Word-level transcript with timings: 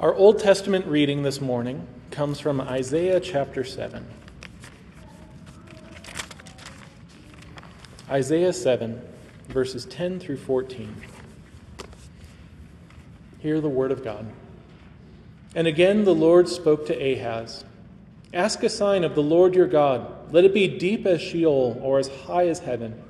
Our 0.00 0.14
Old 0.14 0.38
Testament 0.38 0.86
reading 0.86 1.24
this 1.24 1.42
morning 1.42 1.86
comes 2.10 2.40
from 2.40 2.58
Isaiah 2.58 3.20
chapter 3.20 3.62
7. 3.62 4.06
Isaiah 8.08 8.54
7, 8.54 9.02
verses 9.48 9.84
10 9.84 10.18
through 10.18 10.38
14. 10.38 10.96
Hear 13.40 13.60
the 13.60 13.68
word 13.68 13.92
of 13.92 14.02
God. 14.02 14.24
And 15.54 15.66
again 15.66 16.04
the 16.04 16.14
Lord 16.14 16.48
spoke 16.48 16.86
to 16.86 16.94
Ahaz 16.94 17.66
Ask 18.32 18.62
a 18.62 18.70
sign 18.70 19.04
of 19.04 19.14
the 19.14 19.22
Lord 19.22 19.54
your 19.54 19.66
God. 19.66 20.32
Let 20.32 20.46
it 20.46 20.54
be 20.54 20.66
deep 20.66 21.04
as 21.04 21.20
Sheol 21.20 21.78
or 21.82 21.98
as 21.98 22.08
high 22.08 22.48
as 22.48 22.60
heaven. 22.60 23.02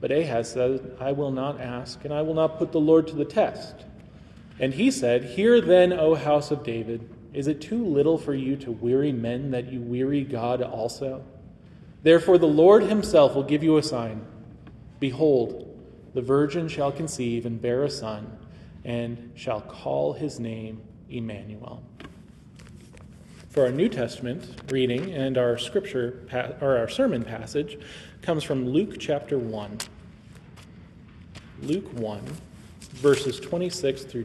But 0.00 0.10
Ahaz 0.10 0.52
said, 0.52 0.96
I 0.98 1.12
will 1.12 1.32
not 1.32 1.60
ask, 1.60 2.02
and 2.02 2.14
I 2.14 2.22
will 2.22 2.32
not 2.32 2.56
put 2.56 2.72
the 2.72 2.80
Lord 2.80 3.08
to 3.08 3.14
the 3.14 3.26
test. 3.26 3.84
And 4.58 4.74
he 4.74 4.90
said, 4.90 5.24
Hear 5.24 5.60
then, 5.60 5.92
O 5.92 6.14
house 6.14 6.50
of 6.50 6.62
David, 6.62 7.08
is 7.32 7.48
it 7.48 7.60
too 7.60 7.84
little 7.84 8.18
for 8.18 8.34
you 8.34 8.56
to 8.56 8.70
weary 8.70 9.12
men 9.12 9.50
that 9.50 9.72
you 9.72 9.80
weary 9.80 10.22
God 10.22 10.62
also? 10.62 11.24
Therefore, 12.02 12.38
the 12.38 12.46
Lord 12.46 12.84
himself 12.84 13.34
will 13.34 13.42
give 13.42 13.64
you 13.64 13.76
a 13.76 13.82
sign. 13.82 14.24
Behold, 15.00 15.70
the 16.14 16.22
virgin 16.22 16.68
shall 16.68 16.92
conceive 16.92 17.46
and 17.46 17.60
bear 17.60 17.82
a 17.82 17.90
son, 17.90 18.38
and 18.84 19.32
shall 19.34 19.60
call 19.60 20.12
his 20.12 20.38
name 20.38 20.82
Emmanuel. 21.10 21.82
For 23.48 23.64
our 23.64 23.72
New 23.72 23.88
Testament 23.88 24.62
reading 24.70 25.12
and 25.12 25.38
our 25.38 25.58
scripture 25.58 26.26
or 26.60 26.76
our 26.76 26.88
sermon 26.88 27.24
passage 27.24 27.78
comes 28.22 28.44
from 28.44 28.68
Luke 28.68 28.96
chapter 28.98 29.38
1. 29.38 29.78
Luke 31.62 31.92
1 31.94 32.22
verses 32.94 33.40
26 33.40 34.04
through 34.04 34.24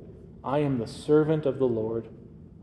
I 0.43 0.59
am 0.59 0.79
the 0.79 0.87
servant 0.87 1.45
of 1.45 1.59
the 1.59 1.67
Lord. 1.67 2.07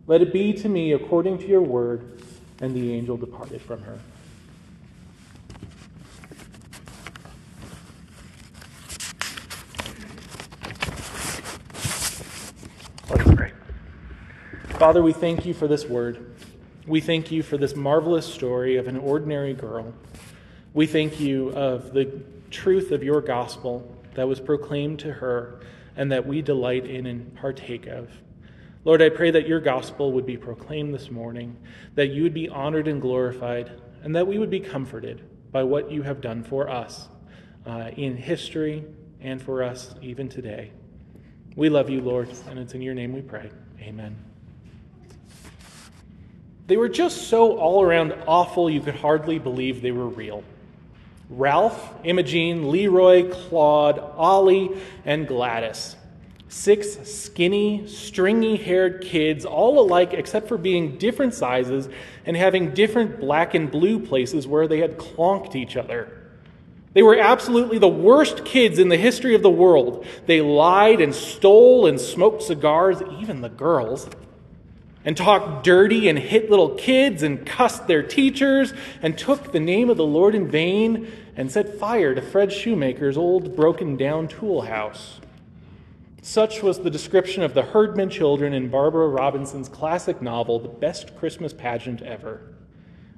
Let 0.07 0.21
it 0.21 0.33
be 0.33 0.53
to 0.55 0.69
me 0.69 0.93
according 0.93 1.39
to 1.39 1.47
your 1.47 1.61
word. 1.61 2.23
And 2.61 2.75
the 2.75 2.93
angel 2.93 3.17
departed 3.17 3.63
from 3.63 3.83
her. 3.83 3.99
Let 13.11 13.21
us 13.21 13.35
pray. 13.37 13.53
Father, 14.71 15.03
we 15.03 15.13
thank 15.13 15.47
you 15.47 15.55
for 15.55 15.69
this 15.69 15.85
word. 15.87 16.35
We 16.87 17.01
thank 17.01 17.31
you 17.31 17.45
for 17.45 17.57
this 17.57 17.77
marvelous 17.77 18.27
story 18.27 18.77
of 18.77 18.89
an 18.89 18.97
ordinary 18.97 19.55
girl. 19.55 19.95
We 20.75 20.87
thank 20.87 21.21
you 21.21 21.51
of 21.51 21.93
the 21.93 22.23
truth 22.51 22.91
of 22.91 23.05
your 23.05 23.21
gospel 23.21 23.95
that 24.15 24.27
was 24.27 24.41
proclaimed 24.41 24.99
to 25.01 25.13
her 25.13 25.61
and 25.99 26.13
that 26.13 26.27
we 26.27 26.41
delight 26.41 26.87
in 26.87 27.07
and 27.07 27.35
partake 27.35 27.87
of. 27.89 28.09
Lord, 28.85 29.03
I 29.03 29.11
pray 29.11 29.33
that 29.33 29.49
your 29.49 29.61
gospel 29.61 30.13
would 30.13 30.25
be 30.25 30.37
proclaimed 30.37 30.95
this 30.95 31.11
morning, 31.11 31.57
that 31.97 32.07
you 32.07 32.23
would 32.23 32.33
be 32.33 32.49
honored 32.49 32.87
and 32.87 33.03
glorified, 33.03 33.73
and 34.05 34.15
that 34.15 34.27
we 34.27 34.39
would 34.39 34.49
be 34.49 34.61
comforted 34.61 35.21
by 35.51 35.65
what 35.65 35.91
you 35.91 36.03
have 36.03 36.21
done 36.21 36.45
for 36.45 36.71
us 36.71 37.09
uh, 37.67 37.91
in 37.97 38.17
history 38.17 38.85
and 39.21 39.43
for 39.43 39.65
us 39.65 39.93
even 40.01 40.29
today. 40.29 40.71
We 41.57 41.69
love 41.69 41.91
you, 41.91 42.01
Lord, 42.01 42.31
and 42.49 42.61
it's 42.61 42.75
in 42.75 42.81
your 42.81 42.95
name 42.95 43.13
we 43.13 43.21
pray. 43.21 43.51
Amen. 43.81 44.17
They 46.69 46.77
were 46.77 46.89
just 46.89 47.27
so 47.27 47.59
all 47.59 47.83
around 47.83 48.15
awful 48.29 48.71
you 48.71 48.81
could 48.81 48.95
hardly 48.95 49.41
believe 49.41 49.83
they 49.83 49.91
were 49.91 50.07
real. 50.07 50.45
Ralph, 51.31 51.95
Imogene, 52.05 52.71
Leroy, 52.71 53.31
Claude, 53.31 53.99
Ollie, 53.99 54.71
and 55.05 55.27
Gladys. 55.29 55.97
Six 56.49 57.07
skinny, 57.07 57.87
stringy 57.87 58.57
haired 58.57 59.03
kids, 59.03 59.45
all 59.45 59.79
alike 59.79 60.15
except 60.15 60.49
for 60.49 60.57
being 60.57 60.97
different 60.97 61.35
sizes 61.35 61.89
and 62.25 62.37
having 62.37 62.73
different 62.73 63.21
black 63.21 63.55
and 63.55 63.71
blue 63.71 64.01
places 64.01 64.47
where 64.47 64.67
they 64.67 64.79
had 64.79 64.97
clonked 64.97 65.55
each 65.55 65.77
other. 65.77 66.15
They 66.95 67.03
were 67.03 67.19
absolutely 67.19 67.79
the 67.79 67.87
worst 67.87 68.47
kids 68.47 68.79
in 68.79 68.89
the 68.89 68.97
history 68.97 69.35
of 69.35 69.43
the 69.43 69.51
world. 69.51 70.07
They 70.25 70.41
lied 70.41 71.03
and 71.03 71.15
stole 71.15 71.87
and 71.87 72.01
smoked 72.01 72.43
cigars, 72.43 73.03
even 73.21 73.43
the 73.43 73.51
girls, 73.51 74.09
and 75.09 75.17
talked 75.17 75.65
dirty 75.65 76.07
and 76.11 76.19
hit 76.19 76.51
little 76.51 76.75
kids 76.75 77.23
and 77.23 77.47
cussed 77.47 77.87
their 77.87 78.03
teachers 78.03 78.75
and 79.01 79.17
took 79.17 79.53
the 79.53 79.59
name 79.59 79.89
of 79.89 79.97
the 79.97 80.05
Lord 80.05 80.35
in 80.35 80.51
vain 80.51 81.11
and 81.35 81.51
set 81.51 81.79
fire 81.79 82.15
to 82.15 82.21
Fred 82.21 82.53
Shoemaker's 82.53 83.17
old 83.17 83.57
broken 83.57 83.97
down 83.97 84.29
tool 84.29 84.61
house. 84.61 85.19
Such 86.21 86.63
was 86.63 86.81
the 86.81 86.91
description 86.91 87.43
of 87.43 87.55
the 87.55 87.63
Herdman 87.63 88.11
children 88.11 88.53
in 88.53 88.69
Barbara 88.69 89.09
Robinson's 89.09 89.71
classic 89.71 90.21
novel, 90.21 90.59
The 90.59 90.69
Best 90.69 91.17
Christmas 91.17 91.55
Pageant 91.55 92.03
Ever. 92.03 92.43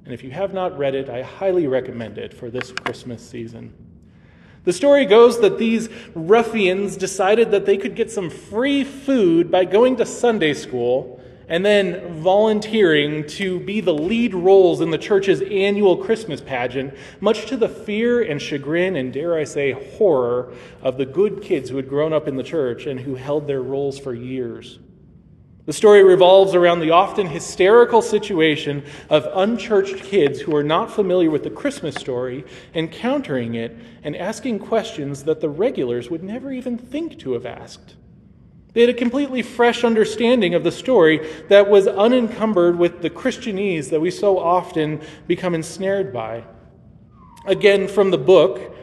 And 0.04 0.14
if 0.14 0.22
you 0.22 0.30
have 0.30 0.54
not 0.54 0.78
read 0.78 0.94
it, 0.94 1.08
I 1.08 1.22
highly 1.22 1.66
recommend 1.66 2.18
it 2.18 2.32
for 2.32 2.50
this 2.50 2.70
Christmas 2.70 3.28
season. 3.28 3.74
The 4.62 4.72
story 4.72 5.06
goes 5.06 5.40
that 5.40 5.58
these 5.58 5.88
ruffians 6.14 6.96
decided 6.96 7.50
that 7.50 7.66
they 7.66 7.76
could 7.76 7.96
get 7.96 8.12
some 8.12 8.30
free 8.30 8.84
food 8.84 9.50
by 9.50 9.64
going 9.64 9.96
to 9.96 10.06
Sunday 10.06 10.54
school 10.54 11.20
and 11.50 11.66
then 11.66 12.22
volunteering 12.22 13.26
to 13.26 13.58
be 13.60 13.80
the 13.80 13.92
lead 13.92 14.32
roles 14.34 14.80
in 14.80 14.90
the 14.90 14.98
church's 14.98 15.42
annual 15.42 15.96
Christmas 15.96 16.40
pageant, 16.40 16.94
much 17.20 17.46
to 17.46 17.56
the 17.56 17.68
fear 17.68 18.22
and 18.22 18.40
chagrin 18.40 18.94
and, 18.94 19.12
dare 19.12 19.34
I 19.34 19.42
say, 19.42 19.72
horror 19.72 20.54
of 20.80 20.96
the 20.96 21.04
good 21.04 21.42
kids 21.42 21.68
who 21.68 21.76
had 21.76 21.88
grown 21.88 22.12
up 22.12 22.28
in 22.28 22.36
the 22.36 22.44
church 22.44 22.86
and 22.86 23.00
who 23.00 23.16
held 23.16 23.48
their 23.48 23.62
roles 23.62 23.98
for 23.98 24.14
years. 24.14 24.78
The 25.66 25.72
story 25.72 26.04
revolves 26.04 26.54
around 26.54 26.80
the 26.80 26.92
often 26.92 27.26
hysterical 27.26 28.00
situation 28.00 28.84
of 29.08 29.28
unchurched 29.34 30.04
kids 30.04 30.40
who 30.40 30.54
are 30.54 30.64
not 30.64 30.90
familiar 30.90 31.30
with 31.30 31.42
the 31.42 31.50
Christmas 31.50 31.96
story, 31.96 32.44
encountering 32.74 33.54
it, 33.54 33.76
and 34.04 34.16
asking 34.16 34.60
questions 34.60 35.24
that 35.24 35.40
the 35.40 35.50
regulars 35.50 36.10
would 36.10 36.22
never 36.22 36.52
even 36.52 36.78
think 36.78 37.18
to 37.18 37.32
have 37.32 37.44
asked. 37.44 37.96
They 38.72 38.82
had 38.82 38.90
a 38.90 38.94
completely 38.94 39.42
fresh 39.42 39.82
understanding 39.82 40.54
of 40.54 40.62
the 40.62 40.70
story 40.70 41.28
that 41.48 41.68
was 41.68 41.88
unencumbered 41.88 42.78
with 42.78 43.02
the 43.02 43.10
Christianese 43.10 43.90
that 43.90 44.00
we 44.00 44.10
so 44.10 44.38
often 44.38 45.00
become 45.26 45.54
ensnared 45.54 46.12
by. 46.12 46.44
Again, 47.46 47.88
from 47.88 48.10
the 48.10 48.18
book, 48.18 48.76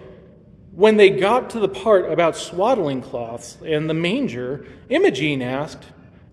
when 0.72 0.98
they 0.98 1.10
got 1.10 1.51
to 1.51 1.60
the 1.60 1.69
part 1.69 2.12
about 2.12 2.36
swaddling 2.36 3.01
cloths 3.01 3.57
and 3.66 3.89
the 3.89 3.94
manger, 3.94 4.66
Imogene 4.89 5.42
asked, 5.42 5.86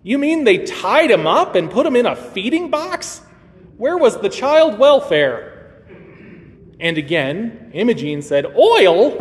you 0.03 0.17
mean 0.17 0.43
they 0.43 0.59
tied 0.59 1.09
him 1.09 1.25
up 1.25 1.55
and 1.55 1.71
put 1.71 1.85
him 1.85 1.95
in 1.95 2.05
a 2.05 2.15
feeding 2.15 2.69
box? 2.69 3.21
Where 3.77 3.97
was 3.97 4.19
the 4.19 4.29
child 4.29 4.77
welfare? 4.77 5.83
And 6.79 6.97
again, 6.97 7.71
Imogene 7.73 8.21
said, 8.21 8.45
Oil? 8.57 9.11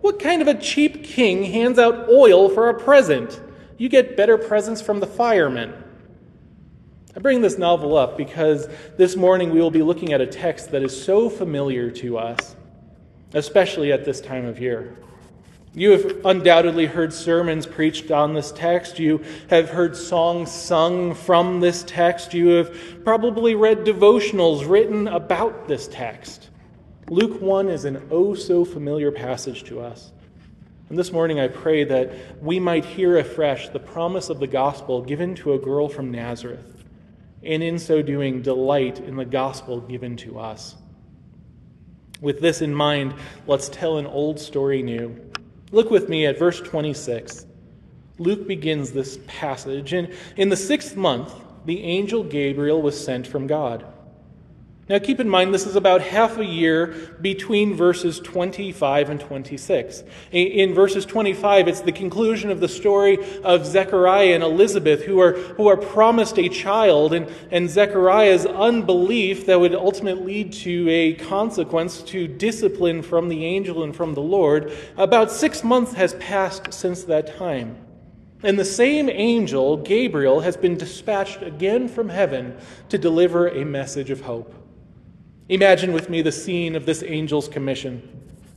What 0.00 0.20
kind 0.20 0.40
of 0.42 0.48
a 0.48 0.54
cheap 0.54 1.02
king 1.02 1.42
hands 1.42 1.78
out 1.78 2.08
oil 2.08 2.48
for 2.48 2.68
a 2.68 2.78
present? 2.78 3.40
You 3.78 3.88
get 3.88 4.16
better 4.16 4.36
presents 4.36 4.82
from 4.82 4.98
the 4.98 5.06
firemen. 5.06 5.72
I 7.16 7.20
bring 7.20 7.40
this 7.40 7.58
novel 7.58 7.96
up 7.96 8.16
because 8.16 8.68
this 8.96 9.16
morning 9.16 9.50
we 9.50 9.60
will 9.60 9.70
be 9.70 9.82
looking 9.82 10.12
at 10.12 10.20
a 10.20 10.26
text 10.26 10.72
that 10.72 10.82
is 10.82 11.04
so 11.04 11.30
familiar 11.30 11.90
to 11.92 12.18
us, 12.18 12.56
especially 13.34 13.92
at 13.92 14.04
this 14.04 14.20
time 14.20 14.44
of 14.44 14.60
year. 14.60 14.96
You 15.74 15.92
have 15.92 16.24
undoubtedly 16.24 16.86
heard 16.86 17.12
sermons 17.12 17.66
preached 17.66 18.10
on 18.10 18.34
this 18.34 18.50
text. 18.50 18.98
You 18.98 19.22
have 19.48 19.70
heard 19.70 19.96
songs 19.96 20.50
sung 20.50 21.14
from 21.14 21.60
this 21.60 21.84
text. 21.86 22.34
You 22.34 22.48
have 22.48 23.04
probably 23.04 23.54
read 23.54 23.84
devotionals 23.84 24.68
written 24.68 25.06
about 25.06 25.68
this 25.68 25.86
text. 25.86 26.50
Luke 27.08 27.40
1 27.40 27.68
is 27.68 27.84
an 27.84 28.08
oh 28.10 28.34
so 28.34 28.64
familiar 28.64 29.12
passage 29.12 29.62
to 29.64 29.80
us. 29.80 30.12
And 30.88 30.98
this 30.98 31.12
morning 31.12 31.38
I 31.38 31.48
pray 31.48 31.84
that 31.84 32.42
we 32.42 32.58
might 32.58 32.84
hear 32.84 33.18
afresh 33.18 33.68
the 33.68 33.78
promise 33.78 34.30
of 34.30 34.40
the 34.40 34.46
gospel 34.46 35.02
given 35.02 35.34
to 35.36 35.52
a 35.52 35.58
girl 35.58 35.88
from 35.88 36.10
Nazareth, 36.10 36.84
and 37.42 37.62
in 37.62 37.78
so 37.78 38.00
doing, 38.00 38.40
delight 38.40 38.98
in 38.98 39.16
the 39.16 39.26
gospel 39.26 39.80
given 39.82 40.16
to 40.18 40.38
us. 40.38 40.76
With 42.22 42.40
this 42.40 42.62
in 42.62 42.74
mind, 42.74 43.14
let's 43.46 43.68
tell 43.68 43.98
an 43.98 44.06
old 44.06 44.40
story 44.40 44.82
new. 44.82 45.14
Look 45.72 45.90
with 45.90 46.08
me 46.08 46.24
at 46.24 46.38
verse 46.38 46.60
26. 46.60 47.44
Luke 48.18 48.48
begins 48.48 48.90
this 48.90 49.18
passage, 49.26 49.92
and 49.92 50.12
in 50.36 50.48
the 50.48 50.56
sixth 50.56 50.96
month, 50.96 51.34
the 51.66 51.82
angel 51.82 52.24
Gabriel 52.24 52.80
was 52.80 52.98
sent 52.98 53.26
from 53.26 53.46
God. 53.46 53.84
Now, 54.88 54.98
keep 54.98 55.20
in 55.20 55.28
mind, 55.28 55.52
this 55.52 55.66
is 55.66 55.76
about 55.76 56.00
half 56.00 56.38
a 56.38 56.44
year 56.44 56.94
between 57.20 57.74
verses 57.74 58.20
25 58.20 59.10
and 59.10 59.20
26. 59.20 60.02
In 60.32 60.72
verses 60.72 61.04
25, 61.04 61.68
it's 61.68 61.82
the 61.82 61.92
conclusion 61.92 62.50
of 62.50 62.60
the 62.60 62.68
story 62.68 63.18
of 63.42 63.66
Zechariah 63.66 64.34
and 64.34 64.42
Elizabeth, 64.42 65.02
who 65.02 65.20
are, 65.20 65.32
who 65.32 65.68
are 65.68 65.76
promised 65.76 66.38
a 66.38 66.48
child, 66.48 67.12
and, 67.12 67.28
and 67.50 67.68
Zechariah's 67.68 68.46
unbelief 68.46 69.44
that 69.44 69.60
would 69.60 69.74
ultimately 69.74 70.28
lead 70.28 70.52
to 70.52 70.88
a 70.90 71.14
consequence 71.14 72.02
to 72.02 72.28
discipline 72.28 73.02
from 73.02 73.28
the 73.28 73.44
angel 73.44 73.82
and 73.82 73.96
from 73.96 74.14
the 74.14 74.20
Lord. 74.20 74.72
About 74.96 75.30
six 75.30 75.64
months 75.64 75.94
has 75.94 76.14
passed 76.14 76.72
since 76.72 77.04
that 77.04 77.38
time. 77.38 77.76
And 78.42 78.58
the 78.58 78.64
same 78.64 79.08
angel, 79.08 79.78
Gabriel, 79.78 80.40
has 80.40 80.56
been 80.56 80.76
dispatched 80.76 81.42
again 81.42 81.88
from 81.88 82.08
heaven 82.08 82.56
to 82.90 82.98
deliver 82.98 83.48
a 83.48 83.64
message 83.64 84.10
of 84.10 84.20
hope. 84.20 84.54
Imagine 85.48 85.92
with 85.92 86.10
me 86.10 86.20
the 86.20 86.32
scene 86.32 86.76
of 86.76 86.84
this 86.84 87.02
angel's 87.02 87.48
commission. 87.48 88.02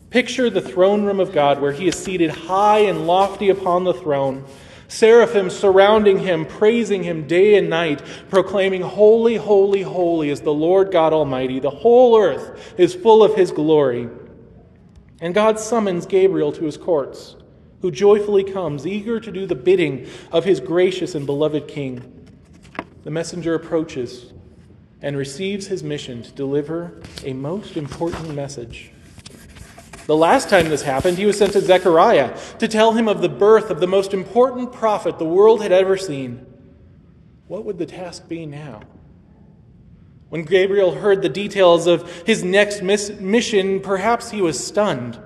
Picture 0.09 0.49
the 0.49 0.61
throne 0.61 1.03
room 1.03 1.21
of 1.21 1.31
God 1.31 1.61
where 1.61 1.71
he 1.71 1.87
is 1.87 1.95
seated 1.95 2.29
high 2.29 2.79
and 2.79 3.07
lofty 3.07 3.47
upon 3.47 3.85
the 3.85 3.93
throne, 3.93 4.43
seraphim 4.89 5.49
surrounding 5.49 6.19
him, 6.19 6.45
praising 6.45 7.03
him 7.03 7.25
day 7.27 7.55
and 7.55 7.69
night, 7.69 8.01
proclaiming, 8.29 8.81
Holy, 8.81 9.35
holy, 9.37 9.83
holy 9.83 10.29
is 10.29 10.41
the 10.41 10.53
Lord 10.53 10.91
God 10.91 11.13
Almighty. 11.13 11.61
The 11.61 11.69
whole 11.69 12.19
earth 12.19 12.73
is 12.77 12.93
full 12.93 13.23
of 13.23 13.35
his 13.35 13.51
glory. 13.51 14.09
And 15.21 15.33
God 15.33 15.59
summons 15.59 16.05
Gabriel 16.05 16.51
to 16.51 16.65
his 16.65 16.75
courts, 16.75 17.37
who 17.81 17.89
joyfully 17.89 18.43
comes, 18.43 18.85
eager 18.85 19.17
to 19.21 19.31
do 19.31 19.45
the 19.45 19.55
bidding 19.55 20.07
of 20.33 20.43
his 20.43 20.59
gracious 20.59 21.15
and 21.15 21.25
beloved 21.25 21.69
king. 21.69 22.27
The 23.05 23.11
messenger 23.11 23.55
approaches 23.55 24.33
and 25.01 25.17
receives 25.17 25.67
his 25.67 25.83
mission 25.83 26.21
to 26.23 26.31
deliver 26.31 27.01
a 27.23 27.33
most 27.33 27.77
important 27.77 28.33
message. 28.35 28.91
The 30.07 30.15
last 30.15 30.49
time 30.49 30.69
this 30.69 30.81
happened, 30.81 31.17
he 31.17 31.25
was 31.25 31.37
sent 31.37 31.53
to 31.53 31.61
Zechariah 31.61 32.37
to 32.59 32.67
tell 32.67 32.93
him 32.93 33.07
of 33.07 33.21
the 33.21 33.29
birth 33.29 33.69
of 33.69 33.79
the 33.79 33.87
most 33.87 34.13
important 34.13 34.73
prophet 34.73 35.17
the 35.17 35.25
world 35.25 35.61
had 35.61 35.71
ever 35.71 35.97
seen. 35.97 36.45
What 37.47 37.65
would 37.65 37.77
the 37.77 37.85
task 37.85 38.27
be 38.27 38.45
now? 38.45 38.81
When 40.29 40.43
Gabriel 40.43 40.95
heard 40.95 41.21
the 41.21 41.29
details 41.29 41.87
of 41.87 42.09
his 42.23 42.43
next 42.43 42.81
mission, 42.81 43.79
perhaps 43.81 44.31
he 44.31 44.41
was 44.41 44.65
stunned. 44.65 45.19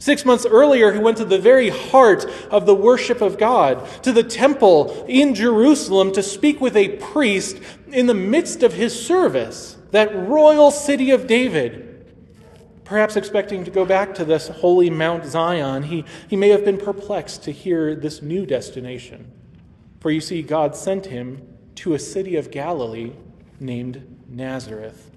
Six 0.00 0.24
months 0.24 0.46
earlier, 0.46 0.92
he 0.92 0.98
went 0.98 1.18
to 1.18 1.26
the 1.26 1.38
very 1.38 1.68
heart 1.68 2.24
of 2.50 2.64
the 2.64 2.74
worship 2.74 3.20
of 3.20 3.36
God, 3.36 3.86
to 4.02 4.12
the 4.12 4.22
temple 4.22 5.04
in 5.06 5.34
Jerusalem 5.34 6.10
to 6.12 6.22
speak 6.22 6.58
with 6.58 6.74
a 6.74 6.96
priest 6.96 7.58
in 7.88 8.06
the 8.06 8.14
midst 8.14 8.62
of 8.62 8.72
his 8.72 8.98
service, 8.98 9.76
that 9.90 10.16
royal 10.16 10.70
city 10.70 11.10
of 11.10 11.26
David. 11.26 11.86
Perhaps 12.82 13.14
expecting 13.14 13.62
to 13.64 13.70
go 13.70 13.84
back 13.84 14.14
to 14.14 14.24
this 14.24 14.48
holy 14.48 14.88
Mount 14.88 15.26
Zion, 15.26 15.82
he, 15.82 16.06
he 16.28 16.34
may 16.34 16.48
have 16.48 16.64
been 16.64 16.78
perplexed 16.78 17.42
to 17.42 17.52
hear 17.52 17.94
this 17.94 18.22
new 18.22 18.46
destination. 18.46 19.30
For 20.00 20.10
you 20.10 20.22
see, 20.22 20.40
God 20.40 20.74
sent 20.74 21.06
him 21.06 21.46
to 21.74 21.92
a 21.92 21.98
city 21.98 22.36
of 22.36 22.50
Galilee 22.50 23.12
named 23.60 24.24
Nazareth. 24.26 25.10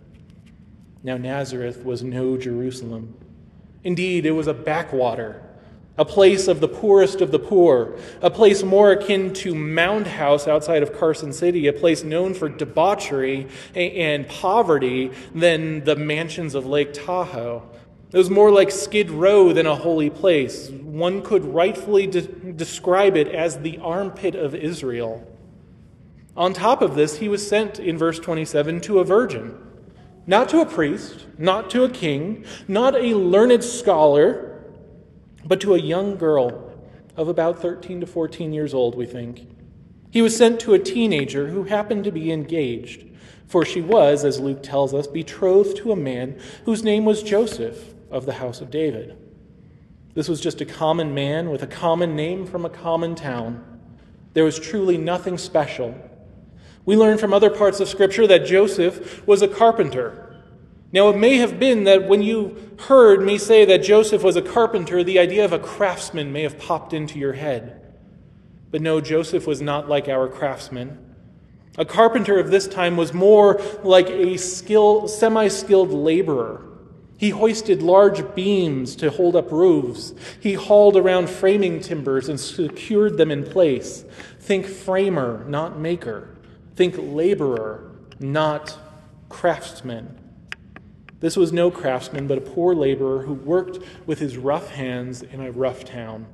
Now, 1.04 1.16
Nazareth 1.16 1.86
was 1.86 2.04
no 2.04 2.36
Jerusalem. 2.36 3.16
Indeed, 3.84 4.26
it 4.26 4.32
was 4.32 4.48
a 4.48 4.54
backwater, 4.54 5.42
a 5.98 6.06
place 6.06 6.48
of 6.48 6.60
the 6.60 6.68
poorest 6.68 7.22
of 7.22 7.32
the 7.32 7.40
poor, 7.40 7.98
a 8.22 8.30
place 8.30 8.64
more 8.64 8.92
akin 8.92 9.34
to 9.34 9.54
Mound 9.54 10.08
House 10.08 10.48
outside 10.48 10.84
of 10.84 10.98
Carson 10.98 11.34
City, 11.34 11.68
a 11.68 11.74
place 11.74 12.04
known 12.04 12.34
for 12.34 12.50
debauchery 12.50 13.48
and 13.76 14.28
poverty 14.28 15.12
than 15.36 15.84
the 15.84 15.96
mansions 15.96 16.56
of 16.56 16.66
Lake 16.66 16.94
Tahoe. 16.94 17.64
It 18.14 18.18
was 18.18 18.30
more 18.30 18.52
like 18.52 18.70
Skid 18.70 19.10
Row 19.10 19.54
than 19.54 19.66
a 19.66 19.76
holy 19.76 20.12
place. 20.12 20.70
One 20.70 21.24
could 21.24 21.44
rightfully 21.44 22.06
de- 22.06 22.22
describe 22.22 23.18
it 23.18 23.28
as 23.28 23.58
the 23.58 23.80
armpit 23.80 24.36
of 24.36 24.54
Israel. 24.54 25.28
On 26.38 26.54
top 26.54 26.82
of 26.82 26.96
this, 26.96 27.18
he 27.18 27.28
was 27.28 27.48
sent 27.48 27.80
in 27.80 27.98
verse 27.98 28.20
27 28.20 28.82
to 28.82 29.00
a 29.00 29.04
virgin. 29.04 29.58
Not 30.26 30.50
to 30.50 30.62
a 30.62 30.66
priest, 30.66 31.26
not 31.38 31.70
to 31.72 31.84
a 31.84 31.90
king, 31.90 32.46
not 32.68 32.96
a 32.96 33.14
learned 33.14 33.64
scholar, 33.64 34.64
but 35.46 35.60
to 35.62 35.76
a 35.76 35.80
young 35.80 36.16
girl 36.16 36.72
of 37.18 37.28
about 37.28 37.62
13 37.62 38.00
to 38.02 38.08
14 38.08 38.54
years 38.54 38.74
old, 38.74 38.96
we 38.96 39.06
think. 39.06 39.48
He 40.12 40.22
was 40.22 40.36
sent 40.36 40.60
to 40.62 40.74
a 40.74 40.80
teenager 40.80 41.48
who 41.48 41.64
happened 41.64 42.06
to 42.06 42.12
be 42.12 42.32
engaged, 42.32 43.06
for 43.48 43.66
she 43.66 43.82
was, 43.82 44.24
as 44.24 44.40
Luke 44.40 44.64
tells 44.64 44.94
us, 44.94 45.08
betrothed 45.08 45.78
to 45.78 45.92
a 45.92 45.98
man 45.98 46.40
whose 46.66 46.84
name 46.84 47.04
was 47.04 47.22
Joseph 47.22 47.94
of 48.10 48.26
the 48.26 48.34
house 48.34 48.62
of 48.62 48.72
David. 48.72 49.18
This 50.14 50.30
was 50.30 50.40
just 50.40 50.62
a 50.62 50.66
common 50.66 51.14
man 51.14 51.50
with 51.50 51.64
a 51.64 51.68
common 51.68 52.16
name 52.16 52.46
from 52.46 52.64
a 52.64 52.70
common 52.70 53.16
town. 53.16 53.82
There 54.34 54.44
was 54.44 54.60
truly 54.60 54.98
nothing 54.98 55.38
special 55.38 55.96
we 56.86 56.96
learn 56.96 57.18
from 57.18 57.34
other 57.34 57.50
parts 57.50 57.80
of 57.80 57.88
Scripture 57.88 58.28
that 58.28 58.46
Joseph 58.46 59.26
was 59.26 59.42
a 59.42 59.48
carpenter. 59.48 60.42
Now, 60.92 61.10
it 61.10 61.18
may 61.18 61.38
have 61.38 61.60
been 61.60 61.86
that 61.86 62.08
when 62.08 62.22
you 62.22 62.72
heard 62.88 63.24
me 63.24 63.38
say 63.38 63.66
that 63.66 63.84
Joseph 63.84 64.24
was 64.24 64.36
a 64.36 64.42
carpenter, 64.42 65.04
the 65.04 65.18
idea 65.18 65.44
of 65.44 65.54
a 65.54 65.60
craftsman 65.60 66.32
may 66.32 66.44
have 66.44 66.60
popped 66.60 66.94
into 66.94 67.18
your 67.18 67.34
head. 67.34 67.82
But 68.70 68.82
no, 68.82 69.02
Joseph 69.02 69.48
was 69.48 69.62
not 69.62 69.90
like 69.90 70.08
our 70.08 70.28
craftsmen. 70.28 71.00
A 71.78 71.86
carpenter 71.86 72.38
of 72.38 72.52
this 72.52 72.68
time 72.68 72.98
was 72.98 73.14
more 73.14 73.60
like 73.84 74.08
a 74.10 74.38
skilled, 74.38 75.10
semi-skilled 75.10 75.90
laborer. 75.90 76.62
He 77.18 77.30
hoisted 77.30 77.82
large 77.82 78.36
beams 78.36 78.96
to 78.98 79.10
hold 79.10 79.36
up 79.36 79.52
roofs. 79.52 80.14
He 80.40 80.54
hauled 80.54 80.98
around 80.98 81.30
framing 81.30 81.80
timbers 81.80 82.30
and 82.30 82.40
secured 82.40 83.18
them 83.18 83.32
in 83.32 83.44
place. 83.44 84.06
Think 84.40 84.68
framer, 84.68 85.46
not 85.48 85.80
maker. 85.80 86.33
Think 86.76 86.96
laborer, 86.98 87.92
not 88.20 88.78
craftsman. 89.30 90.20
This 91.20 91.38
was 91.38 91.54
no 91.54 91.72
craftsman, 91.72 92.28
but 92.28 92.38
a 92.38 92.42
poor 92.42 92.76
laborer 92.76 93.24
who 93.24 93.34
worked 93.34 93.80
with 94.06 94.20
his 94.20 94.38
rough 94.38 94.72
hands 94.72 95.22
in 95.22 95.40
a 95.40 95.52
rough 95.52 95.86
town. 95.86 96.26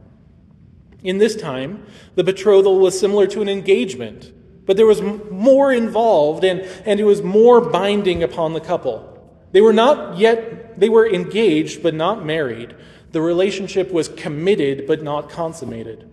In 1.04 1.18
this 1.18 1.36
time, 1.36 1.86
the 2.16 2.24
betrothal 2.24 2.80
was 2.80 3.00
similar 3.00 3.28
to 3.28 3.42
an 3.42 3.50
engagement, 3.50 4.34
but 4.66 4.78
there 4.78 4.86
was 4.86 5.02
more 5.02 5.72
involved 5.72 6.44
and, 6.44 6.62
and 6.86 7.00
it 7.00 7.04
was 7.04 7.22
more 7.22 7.62
binding 7.62 8.24
upon 8.24 8.54
the 8.54 8.60
couple. 8.60 9.06
They 9.52 9.62
were 9.62 9.74
not 9.74 10.18
yet, 10.18 10.80
they 10.80 10.90
were 10.90 11.08
engaged 11.08 11.82
but 11.82 11.94
not 11.94 12.26
married. 12.26 12.76
The 13.12 13.22
relationship 13.22 13.92
was 13.92 14.10
committed 14.10 14.86
but 14.86 15.02
not 15.02 15.30
consummated. 15.30 16.10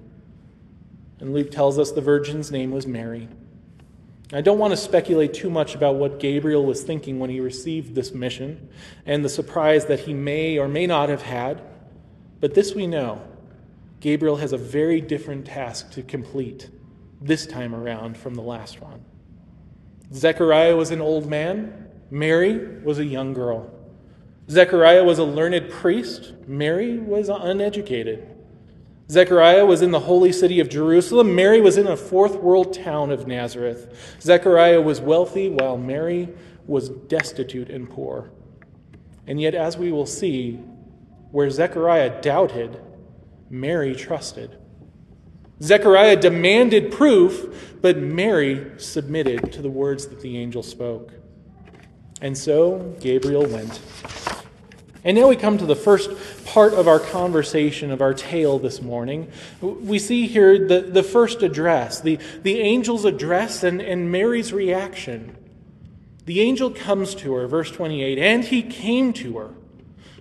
And 1.18 1.32
Luke 1.32 1.50
tells 1.50 1.78
us 1.78 1.92
the 1.92 2.00
virgin's 2.00 2.50
name 2.50 2.70
was 2.70 2.86
Mary. 2.86 3.28
I 4.32 4.40
don't 4.40 4.58
want 4.58 4.72
to 4.72 4.76
speculate 4.76 5.34
too 5.34 5.50
much 5.50 5.76
about 5.76 5.96
what 5.96 6.18
Gabriel 6.18 6.64
was 6.64 6.82
thinking 6.82 7.20
when 7.20 7.30
he 7.30 7.38
received 7.38 7.94
this 7.94 8.12
mission 8.12 8.68
and 9.04 9.24
the 9.24 9.28
surprise 9.28 9.86
that 9.86 10.00
he 10.00 10.14
may 10.14 10.58
or 10.58 10.66
may 10.66 10.86
not 10.86 11.08
have 11.08 11.22
had, 11.22 11.62
but 12.40 12.52
this 12.54 12.74
we 12.74 12.88
know 12.88 13.22
Gabriel 14.00 14.36
has 14.36 14.52
a 14.52 14.58
very 14.58 15.00
different 15.00 15.46
task 15.46 15.92
to 15.92 16.02
complete 16.02 16.70
this 17.20 17.46
time 17.46 17.74
around 17.74 18.16
from 18.16 18.34
the 18.34 18.42
last 18.42 18.80
one. 18.80 19.04
Zechariah 20.12 20.74
was 20.74 20.90
an 20.90 21.00
old 21.00 21.28
man, 21.28 21.88
Mary 22.10 22.80
was 22.82 22.98
a 22.98 23.04
young 23.04 23.32
girl. 23.32 23.72
Zechariah 24.50 25.04
was 25.04 25.18
a 25.18 25.24
learned 25.24 25.70
priest, 25.70 26.32
Mary 26.46 26.98
was 26.98 27.28
uneducated. 27.28 28.35
Zechariah 29.08 29.64
was 29.64 29.82
in 29.82 29.92
the 29.92 30.00
holy 30.00 30.32
city 30.32 30.58
of 30.58 30.68
Jerusalem. 30.68 31.34
Mary 31.34 31.60
was 31.60 31.76
in 31.76 31.86
a 31.86 31.96
fourth 31.96 32.36
world 32.36 32.74
town 32.74 33.12
of 33.12 33.26
Nazareth. 33.26 34.16
Zechariah 34.20 34.80
was 34.80 35.00
wealthy 35.00 35.48
while 35.48 35.76
Mary 35.76 36.28
was 36.66 36.88
destitute 36.88 37.70
and 37.70 37.88
poor. 37.88 38.30
And 39.26 39.40
yet, 39.40 39.54
as 39.54 39.76
we 39.76 39.92
will 39.92 40.06
see, 40.06 40.54
where 41.30 41.48
Zechariah 41.50 42.20
doubted, 42.20 42.80
Mary 43.48 43.94
trusted. 43.94 44.58
Zechariah 45.62 46.16
demanded 46.16 46.92
proof, 46.92 47.78
but 47.80 47.98
Mary 47.98 48.72
submitted 48.78 49.52
to 49.52 49.62
the 49.62 49.70
words 49.70 50.06
that 50.08 50.20
the 50.20 50.36
angel 50.36 50.62
spoke. 50.62 51.12
And 52.20 52.36
so 52.36 52.96
Gabriel 53.00 53.46
went. 53.46 53.80
And 55.06 55.16
now 55.16 55.28
we 55.28 55.36
come 55.36 55.56
to 55.58 55.66
the 55.66 55.76
first 55.76 56.10
part 56.46 56.74
of 56.74 56.88
our 56.88 56.98
conversation, 56.98 57.92
of 57.92 58.02
our 58.02 58.12
tale 58.12 58.58
this 58.58 58.82
morning. 58.82 59.30
We 59.60 60.00
see 60.00 60.26
here 60.26 60.66
the, 60.66 60.80
the 60.80 61.04
first 61.04 61.44
address, 61.44 62.00
the, 62.00 62.18
the 62.42 62.60
angel's 62.60 63.04
address 63.04 63.62
and, 63.62 63.80
and 63.80 64.10
Mary's 64.10 64.52
reaction. 64.52 65.36
The 66.24 66.40
angel 66.40 66.72
comes 66.72 67.14
to 67.14 67.34
her, 67.34 67.46
verse 67.46 67.70
28, 67.70 68.18
and 68.18 68.42
he 68.42 68.62
came 68.64 69.12
to 69.12 69.38
her. 69.38 69.50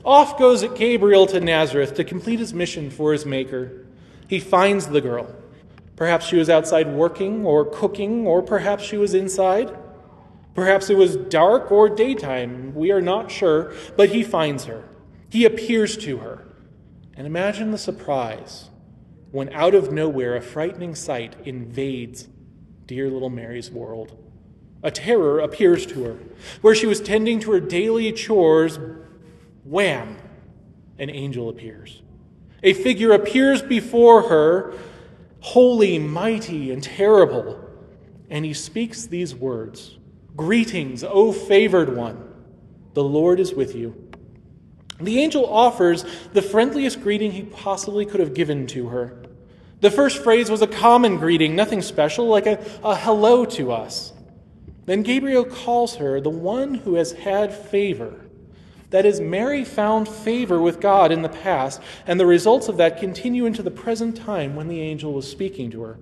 Off 0.06 0.38
goes 0.38 0.64
Gabriel 0.76 1.26
to 1.26 1.40
Nazareth 1.40 1.96
to 1.96 2.04
complete 2.04 2.38
his 2.38 2.54
mission 2.54 2.92
for 2.92 3.12
his 3.12 3.26
Maker. 3.26 3.88
He 4.28 4.40
finds 4.40 4.86
the 4.86 5.02
girl. 5.02 5.36
Perhaps 5.96 6.28
she 6.28 6.36
was 6.36 6.48
outside 6.48 6.94
working 6.94 7.44
or 7.44 7.66
cooking, 7.66 8.28
or 8.28 8.44
perhaps 8.44 8.84
she 8.84 8.98
was 8.98 9.16
inside. 9.16 9.76
Perhaps 10.56 10.90
it 10.90 10.98
was 10.98 11.18
dark 11.18 11.70
or 11.70 11.90
daytime. 11.90 12.74
We 12.74 12.90
are 12.92 13.02
not 13.02 13.30
sure, 13.30 13.74
but 13.98 14.10
he 14.10 14.24
finds 14.24 14.66
her. 14.66 14.86
He 15.30 15.44
appears 15.46 15.98
to 15.98 16.18
her. 16.18 16.48
And 17.16 17.28
imagine 17.28 17.72
the 17.72 17.78
surprise 17.78 18.70
when 19.32 19.52
out 19.52 19.76
of 19.76 19.92
nowhere 19.92 20.36
a 20.36 20.42
frightening 20.42 20.96
sight 20.96 21.36
invades 21.46 22.30
dear 22.88 23.10
little 23.10 23.30
Mary's 23.30 23.70
world. 23.70 24.18
A 24.82 24.92
terror 24.92 25.40
appears 25.40 25.86
to 25.88 26.04
her. 26.06 26.18
Where 26.62 26.76
she 26.76 26.86
was 26.86 27.02
tending 27.02 27.42
to 27.42 27.52
her 27.52 27.60
daily 27.60 28.12
chores, 28.14 28.80
wham, 29.66 30.18
an 30.98 31.10
angel 31.10 31.50
appears. 31.50 32.02
A 32.64 32.74
figure 32.74 33.12
appears 33.12 33.62
before 33.62 34.30
her, 34.30 34.74
holy, 35.42 36.00
mighty, 36.00 36.72
and 36.72 36.82
terrible, 36.82 37.60
and 38.30 38.46
he 38.46 38.54
speaks 38.54 39.06
these 39.06 39.36
words 39.36 39.98
Greetings, 40.36 41.04
O 41.04 41.32
favored 41.32 41.96
one. 41.96 42.34
The 42.94 43.04
Lord 43.04 43.40
is 43.40 43.54
with 43.54 43.76
you. 43.76 44.10
The 45.00 45.20
angel 45.20 45.46
offers 45.46 46.06
the 46.34 46.42
friendliest 46.42 47.02
greeting 47.02 47.32
he 47.32 47.44
possibly 47.44 48.06
could 48.06 48.20
have 48.20 48.34
given 48.34 48.68
to 48.68 48.88
her. 48.90 49.22
The 49.82 49.92
first 49.92 50.24
phrase 50.24 50.50
was 50.50 50.62
a 50.62 50.68
common 50.68 51.18
greeting, 51.18 51.56
nothing 51.56 51.82
special, 51.82 52.28
like 52.28 52.48
a, 52.48 52.64
a 52.84 52.96
hello 52.96 53.46
to 53.46 53.72
us. 53.72 54.14
Then 54.86 55.04
Gabriel 55.04 55.46
calls 55.46 55.96
her 55.96 56.22
the 56.22 56.30
one 56.30 56.76
who 56.76 56.96
has 56.96 57.12
had 57.12 57.54
favor. 57.54 58.26
That 58.92 59.06
is, 59.06 59.20
Mary 59.20 59.66
found 59.66 60.08
favor 60.08 60.62
with 60.62 60.80
God 60.80 61.12
in 61.12 61.22
the 61.22 61.30
past, 61.30 61.82
and 62.08 62.20
the 62.20 62.26
results 62.26 62.70
of 62.70 62.78
that 62.78 63.00
continue 63.00 63.46
into 63.46 63.64
the 63.64 63.72
present 63.72 64.16
time 64.16 64.56
when 64.56 64.68
the 64.68 64.80
angel 64.80 65.12
was 65.12 65.30
speaking 65.30 65.72
to 65.72 65.82
her. 65.82 65.98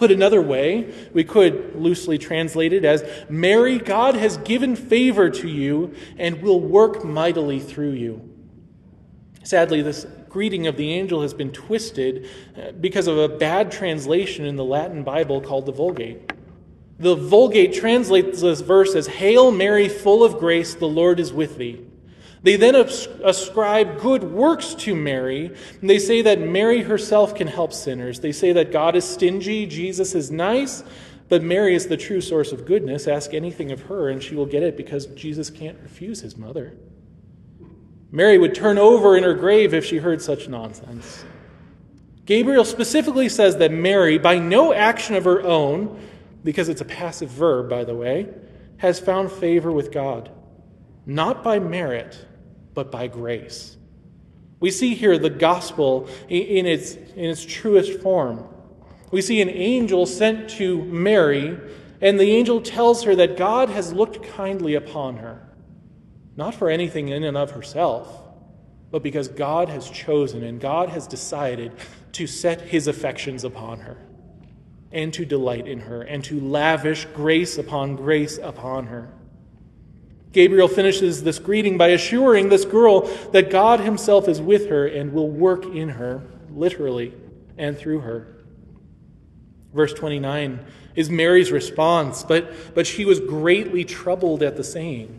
Put 0.00 0.10
another 0.10 0.40
way, 0.40 0.90
we 1.12 1.24
could 1.24 1.76
loosely 1.76 2.16
translate 2.16 2.72
it 2.72 2.86
as 2.86 3.04
Mary, 3.28 3.76
God 3.76 4.14
has 4.14 4.38
given 4.38 4.74
favor 4.74 5.28
to 5.28 5.46
you 5.46 5.94
and 6.16 6.40
will 6.40 6.58
work 6.58 7.04
mightily 7.04 7.60
through 7.60 7.90
you. 7.90 8.26
Sadly, 9.42 9.82
this 9.82 10.06
greeting 10.30 10.66
of 10.66 10.78
the 10.78 10.90
angel 10.90 11.20
has 11.20 11.34
been 11.34 11.52
twisted 11.52 12.30
uh, 12.56 12.72
because 12.72 13.08
of 13.08 13.18
a 13.18 13.28
bad 13.28 13.70
translation 13.70 14.46
in 14.46 14.56
the 14.56 14.64
Latin 14.64 15.04
Bible 15.04 15.42
called 15.42 15.66
the 15.66 15.72
Vulgate. 15.72 16.32
The 16.98 17.14
Vulgate 17.14 17.74
translates 17.74 18.40
this 18.40 18.62
verse 18.62 18.94
as 18.94 19.06
Hail 19.06 19.50
Mary, 19.50 19.90
full 19.90 20.24
of 20.24 20.38
grace, 20.38 20.74
the 20.74 20.88
Lord 20.88 21.20
is 21.20 21.30
with 21.30 21.58
thee. 21.58 21.84
They 22.42 22.56
then 22.56 22.74
ascribe 22.74 24.00
good 24.00 24.24
works 24.24 24.74
to 24.76 24.94
Mary. 24.94 25.54
They 25.82 25.98
say 25.98 26.22
that 26.22 26.40
Mary 26.40 26.82
herself 26.82 27.34
can 27.34 27.46
help 27.46 27.72
sinners. 27.72 28.20
They 28.20 28.32
say 28.32 28.52
that 28.52 28.72
God 28.72 28.96
is 28.96 29.04
stingy, 29.04 29.66
Jesus 29.66 30.14
is 30.14 30.30
nice, 30.30 30.82
but 31.28 31.42
Mary 31.42 31.74
is 31.74 31.86
the 31.86 31.98
true 31.98 32.22
source 32.22 32.50
of 32.52 32.64
goodness. 32.64 33.06
Ask 33.06 33.34
anything 33.34 33.72
of 33.72 33.82
her, 33.82 34.08
and 34.08 34.22
she 34.22 34.34
will 34.34 34.46
get 34.46 34.62
it 34.62 34.76
because 34.76 35.06
Jesus 35.06 35.50
can't 35.50 35.78
refuse 35.82 36.20
his 36.20 36.36
mother. 36.38 36.76
Mary 38.10 38.38
would 38.38 38.54
turn 38.54 38.78
over 38.78 39.16
in 39.16 39.22
her 39.22 39.34
grave 39.34 39.74
if 39.74 39.84
she 39.84 39.98
heard 39.98 40.22
such 40.22 40.48
nonsense. 40.48 41.24
Gabriel 42.24 42.64
specifically 42.64 43.28
says 43.28 43.58
that 43.58 43.70
Mary, 43.70 44.16
by 44.16 44.38
no 44.38 44.72
action 44.72 45.14
of 45.14 45.24
her 45.24 45.42
own, 45.42 46.00
because 46.42 46.70
it's 46.70 46.80
a 46.80 46.86
passive 46.86 47.28
verb, 47.28 47.68
by 47.68 47.84
the 47.84 47.94
way, 47.94 48.28
has 48.78 48.98
found 48.98 49.30
favor 49.30 49.70
with 49.70 49.92
God, 49.92 50.30
not 51.04 51.44
by 51.44 51.58
merit 51.58 52.24
but 52.74 52.90
by 52.90 53.06
grace. 53.06 53.76
We 54.60 54.70
see 54.70 54.94
here 54.94 55.18
the 55.18 55.30
gospel 55.30 56.08
in 56.28 56.66
its, 56.66 56.94
in 56.94 57.24
its 57.24 57.44
truest 57.44 58.00
form. 58.00 58.46
We 59.10 59.22
see 59.22 59.40
an 59.40 59.48
angel 59.48 60.06
sent 60.06 60.50
to 60.50 60.84
Mary, 60.84 61.58
and 62.00 62.20
the 62.20 62.30
angel 62.30 62.60
tells 62.60 63.04
her 63.04 63.16
that 63.16 63.36
God 63.36 63.70
has 63.70 63.92
looked 63.92 64.22
kindly 64.22 64.74
upon 64.74 65.16
her, 65.16 65.48
not 66.36 66.54
for 66.54 66.68
anything 66.70 67.08
in 67.08 67.24
and 67.24 67.36
of 67.36 67.52
herself, 67.52 68.22
but 68.90 69.02
because 69.02 69.28
God 69.28 69.68
has 69.68 69.88
chosen 69.88 70.44
and 70.44 70.60
God 70.60 70.90
has 70.90 71.06
decided 71.06 71.72
to 72.12 72.26
set 72.26 72.60
his 72.60 72.86
affections 72.86 73.44
upon 73.44 73.80
her, 73.80 73.96
and 74.92 75.12
to 75.14 75.24
delight 75.24 75.66
in 75.66 75.80
her, 75.80 76.02
and 76.02 76.22
to 76.24 76.38
lavish 76.40 77.06
grace 77.14 77.56
upon 77.56 77.96
grace 77.96 78.38
upon 78.38 78.86
her. 78.86 79.08
Gabriel 80.32 80.68
finishes 80.68 81.22
this 81.22 81.38
greeting 81.38 81.76
by 81.76 81.88
assuring 81.88 82.48
this 82.48 82.64
girl 82.64 83.02
that 83.32 83.50
God 83.50 83.80
Himself 83.80 84.28
is 84.28 84.40
with 84.40 84.68
her 84.68 84.86
and 84.86 85.12
will 85.12 85.28
work 85.28 85.64
in 85.64 85.88
her, 85.88 86.22
literally, 86.52 87.12
and 87.58 87.76
through 87.76 88.00
her. 88.00 88.36
Verse 89.74 89.92
29 89.92 90.64
is 90.94 91.10
Mary's 91.10 91.52
response, 91.52 92.24
but, 92.24 92.74
but 92.74 92.86
she 92.86 93.04
was 93.04 93.20
greatly 93.20 93.84
troubled 93.84 94.42
at 94.42 94.56
the 94.56 94.64
saying. 94.64 95.16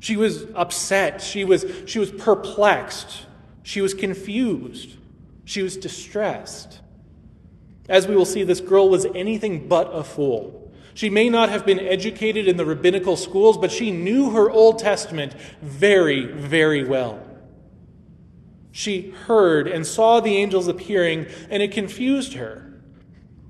She 0.00 0.16
was 0.16 0.46
upset. 0.54 1.20
She 1.20 1.44
was, 1.44 1.64
she 1.86 1.98
was 1.98 2.10
perplexed. 2.10 3.26
She 3.62 3.80
was 3.80 3.94
confused. 3.94 4.96
She 5.44 5.62
was 5.62 5.76
distressed. 5.76 6.80
As 7.88 8.06
we 8.06 8.14
will 8.14 8.26
see, 8.26 8.44
this 8.44 8.60
girl 8.60 8.88
was 8.88 9.06
anything 9.14 9.68
but 9.68 9.90
a 9.92 10.04
fool. 10.04 10.57
She 10.98 11.10
may 11.10 11.28
not 11.28 11.48
have 11.50 11.64
been 11.64 11.78
educated 11.78 12.48
in 12.48 12.56
the 12.56 12.64
rabbinical 12.64 13.16
schools, 13.16 13.56
but 13.56 13.70
she 13.70 13.92
knew 13.92 14.30
her 14.30 14.50
Old 14.50 14.80
Testament 14.80 15.32
very, 15.62 16.26
very 16.26 16.82
well. 16.82 17.24
She 18.72 19.10
heard 19.10 19.68
and 19.68 19.86
saw 19.86 20.18
the 20.18 20.36
angels 20.36 20.66
appearing, 20.66 21.26
and 21.50 21.62
it 21.62 21.70
confused 21.70 22.34
her. 22.34 22.82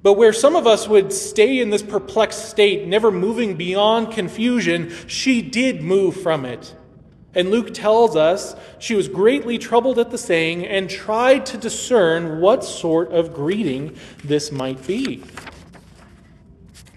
But 0.03 0.19
where 0.19 0.35
some 0.35 0.57
of 0.57 0.67
us 0.67 0.89
would 0.89 1.11
stay 1.11 1.59
in 1.59 1.71
this 1.71 1.81
perplexed 1.81 2.51
state, 2.51 2.87
never 2.87 3.11
moving 3.11 3.57
beyond 3.57 4.13
confusion, 4.13 4.93
she 5.07 5.41
did 5.41 5.81
move 5.81 6.21
from 6.21 6.45
it. 6.45 6.75
And 7.35 7.51
Luke 7.51 7.73
tells 7.73 8.15
us 8.15 8.57
she 8.79 8.95
was 8.95 9.09
greatly 9.09 9.57
troubled 9.57 9.99
at 9.99 10.11
the 10.11 10.19
saying 10.19 10.67
and 10.67 10.91
tried 10.91 11.47
to 11.47 11.57
discern 11.57 12.43
what 12.43 12.63
sort 12.63 13.11
of 13.11 13.33
greeting 13.33 13.97
this 14.23 14.53
might 14.53 14.87
be. 14.87 15.23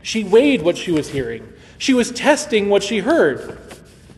She 0.03 0.23
weighed 0.23 0.61
what 0.61 0.77
she 0.77 0.91
was 0.91 1.09
hearing, 1.09 1.51
she 1.77 1.93
was 1.93 2.11
testing 2.11 2.69
what 2.69 2.83
she 2.83 2.99
heard. 2.99 3.57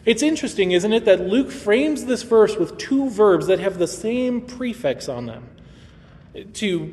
It's 0.06 0.22
interesting, 0.22 0.72
isn't 0.72 0.92
it, 0.92 1.06
that 1.06 1.22
Luke 1.22 1.50
frames 1.50 2.06
this 2.06 2.24
verse 2.24 2.58
with 2.58 2.78
two 2.78 3.10
verbs 3.10 3.48
that 3.48 3.60
have 3.60 3.80
the 3.80 3.88
same 3.88 4.42
prefix 4.42 5.08
on 5.08 5.28
them. 5.28 5.50
To 6.56 6.88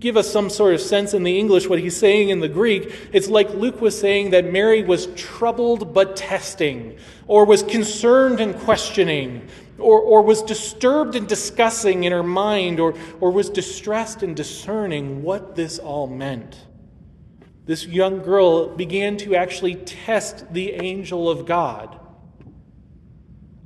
give 0.00 0.16
us 0.16 0.28
some 0.32 0.50
sort 0.50 0.74
of 0.74 0.80
sense 0.80 1.14
in 1.14 1.22
the 1.22 1.38
English, 1.38 1.68
what 1.68 1.78
he's 1.78 1.96
saying 1.96 2.30
in 2.30 2.40
the 2.40 2.48
Greek, 2.48 2.92
it's 3.12 3.28
like 3.28 3.50
Luke 3.50 3.80
was 3.80 3.96
saying 3.96 4.30
that 4.30 4.50
Mary 4.50 4.82
was 4.82 5.06
troubled 5.14 5.94
but 5.94 6.16
testing, 6.16 6.96
or 7.28 7.44
was 7.44 7.62
concerned 7.62 8.40
and 8.40 8.56
questioning, 8.56 9.46
or, 9.78 10.00
or 10.00 10.22
was 10.22 10.42
disturbed 10.42 11.14
and 11.14 11.28
discussing 11.28 12.02
in 12.02 12.10
her 12.10 12.24
mind, 12.24 12.80
or, 12.80 12.94
or 13.20 13.30
was 13.30 13.48
distressed 13.48 14.24
and 14.24 14.34
discerning 14.34 15.22
what 15.22 15.54
this 15.54 15.78
all 15.78 16.08
meant 16.08 16.56
this 17.66 17.84
young 17.84 18.22
girl 18.22 18.68
began 18.68 19.16
to 19.18 19.34
actually 19.34 19.74
test 19.74 20.52
the 20.52 20.72
angel 20.72 21.28
of 21.28 21.46
God. 21.46 22.00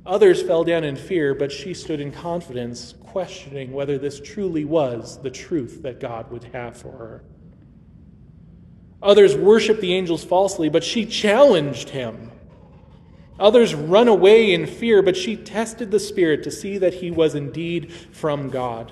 Others 0.05 0.41
fell 0.41 0.63
down 0.63 0.83
in 0.83 0.95
fear, 0.95 1.35
but 1.35 1.51
she 1.51 1.75
stood 1.75 2.01
in 2.01 2.11
confidence, 2.11 2.95
questioning 3.05 3.71
whether 3.71 3.99
this 3.99 4.19
truly 4.19 4.65
was 4.65 5.21
the 5.21 5.29
truth 5.29 5.83
that 5.83 5.99
God 5.99 6.31
would 6.31 6.45
have 6.45 6.75
for 6.75 6.91
her. 6.91 7.23
Others 9.03 9.35
worshiped 9.35 9.81
the 9.81 9.93
angels 9.93 10.23
falsely, 10.23 10.69
but 10.69 10.83
she 10.83 11.05
challenged 11.05 11.89
him. 11.89 12.31
Others 13.39 13.75
run 13.75 14.07
away 14.07 14.53
in 14.53 14.65
fear, 14.65 15.03
but 15.03 15.17
she 15.17 15.35
tested 15.35 15.91
the 15.91 15.99
Spirit 15.99 16.43
to 16.43 16.51
see 16.51 16.79
that 16.79 16.95
he 16.95 17.11
was 17.11 17.35
indeed 17.35 17.91
from 18.11 18.49
God. 18.49 18.91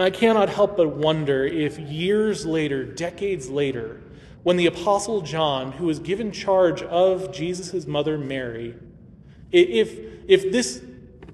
And 0.00 0.06
I 0.06 0.18
cannot 0.18 0.48
help 0.48 0.78
but 0.78 0.96
wonder 0.96 1.44
if 1.44 1.78
years 1.78 2.46
later, 2.46 2.86
decades 2.86 3.50
later, 3.50 4.00
when 4.42 4.56
the 4.56 4.64
Apostle 4.64 5.20
John, 5.20 5.72
who 5.72 5.84
was 5.84 5.98
given 5.98 6.32
charge 6.32 6.80
of 6.80 7.34
Jesus' 7.34 7.86
mother 7.86 8.16
Mary, 8.16 8.76
if, 9.52 9.94
if 10.26 10.50
this 10.52 10.80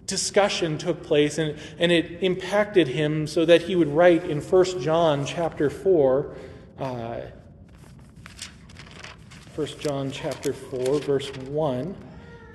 discussion 0.06 0.78
took 0.78 1.04
place 1.04 1.38
and, 1.38 1.56
and 1.78 1.92
it 1.92 2.24
impacted 2.24 2.88
him 2.88 3.28
so 3.28 3.44
that 3.44 3.62
he 3.62 3.76
would 3.76 3.86
write 3.86 4.24
in 4.24 4.40
1 4.40 4.80
John 4.80 5.24
chapter 5.24 5.70
4, 5.70 6.36
uh, 6.80 7.20
1 9.54 9.66
John 9.78 10.10
chapter 10.10 10.52
4, 10.52 10.98
verse 10.98 11.28
1. 11.36 11.96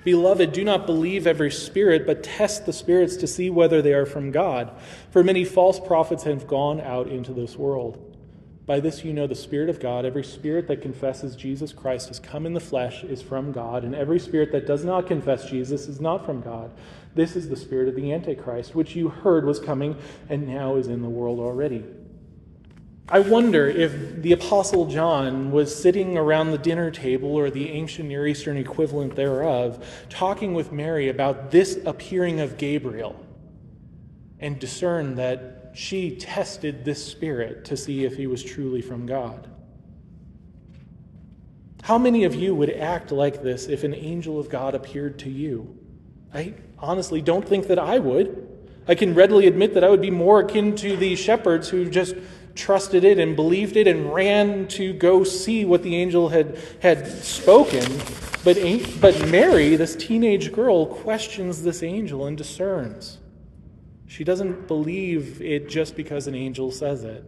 Beloved, 0.03 0.51
do 0.51 0.63
not 0.63 0.87
believe 0.87 1.27
every 1.27 1.51
spirit, 1.51 2.07
but 2.07 2.23
test 2.23 2.65
the 2.65 2.73
spirits 2.73 3.15
to 3.17 3.27
see 3.27 3.49
whether 3.49 3.81
they 3.81 3.93
are 3.93 4.05
from 4.05 4.31
God. 4.31 4.71
For 5.11 5.23
many 5.23 5.45
false 5.45 5.79
prophets 5.79 6.23
have 6.23 6.47
gone 6.47 6.81
out 6.81 7.07
into 7.07 7.33
this 7.33 7.55
world. 7.55 8.07
By 8.65 8.79
this 8.79 9.03
you 9.03 9.13
know 9.13 9.27
the 9.27 9.35
Spirit 9.35 9.69
of 9.69 9.79
God. 9.79 10.05
Every 10.05 10.23
spirit 10.23 10.67
that 10.67 10.81
confesses 10.81 11.35
Jesus 11.35 11.73
Christ 11.73 12.07
has 12.07 12.19
come 12.19 12.45
in 12.45 12.53
the 12.53 12.59
flesh 12.59 13.03
is 13.03 13.21
from 13.21 13.51
God, 13.51 13.83
and 13.83 13.93
every 13.93 14.19
spirit 14.19 14.51
that 14.53 14.65
does 14.65 14.85
not 14.85 15.07
confess 15.07 15.49
Jesus 15.49 15.87
is 15.87 15.99
not 15.99 16.25
from 16.25 16.41
God. 16.41 16.71
This 17.13 17.35
is 17.35 17.49
the 17.49 17.55
spirit 17.55 17.89
of 17.89 17.95
the 17.95 18.13
Antichrist, 18.13 18.73
which 18.73 18.95
you 18.95 19.09
heard 19.09 19.45
was 19.45 19.59
coming 19.59 19.97
and 20.29 20.47
now 20.47 20.77
is 20.77 20.87
in 20.87 21.01
the 21.01 21.09
world 21.09 21.39
already. 21.39 21.83
I 23.11 23.19
wonder 23.19 23.67
if 23.67 24.21
the 24.21 24.31
Apostle 24.31 24.85
John 24.85 25.51
was 25.51 25.75
sitting 25.75 26.17
around 26.17 26.51
the 26.51 26.57
dinner 26.57 26.89
table 26.89 27.35
or 27.35 27.49
the 27.49 27.69
ancient 27.69 28.07
Near 28.07 28.25
Eastern 28.25 28.55
equivalent 28.55 29.17
thereof, 29.17 29.85
talking 30.09 30.53
with 30.53 30.71
Mary 30.71 31.09
about 31.09 31.51
this 31.51 31.77
appearing 31.85 32.39
of 32.39 32.57
Gabriel, 32.57 33.21
and 34.39 34.57
discerned 34.57 35.17
that 35.17 35.73
she 35.73 36.15
tested 36.15 36.85
this 36.85 37.05
spirit 37.05 37.65
to 37.65 37.75
see 37.75 38.05
if 38.05 38.15
he 38.15 38.27
was 38.27 38.41
truly 38.41 38.81
from 38.81 39.05
God. 39.05 39.49
How 41.83 41.97
many 41.97 42.23
of 42.23 42.33
you 42.33 42.55
would 42.55 42.69
act 42.69 43.11
like 43.11 43.43
this 43.43 43.67
if 43.67 43.83
an 43.83 43.93
angel 43.93 44.39
of 44.39 44.47
God 44.47 44.73
appeared 44.73 45.19
to 45.19 45.29
you? 45.29 45.77
I 46.33 46.53
honestly 46.79 47.21
don't 47.21 47.45
think 47.45 47.67
that 47.67 47.77
I 47.77 47.99
would. 47.99 48.47
I 48.87 48.95
can 48.95 49.13
readily 49.13 49.47
admit 49.47 49.73
that 49.73 49.83
I 49.83 49.89
would 49.89 50.01
be 50.01 50.11
more 50.11 50.39
akin 50.39 50.75
to 50.77 50.95
the 50.95 51.15
shepherds 51.15 51.69
who 51.69 51.89
just 51.89 52.15
trusted 52.55 53.03
it 53.03 53.19
and 53.19 53.35
believed 53.35 53.77
it 53.77 53.87
and 53.87 54.13
ran 54.13 54.67
to 54.69 54.93
go 54.93 55.23
see 55.23 55.65
what 55.65 55.83
the 55.83 55.95
angel 55.95 56.29
had, 56.29 56.57
had 56.81 57.07
spoken. 57.07 57.85
But, 58.43 58.57
but 58.99 59.29
Mary, 59.29 59.75
this 59.75 59.95
teenage 59.95 60.51
girl, 60.51 60.85
questions 60.85 61.63
this 61.63 61.83
angel 61.83 62.25
and 62.25 62.37
discerns. 62.37 63.19
She 64.07 64.23
doesn't 64.23 64.67
believe 64.67 65.41
it 65.41 65.69
just 65.69 65.95
because 65.95 66.27
an 66.27 66.35
angel 66.35 66.71
says 66.71 67.03
it. 67.03 67.23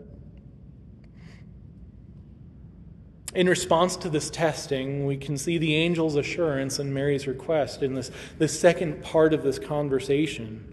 In 3.35 3.47
response 3.47 3.95
to 3.97 4.09
this 4.09 4.29
testing, 4.29 5.05
we 5.05 5.17
can 5.17 5.37
see 5.37 5.57
the 5.57 5.75
angel's 5.75 6.15
assurance 6.15 6.77
and 6.77 6.93
Mary's 6.93 7.25
request 7.25 7.81
in 7.81 7.95
this, 7.95 8.11
this 8.37 8.59
second 8.59 9.03
part 9.03 9.33
of 9.33 9.43
this 9.43 9.57
conversation. 9.57 10.72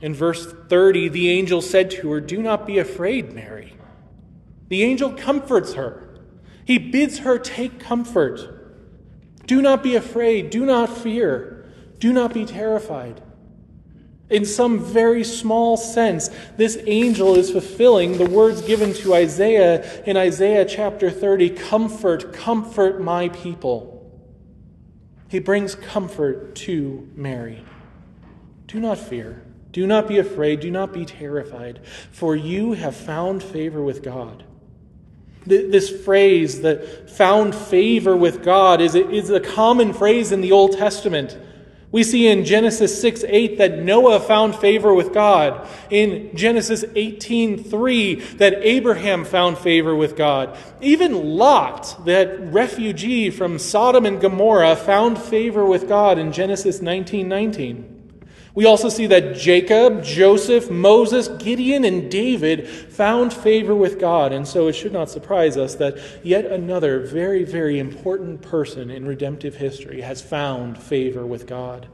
In 0.00 0.14
verse 0.14 0.52
30, 0.52 1.08
the 1.08 1.28
angel 1.30 1.60
said 1.60 1.90
to 1.92 2.10
her, 2.12 2.20
Do 2.20 2.40
not 2.40 2.66
be 2.66 2.78
afraid, 2.78 3.32
Mary. 3.32 3.74
The 4.68 4.82
angel 4.82 5.12
comforts 5.12 5.74
her. 5.74 6.08
He 6.64 6.78
bids 6.78 7.18
her 7.18 7.38
take 7.38 7.80
comfort. 7.80 8.54
Do 9.46 9.62
not 9.62 9.82
be 9.82 9.96
afraid. 9.96 10.50
Do 10.50 10.66
not 10.66 10.94
fear. 10.94 11.66
Do 11.98 12.12
not 12.12 12.34
be 12.34 12.44
terrified. 12.44 13.22
In 14.30 14.44
some 14.44 14.78
very 14.78 15.24
small 15.24 15.78
sense, 15.78 16.28
this 16.58 16.78
angel 16.86 17.34
is 17.34 17.50
fulfilling 17.50 18.18
the 18.18 18.28
words 18.28 18.60
given 18.60 18.92
to 18.94 19.14
Isaiah 19.14 20.04
in 20.04 20.18
Isaiah 20.18 20.66
chapter 20.66 21.10
30 21.10 21.50
Comfort, 21.50 22.34
comfort 22.34 23.00
my 23.00 23.30
people. 23.30 23.94
He 25.28 25.38
brings 25.38 25.74
comfort 25.74 26.54
to 26.56 27.08
Mary. 27.14 27.64
Do 28.66 28.80
not 28.80 28.98
fear. 28.98 29.42
Do 29.72 29.86
not 29.86 30.08
be 30.08 30.18
afraid, 30.18 30.60
do 30.60 30.70
not 30.70 30.92
be 30.92 31.04
terrified, 31.04 31.80
for 32.10 32.34
you 32.34 32.72
have 32.72 32.96
found 32.96 33.42
favor 33.42 33.82
with 33.82 34.02
God. 34.02 34.44
This 35.46 35.88
phrase, 36.04 36.62
that 36.62 37.10
found 37.10 37.54
favor 37.54 38.16
with 38.16 38.42
God, 38.42 38.80
is 38.80 38.94
a, 38.94 39.40
common 39.40 39.92
phrase 39.92 40.32
in 40.32 40.40
the 40.40 40.52
Old 40.52 40.76
Testament. 40.76 41.38
We 41.90 42.04
see 42.04 42.28
in 42.28 42.44
Genesis 42.44 43.00
6 43.00 43.24
8 43.26 43.56
that 43.58 43.78
Noah 43.78 44.20
found 44.20 44.56
favor 44.56 44.92
with 44.92 45.14
God. 45.14 45.66
In 45.88 46.36
Genesis 46.36 46.84
18 46.94 47.64
3 47.64 48.14
that 48.36 48.56
Abraham 48.62 49.24
found 49.24 49.56
favor 49.56 49.94
with 49.94 50.14
God. 50.14 50.58
Even 50.82 51.36
Lot, 51.38 52.04
that 52.04 52.52
refugee 52.52 53.30
from 53.30 53.58
Sodom 53.58 54.04
and 54.04 54.20
Gomorrah, 54.20 54.76
found 54.76 55.16
favor 55.18 55.64
with 55.64 55.88
God 55.88 56.18
in 56.18 56.30
Genesis 56.30 56.82
19 56.82 57.26
19. 57.26 57.97
We 58.58 58.66
also 58.66 58.88
see 58.88 59.06
that 59.06 59.36
Jacob, 59.36 60.02
Joseph, 60.02 60.68
Moses, 60.68 61.28
Gideon, 61.28 61.84
and 61.84 62.10
David 62.10 62.66
found 62.66 63.32
favor 63.32 63.72
with 63.72 64.00
God. 64.00 64.32
And 64.32 64.48
so 64.48 64.66
it 64.66 64.72
should 64.72 64.92
not 64.92 65.08
surprise 65.08 65.56
us 65.56 65.76
that 65.76 65.96
yet 66.24 66.44
another 66.44 66.98
very, 66.98 67.44
very 67.44 67.78
important 67.78 68.42
person 68.42 68.90
in 68.90 69.06
redemptive 69.06 69.54
history 69.54 70.00
has 70.00 70.20
found 70.20 70.76
favor 70.76 71.24
with 71.24 71.46
God. 71.46 71.86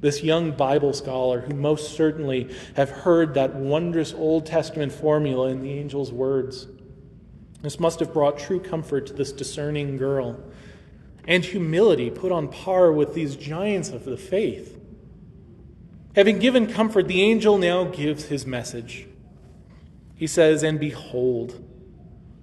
This 0.00 0.22
young 0.22 0.52
Bible 0.52 0.94
scholar, 0.94 1.42
who 1.42 1.54
most 1.54 1.94
certainly 1.94 2.48
have 2.74 2.88
heard 2.88 3.34
that 3.34 3.54
wondrous 3.54 4.14
Old 4.14 4.46
Testament 4.46 4.90
formula 4.90 5.48
in 5.48 5.60
the 5.60 5.78
angel's 5.78 6.12
words, 6.12 6.66
this 7.60 7.78
must 7.78 8.00
have 8.00 8.14
brought 8.14 8.38
true 8.38 8.58
comfort 8.58 9.04
to 9.08 9.12
this 9.12 9.32
discerning 9.32 9.98
girl 9.98 10.42
and 11.28 11.44
humility 11.44 12.08
put 12.08 12.32
on 12.32 12.48
par 12.48 12.90
with 12.90 13.12
these 13.12 13.36
giants 13.36 13.90
of 13.90 14.06
the 14.06 14.16
faith. 14.16 14.78
Having 16.14 16.38
given 16.40 16.66
comfort, 16.66 17.08
the 17.08 17.22
angel 17.22 17.56
now 17.56 17.84
gives 17.84 18.24
his 18.24 18.46
message. 18.46 19.06
He 20.14 20.26
says, 20.26 20.62
And 20.62 20.78
behold, 20.78 21.64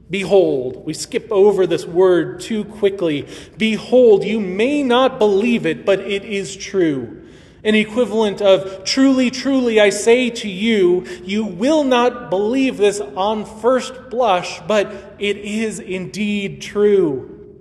behold, 0.09 0.85
we 0.85 0.93
skip 0.93 1.31
over 1.31 1.67
this 1.67 1.85
word 1.85 2.39
too 2.39 2.65
quickly. 2.65 3.27
Behold, 3.57 4.23
you 4.23 4.39
may 4.39 4.81
not 4.81 5.19
believe 5.19 5.65
it, 5.65 5.85
but 5.85 5.99
it 5.99 6.25
is 6.25 6.55
true. 6.55 7.27
An 7.63 7.75
equivalent 7.75 8.41
of, 8.41 8.85
truly, 8.85 9.29
truly, 9.29 9.79
I 9.81 9.89
say 9.89 10.29
to 10.29 10.47
you, 10.47 11.05
you 11.23 11.43
will 11.43 11.83
not 11.83 12.29
believe 12.29 12.77
this 12.77 13.01
on 13.01 13.45
first 13.45 14.09
blush, 14.09 14.61
but 14.61 15.15
it 15.19 15.37
is 15.37 15.79
indeed 15.79 16.61
true. 16.61 17.57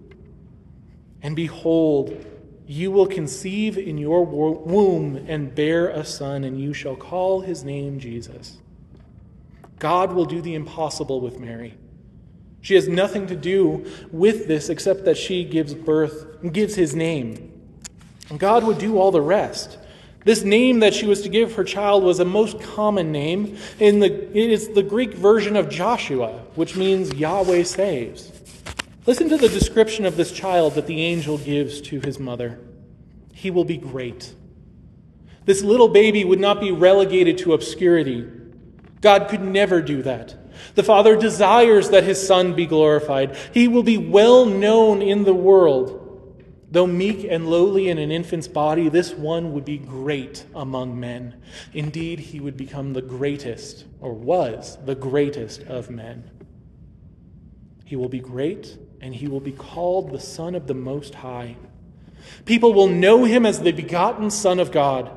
And 1.20 1.34
behold, 1.34 2.24
you 2.68 2.90
will 2.90 3.06
conceive 3.06 3.78
in 3.78 3.96
your 3.96 4.26
womb 4.26 5.16
and 5.26 5.54
bear 5.54 5.88
a 5.88 6.04
son, 6.04 6.44
and 6.44 6.60
you 6.60 6.74
shall 6.74 6.94
call 6.94 7.40
his 7.40 7.64
name 7.64 7.98
Jesus. 7.98 8.58
God 9.78 10.12
will 10.12 10.26
do 10.26 10.42
the 10.42 10.54
impossible 10.54 11.22
with 11.22 11.40
Mary. 11.40 11.74
She 12.60 12.74
has 12.74 12.86
nothing 12.86 13.26
to 13.28 13.36
do 13.36 13.90
with 14.12 14.46
this 14.48 14.68
except 14.68 15.06
that 15.06 15.16
she 15.16 15.44
gives 15.44 15.72
birth, 15.72 16.26
and 16.42 16.52
gives 16.52 16.74
his 16.74 16.94
name. 16.94 17.52
God 18.36 18.64
would 18.64 18.76
do 18.76 18.98
all 18.98 19.12
the 19.12 19.22
rest. 19.22 19.78
This 20.24 20.42
name 20.42 20.80
that 20.80 20.92
she 20.92 21.06
was 21.06 21.22
to 21.22 21.30
give 21.30 21.54
her 21.54 21.64
child 21.64 22.02
was 22.02 22.20
a 22.20 22.24
most 22.26 22.60
common 22.60 23.12
name. 23.12 23.56
In 23.78 24.00
the, 24.00 24.12
it 24.36 24.50
is 24.50 24.68
the 24.68 24.82
Greek 24.82 25.14
version 25.14 25.56
of 25.56 25.70
Joshua, 25.70 26.32
which 26.54 26.76
means 26.76 27.14
Yahweh 27.14 27.62
saves. 27.62 28.30
Listen 29.08 29.30
to 29.30 29.38
the 29.38 29.48
description 29.48 30.04
of 30.04 30.18
this 30.18 30.32
child 30.32 30.74
that 30.74 30.86
the 30.86 31.02
angel 31.02 31.38
gives 31.38 31.80
to 31.80 31.98
his 31.98 32.18
mother. 32.18 32.60
He 33.32 33.50
will 33.50 33.64
be 33.64 33.78
great. 33.78 34.34
This 35.46 35.62
little 35.62 35.88
baby 35.88 36.26
would 36.26 36.38
not 36.38 36.60
be 36.60 36.72
relegated 36.72 37.38
to 37.38 37.54
obscurity. 37.54 38.28
God 39.00 39.30
could 39.30 39.40
never 39.40 39.80
do 39.80 40.02
that. 40.02 40.36
The 40.74 40.82
Father 40.82 41.16
desires 41.16 41.88
that 41.88 42.04
his 42.04 42.24
Son 42.24 42.52
be 42.52 42.66
glorified. 42.66 43.34
He 43.54 43.66
will 43.66 43.82
be 43.82 43.96
well 43.96 44.44
known 44.44 45.00
in 45.00 45.24
the 45.24 45.32
world. 45.32 46.34
Though 46.70 46.86
meek 46.86 47.24
and 47.24 47.48
lowly 47.48 47.88
in 47.88 47.96
an 47.96 48.12
infant's 48.12 48.46
body, 48.46 48.90
this 48.90 49.14
one 49.14 49.54
would 49.54 49.64
be 49.64 49.78
great 49.78 50.44
among 50.54 51.00
men. 51.00 51.40
Indeed, 51.72 52.18
he 52.18 52.40
would 52.40 52.58
become 52.58 52.92
the 52.92 53.00
greatest, 53.00 53.86
or 54.00 54.12
was 54.12 54.76
the 54.84 54.94
greatest 54.94 55.62
of 55.62 55.88
men. 55.88 56.30
He 57.86 57.96
will 57.96 58.10
be 58.10 58.20
great 58.20 58.76
and 59.00 59.14
he 59.14 59.28
will 59.28 59.40
be 59.40 59.52
called 59.52 60.10
the 60.10 60.20
Son 60.20 60.54
of 60.54 60.66
the 60.66 60.74
Most 60.74 61.14
High. 61.16 61.56
People 62.44 62.72
will 62.72 62.88
know 62.88 63.24
him 63.24 63.46
as 63.46 63.60
the 63.60 63.72
begotten 63.72 64.30
Son 64.30 64.58
of 64.58 64.72
God. 64.72 65.10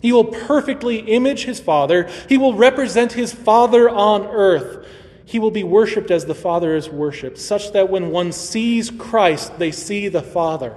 He 0.00 0.12
will 0.12 0.24
perfectly 0.24 0.98
image 0.98 1.44
his 1.44 1.60
Father. 1.60 2.08
He 2.28 2.36
will 2.36 2.54
represent 2.54 3.12
his 3.12 3.32
Father 3.32 3.88
on 3.88 4.26
earth. 4.26 4.86
He 5.24 5.38
will 5.38 5.50
be 5.50 5.64
worshiped 5.64 6.10
as 6.10 6.26
the 6.26 6.34
Father 6.34 6.76
is 6.76 6.90
worshiped, 6.90 7.38
such 7.38 7.72
that 7.72 7.88
when 7.88 8.10
one 8.10 8.30
sees 8.30 8.90
Christ, 8.90 9.58
they 9.58 9.72
see 9.72 10.08
the 10.08 10.22
Father. 10.22 10.74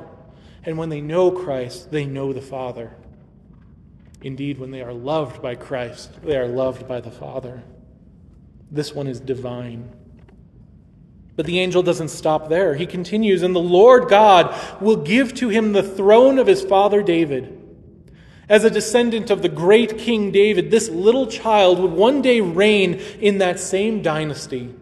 And 0.64 0.78
when 0.78 0.90
they 0.90 1.02
know 1.02 1.32
Christ, 1.32 1.92
they 1.92 2.06
know 2.06 2.32
the 2.32 2.42
Father. 2.42 2.96
Indeed, 4.22 4.58
when 4.58 4.72
they 4.72 4.82
are 4.82 4.94
loved 4.94 5.42
by 5.42 5.56
Christ, 5.56 6.22
they 6.24 6.38
are 6.38 6.48
loved 6.48 6.88
by 6.88 7.02
the 7.02 7.12
Father. 7.12 7.64
This 8.72 8.94
one 8.94 9.08
is 9.08 9.20
divine. 9.20 9.94
But 11.38 11.46
the 11.46 11.60
angel 11.60 11.84
doesn't 11.84 12.10
stop 12.10 12.50
there. 12.50 12.74
He 12.76 12.88
continues, 12.88 13.44
and 13.44 13.56
the 13.56 13.60
Lord 13.60 14.10
God 14.10 14.54
will 14.82 14.98
give 14.98 15.36
to 15.36 15.50
him 15.50 15.72
the 15.72 15.84
throne 15.84 16.40
of 16.40 16.48
his 16.48 16.64
father 16.64 17.04
David. 17.04 17.54
As 18.50 18.64
a 18.64 18.72
descendant 18.72 19.30
of 19.30 19.44
the 19.44 19.50
great 19.50 20.00
King 20.00 20.32
David, 20.32 20.72
this 20.72 20.90
little 20.90 21.28
child 21.28 21.80
would 21.80 21.92
one 21.92 22.24
day 22.24 22.42
reign 22.42 22.96
in 23.20 23.38
that 23.38 23.60
same 23.60 24.02
dynasty. 24.02 24.74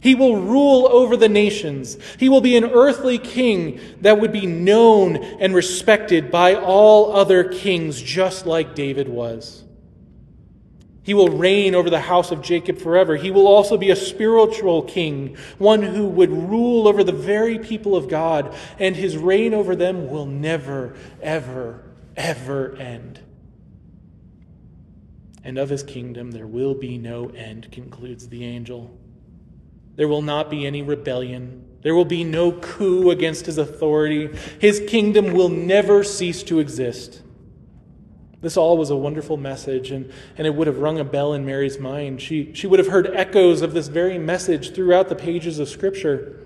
He 0.00 0.14
will 0.14 0.36
rule 0.36 0.88
over 0.90 1.18
the 1.18 1.28
nations. 1.28 1.98
He 2.18 2.30
will 2.30 2.40
be 2.40 2.56
an 2.56 2.64
earthly 2.64 3.18
king 3.18 3.78
that 4.00 4.18
would 4.18 4.32
be 4.32 4.46
known 4.46 5.16
and 5.16 5.54
respected 5.54 6.30
by 6.30 6.54
all 6.54 7.14
other 7.14 7.44
kings, 7.44 8.00
just 8.00 8.46
like 8.46 8.74
David 8.74 9.08
was. 9.08 9.64
He 11.02 11.14
will 11.14 11.28
reign 11.28 11.74
over 11.74 11.88
the 11.88 12.00
house 12.00 12.30
of 12.30 12.42
Jacob 12.42 12.78
forever. 12.78 13.16
He 13.16 13.30
will 13.30 13.46
also 13.46 13.78
be 13.78 13.90
a 13.90 13.96
spiritual 13.96 14.82
king, 14.82 15.36
one 15.58 15.82
who 15.82 16.06
would 16.06 16.30
rule 16.30 16.86
over 16.86 17.02
the 17.02 17.12
very 17.12 17.58
people 17.58 17.96
of 17.96 18.08
God, 18.08 18.54
and 18.78 18.94
his 18.94 19.16
reign 19.16 19.54
over 19.54 19.74
them 19.74 20.10
will 20.10 20.26
never, 20.26 20.94
ever, 21.22 21.82
ever 22.16 22.76
end. 22.76 23.20
And 25.42 25.58
of 25.58 25.70
his 25.70 25.82
kingdom 25.82 26.32
there 26.32 26.46
will 26.46 26.74
be 26.74 26.98
no 26.98 27.30
end, 27.30 27.72
concludes 27.72 28.28
the 28.28 28.44
angel. 28.44 28.90
There 29.96 30.08
will 30.08 30.22
not 30.22 30.50
be 30.50 30.66
any 30.66 30.82
rebellion. 30.82 31.64
There 31.82 31.94
will 31.94 32.04
be 32.04 32.24
no 32.24 32.52
coup 32.52 33.10
against 33.10 33.46
his 33.46 33.56
authority. 33.56 34.28
His 34.58 34.80
kingdom 34.86 35.32
will 35.32 35.48
never 35.48 36.04
cease 36.04 36.42
to 36.44 36.58
exist. 36.58 37.22
This 38.40 38.56
all 38.56 38.78
was 38.78 38.88
a 38.88 38.96
wonderful 38.96 39.36
message, 39.36 39.90
and, 39.90 40.10
and 40.38 40.46
it 40.46 40.54
would 40.54 40.66
have 40.66 40.78
rung 40.78 40.98
a 40.98 41.04
bell 41.04 41.34
in 41.34 41.44
Mary's 41.44 41.78
mind. 41.78 42.22
She, 42.22 42.54
she 42.54 42.66
would 42.66 42.78
have 42.78 42.88
heard 42.88 43.06
echoes 43.14 43.60
of 43.60 43.74
this 43.74 43.88
very 43.88 44.18
message 44.18 44.74
throughout 44.74 45.08
the 45.08 45.14
pages 45.14 45.58
of 45.58 45.68
Scripture. 45.68 46.38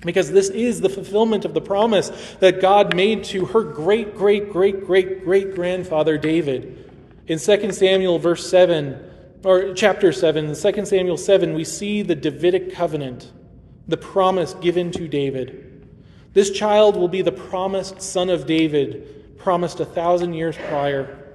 Because 0.00 0.30
this 0.30 0.50
is 0.50 0.82
the 0.82 0.90
fulfillment 0.90 1.46
of 1.46 1.54
the 1.54 1.60
promise 1.62 2.36
that 2.40 2.60
God 2.60 2.94
made 2.94 3.24
to 3.24 3.46
her 3.46 3.62
great, 3.62 4.14
great, 4.14 4.52
great, 4.52 4.84
great, 4.84 5.24
great 5.24 5.54
grandfather 5.54 6.18
David. 6.18 6.92
In 7.26 7.38
2 7.38 7.72
Samuel, 7.72 8.18
verse 8.18 8.48
7, 8.48 9.02
or 9.42 9.72
chapter 9.72 10.12
7, 10.12 10.44
in 10.44 10.54
2 10.54 10.84
Samuel 10.84 11.16
7, 11.16 11.54
we 11.54 11.64
see 11.64 12.02
the 12.02 12.14
Davidic 12.14 12.74
covenant, 12.74 13.32
the 13.88 13.96
promise 13.96 14.52
given 14.54 14.90
to 14.92 15.08
David. 15.08 15.88
This 16.34 16.50
child 16.50 16.96
will 16.96 17.08
be 17.08 17.22
the 17.22 17.32
promised 17.32 18.02
son 18.02 18.28
of 18.28 18.46
David 18.46 19.25
promised 19.38 19.80
a 19.80 19.84
thousand 19.84 20.34
years 20.34 20.56
prior. 20.56 21.26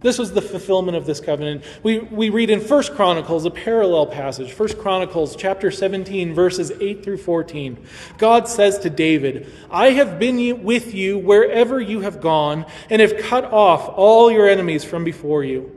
This 0.00 0.18
was 0.18 0.32
the 0.32 0.40
fulfillment 0.40 0.96
of 0.96 1.04
this 1.04 1.20
covenant. 1.20 1.62
We, 1.82 1.98
we 1.98 2.30
read 2.30 2.48
in 2.48 2.60
1 2.60 2.82
Chronicles 2.94 3.44
a 3.44 3.50
parallel 3.50 4.06
passage, 4.06 4.58
1 4.58 4.76
Chronicles 4.78 5.36
chapter 5.36 5.70
17, 5.70 6.32
verses 6.32 6.72
8 6.80 7.04
through 7.04 7.18
14. 7.18 7.84
God 8.16 8.48
says 8.48 8.78
to 8.78 8.90
David, 8.90 9.52
I 9.70 9.90
have 9.90 10.18
been 10.18 10.62
with 10.62 10.94
you 10.94 11.18
wherever 11.18 11.78
you 11.78 12.00
have 12.00 12.22
gone, 12.22 12.64
and 12.88 13.02
have 13.02 13.18
cut 13.18 13.44
off 13.44 13.90
all 13.90 14.30
your 14.30 14.48
enemies 14.48 14.84
from 14.84 15.04
before 15.04 15.44
you. 15.44 15.76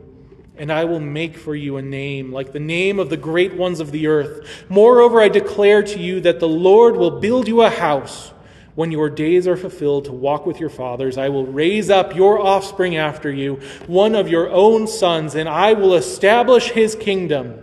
And 0.56 0.72
I 0.72 0.86
will 0.86 1.02
make 1.02 1.36
for 1.36 1.56
you 1.56 1.76
a 1.78 1.82
name 1.82 2.32
like 2.32 2.54
the 2.54 2.60
name 2.60 3.00
of 3.00 3.10
the 3.10 3.18
great 3.18 3.56
ones 3.56 3.82
of 3.82 3.92
the 3.92 4.08
earth. 4.08 4.66
Moreover, 4.70 5.20
I 5.20 5.28
declare 5.28 5.84
to 5.84 6.00
you 6.00 6.22
that 6.22 6.40
the 6.40 6.48
Lord 6.48 6.96
will 6.96 7.20
build 7.20 7.48
you 7.48 7.62
a 7.62 7.70
house 7.70 8.32
when 8.76 8.92
your 8.92 9.10
days 9.10 9.48
are 9.48 9.56
fulfilled 9.56 10.06
to 10.06 10.12
walk 10.12 10.46
with 10.46 10.60
your 10.60 10.70
fathers, 10.70 11.18
I 11.18 11.30
will 11.30 11.46
raise 11.46 11.90
up 11.90 12.16
your 12.16 12.40
offspring 12.40 12.96
after 12.96 13.32
you, 13.32 13.60
one 13.86 14.16
of 14.16 14.28
your 14.28 14.50
own 14.50 14.88
sons, 14.88 15.36
and 15.36 15.48
I 15.48 15.74
will 15.74 15.94
establish 15.94 16.70
his 16.70 16.96
kingdom. 16.96 17.60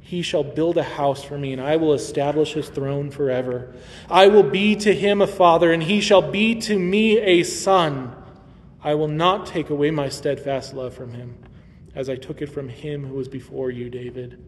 He 0.00 0.22
shall 0.22 0.44
build 0.44 0.76
a 0.76 0.84
house 0.84 1.24
for 1.24 1.36
me, 1.36 1.52
and 1.52 1.60
I 1.60 1.76
will 1.76 1.92
establish 1.92 2.52
his 2.52 2.68
throne 2.68 3.10
forever. 3.10 3.74
I 4.08 4.28
will 4.28 4.44
be 4.44 4.76
to 4.76 4.94
him 4.94 5.20
a 5.20 5.26
father, 5.26 5.72
and 5.72 5.82
he 5.82 6.00
shall 6.00 6.22
be 6.22 6.54
to 6.60 6.78
me 6.78 7.18
a 7.18 7.42
son. 7.42 8.14
I 8.84 8.94
will 8.94 9.08
not 9.08 9.46
take 9.46 9.68
away 9.68 9.90
my 9.90 10.08
steadfast 10.08 10.74
love 10.74 10.94
from 10.94 11.12
him, 11.12 11.36
as 11.96 12.08
I 12.08 12.14
took 12.14 12.40
it 12.40 12.46
from 12.46 12.68
him 12.68 13.04
who 13.04 13.14
was 13.14 13.26
before 13.26 13.72
you, 13.72 13.90
David, 13.90 14.40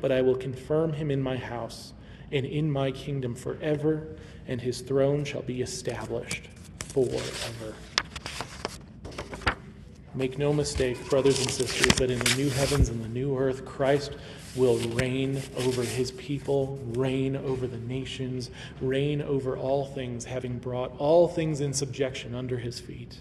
but 0.00 0.10
I 0.10 0.22
will 0.22 0.36
confirm 0.36 0.94
him 0.94 1.10
in 1.10 1.20
my 1.20 1.36
house 1.36 1.92
and 2.32 2.46
in 2.46 2.70
my 2.70 2.90
kingdom 2.90 3.34
forever 3.34 4.16
and 4.46 4.60
his 4.60 4.80
throne 4.80 5.24
shall 5.24 5.42
be 5.42 5.62
established 5.62 6.48
forever. 6.78 7.74
Make 10.14 10.38
no 10.38 10.52
mistake, 10.52 11.08
brothers 11.10 11.40
and 11.40 11.50
sisters, 11.50 11.92
that 11.98 12.08
in 12.08 12.20
the 12.20 12.34
new 12.36 12.48
heavens 12.50 12.88
and 12.88 13.02
the 13.02 13.08
new 13.08 13.36
earth, 13.36 13.64
Christ 13.64 14.14
will 14.54 14.78
reign 14.90 15.42
over 15.56 15.82
his 15.82 16.12
people, 16.12 16.78
reign 16.92 17.34
over 17.34 17.66
the 17.66 17.78
nations, 17.78 18.50
reign 18.80 19.20
over 19.20 19.56
all 19.56 19.86
things, 19.86 20.24
having 20.24 20.58
brought 20.58 20.96
all 20.98 21.26
things 21.26 21.60
in 21.60 21.72
subjection 21.72 22.32
under 22.32 22.58
his 22.58 22.78
feet, 22.78 23.18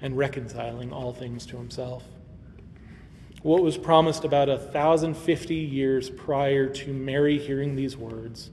and 0.00 0.16
reconciling 0.16 0.90
all 0.90 1.12
things 1.12 1.44
to 1.44 1.58
himself. 1.58 2.04
What 3.42 3.62
was 3.62 3.78
promised 3.78 4.24
about 4.24 4.48
a 4.48 4.58
thousand 4.58 5.14
fifty 5.14 5.56
years 5.56 6.10
prior 6.10 6.68
to 6.68 6.92
Mary 6.92 7.38
hearing 7.38 7.74
these 7.74 7.96
words 7.96 8.50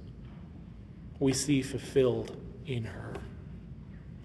we 1.19 1.33
see 1.33 1.61
fulfilled 1.61 2.35
in 2.65 2.85
her. 2.85 3.13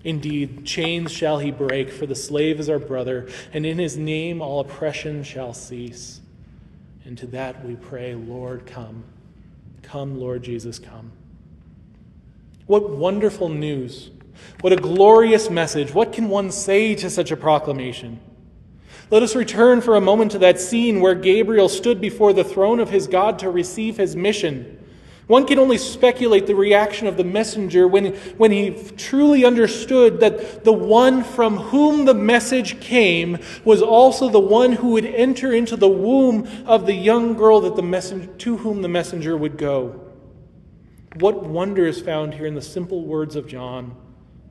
Indeed, 0.04 0.64
chains 0.64 1.12
shall 1.12 1.38
he 1.38 1.50
break, 1.50 1.90
for 1.90 2.06
the 2.06 2.14
slave 2.14 2.58
is 2.58 2.68
our 2.68 2.78
brother, 2.78 3.28
and 3.52 3.64
in 3.64 3.78
his 3.78 3.96
name 3.96 4.42
all 4.42 4.60
oppression 4.60 5.22
shall 5.22 5.54
cease. 5.54 6.20
And 7.04 7.16
to 7.18 7.26
that 7.28 7.64
we 7.64 7.76
pray, 7.76 8.14
Lord, 8.14 8.66
come. 8.66 9.04
Come, 9.82 10.18
Lord 10.18 10.42
Jesus, 10.42 10.78
come. 10.78 11.12
What 12.66 12.90
wonderful 12.90 13.48
news! 13.48 14.10
What 14.60 14.72
a 14.72 14.76
glorious 14.76 15.50
message! 15.50 15.94
What 15.94 16.12
can 16.12 16.28
one 16.28 16.50
say 16.50 16.94
to 16.96 17.08
such 17.08 17.30
a 17.30 17.36
proclamation? 17.36 18.20
Let 19.12 19.22
us 19.22 19.36
return 19.36 19.82
for 19.82 19.94
a 19.94 20.00
moment 20.00 20.30
to 20.30 20.38
that 20.38 20.58
scene 20.58 21.02
where 21.02 21.14
Gabriel 21.14 21.68
stood 21.68 22.00
before 22.00 22.32
the 22.32 22.44
throne 22.44 22.80
of 22.80 22.88
his 22.88 23.06
God 23.06 23.40
to 23.40 23.50
receive 23.50 23.98
his 23.98 24.16
mission. 24.16 24.82
One 25.26 25.46
can 25.46 25.58
only 25.58 25.76
speculate 25.76 26.46
the 26.46 26.54
reaction 26.54 27.06
of 27.06 27.18
the 27.18 27.22
messenger 27.22 27.86
when, 27.86 28.14
when 28.38 28.52
he 28.52 28.70
truly 28.96 29.44
understood 29.44 30.20
that 30.20 30.64
the 30.64 30.72
one 30.72 31.24
from 31.24 31.58
whom 31.58 32.06
the 32.06 32.14
message 32.14 32.80
came 32.80 33.36
was 33.66 33.82
also 33.82 34.30
the 34.30 34.40
one 34.40 34.72
who 34.72 34.92
would 34.92 35.04
enter 35.04 35.52
into 35.52 35.76
the 35.76 35.90
womb 35.90 36.48
of 36.64 36.86
the 36.86 36.94
young 36.94 37.34
girl 37.34 37.60
that 37.60 37.76
the 37.76 37.82
messenger, 37.82 38.32
to 38.38 38.56
whom 38.56 38.80
the 38.80 38.88
messenger 38.88 39.36
would 39.36 39.58
go. 39.58 40.10
What 41.16 41.44
wonder 41.44 41.84
is 41.84 42.00
found 42.00 42.32
here 42.32 42.46
in 42.46 42.54
the 42.54 42.62
simple 42.62 43.04
words 43.04 43.36
of 43.36 43.46
John? 43.46 43.94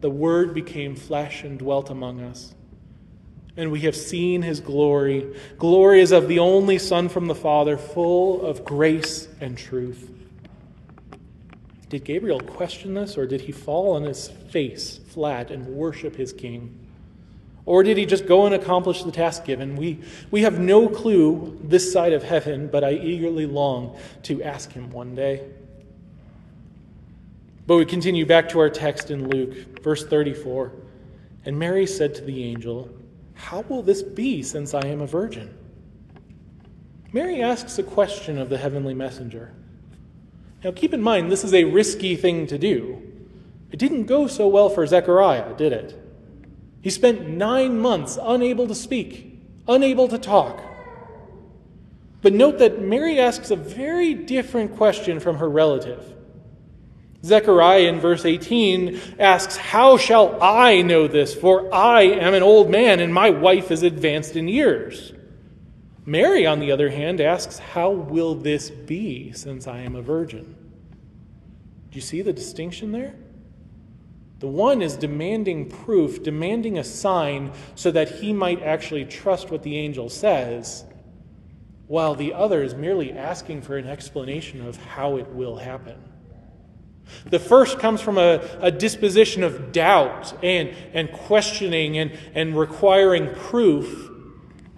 The 0.01 0.11
Word 0.11 0.53
became 0.53 0.95
flesh 0.95 1.43
and 1.43 1.57
dwelt 1.57 1.89
among 1.89 2.21
us. 2.21 2.53
And 3.57 3.71
we 3.71 3.81
have 3.81 3.95
seen 3.95 4.41
his 4.41 4.59
glory. 4.59 5.35
Glory 5.57 6.01
is 6.01 6.11
of 6.11 6.27
the 6.27 6.39
only 6.39 6.77
Son 6.77 7.09
from 7.09 7.27
the 7.27 7.35
Father, 7.35 7.77
full 7.77 8.45
of 8.45 8.63
grace 8.63 9.27
and 9.41 9.57
truth. 9.57 10.09
Did 11.89 12.05
Gabriel 12.05 12.39
question 12.39 12.93
this, 12.93 13.17
or 13.17 13.27
did 13.27 13.41
he 13.41 13.51
fall 13.51 13.95
on 13.95 14.03
his 14.03 14.29
face 14.29 15.01
flat 15.09 15.51
and 15.51 15.67
worship 15.67 16.15
his 16.15 16.31
king? 16.31 16.77
Or 17.65 17.83
did 17.83 17.97
he 17.97 18.05
just 18.05 18.25
go 18.25 18.45
and 18.45 18.55
accomplish 18.55 19.03
the 19.03 19.11
task 19.11 19.45
given? 19.45 19.75
We, 19.75 19.99
we 20.31 20.43
have 20.43 20.59
no 20.59 20.87
clue 20.87 21.59
this 21.61 21.91
side 21.91 22.13
of 22.13 22.23
heaven, 22.23 22.67
but 22.67 22.83
I 22.83 22.93
eagerly 22.93 23.45
long 23.45 23.97
to 24.23 24.41
ask 24.41 24.71
him 24.71 24.89
one 24.91 25.15
day. 25.15 25.43
But 27.67 27.75
we 27.75 27.85
continue 27.85 28.25
back 28.25 28.49
to 28.49 28.59
our 28.59 28.69
text 28.69 29.11
in 29.11 29.29
Luke, 29.29 29.81
verse 29.83 30.05
34. 30.05 30.71
And 31.45 31.59
Mary 31.59 31.85
said 31.85 32.15
to 32.15 32.21
the 32.21 32.43
angel, 32.43 32.89
How 33.33 33.61
will 33.61 33.81
this 33.81 34.01
be 34.03 34.43
since 34.43 34.73
I 34.73 34.85
am 34.87 35.01
a 35.01 35.07
virgin? 35.07 35.57
Mary 37.13 37.41
asks 37.41 37.77
a 37.77 37.83
question 37.83 38.37
of 38.37 38.49
the 38.49 38.57
heavenly 38.57 38.93
messenger. 38.93 39.53
Now, 40.63 40.71
keep 40.71 40.93
in 40.93 41.01
mind, 41.01 41.31
this 41.31 41.43
is 41.43 41.53
a 41.53 41.65
risky 41.65 42.15
thing 42.15 42.47
to 42.47 42.57
do. 42.57 43.01
It 43.71 43.79
didn't 43.79 44.05
go 44.05 44.27
so 44.27 44.47
well 44.47 44.69
for 44.69 44.85
Zechariah, 44.85 45.55
did 45.55 45.73
it? 45.73 45.97
He 46.81 46.89
spent 46.89 47.27
nine 47.27 47.79
months 47.79 48.17
unable 48.21 48.67
to 48.67 48.75
speak, 48.75 49.39
unable 49.67 50.07
to 50.07 50.17
talk. 50.17 50.61
But 52.21 52.33
note 52.33 52.59
that 52.59 52.81
Mary 52.81 53.19
asks 53.19 53.49
a 53.51 53.55
very 53.55 54.13
different 54.13 54.75
question 54.75 55.19
from 55.19 55.37
her 55.37 55.49
relative. 55.49 56.15
Zechariah 57.23 57.87
in 57.87 57.99
verse 57.99 58.25
18 58.25 58.99
asks, 59.19 59.55
How 59.55 59.97
shall 59.97 60.41
I 60.41 60.81
know 60.81 61.07
this? 61.07 61.35
For 61.35 61.73
I 61.73 62.01
am 62.03 62.33
an 62.33 62.43
old 62.43 62.69
man 62.69 62.99
and 62.99 63.13
my 63.13 63.29
wife 63.29 63.69
is 63.69 63.83
advanced 63.83 64.35
in 64.35 64.47
years. 64.47 65.13
Mary, 66.03 66.47
on 66.47 66.59
the 66.59 66.71
other 66.71 66.89
hand, 66.89 67.21
asks, 67.21 67.59
How 67.59 67.91
will 67.91 68.33
this 68.33 68.71
be 68.71 69.31
since 69.33 69.67
I 69.67 69.79
am 69.79 69.95
a 69.95 70.01
virgin? 70.01 70.55
Do 71.91 71.95
you 71.95 72.01
see 72.01 72.23
the 72.23 72.33
distinction 72.33 72.91
there? 72.91 73.15
The 74.39 74.47
one 74.47 74.81
is 74.81 74.97
demanding 74.97 75.69
proof, 75.69 76.23
demanding 76.23 76.79
a 76.79 76.83
sign 76.83 77.51
so 77.75 77.91
that 77.91 78.09
he 78.09 78.33
might 78.33 78.63
actually 78.63 79.05
trust 79.05 79.51
what 79.51 79.61
the 79.61 79.77
angel 79.77 80.09
says, 80.09 80.83
while 81.85 82.15
the 82.15 82.33
other 82.33 82.63
is 82.63 82.73
merely 82.73 83.11
asking 83.11 83.61
for 83.61 83.77
an 83.77 83.85
explanation 83.85 84.65
of 84.65 84.77
how 84.77 85.17
it 85.17 85.27
will 85.27 85.57
happen. 85.57 86.01
The 87.25 87.39
first 87.39 87.79
comes 87.79 88.01
from 88.01 88.17
a, 88.17 88.41
a 88.59 88.71
disposition 88.71 89.43
of 89.43 89.71
doubt 89.71 90.33
and, 90.43 90.69
and 90.93 91.11
questioning 91.11 91.97
and, 91.97 92.11
and 92.33 92.57
requiring 92.57 93.33
proof. 93.35 94.09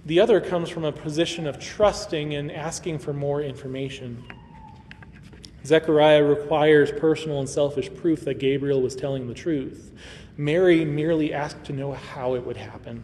The 0.05 0.19
other 0.19 0.41
comes 0.41 0.69
from 0.69 0.83
a 0.83 0.91
position 0.91 1.47
of 1.47 1.59
trusting 1.59 2.33
and 2.33 2.51
asking 2.51 2.99
for 2.99 3.13
more 3.13 3.41
information. 3.41 4.23
Zechariah 5.65 6.23
requires 6.23 6.91
personal 6.91 7.39
and 7.39 7.47
selfish 7.47 7.93
proof 7.93 8.25
that 8.25 8.35
Gabriel 8.35 8.81
was 8.81 8.95
telling 8.95 9.27
the 9.27 9.33
truth. 9.33 9.91
Mary 10.35 10.83
merely 10.83 11.33
asked 11.33 11.63
to 11.65 11.73
know 11.73 11.93
how 11.93 12.35
it 12.35 12.45
would 12.45 12.57
happen. 12.57 13.03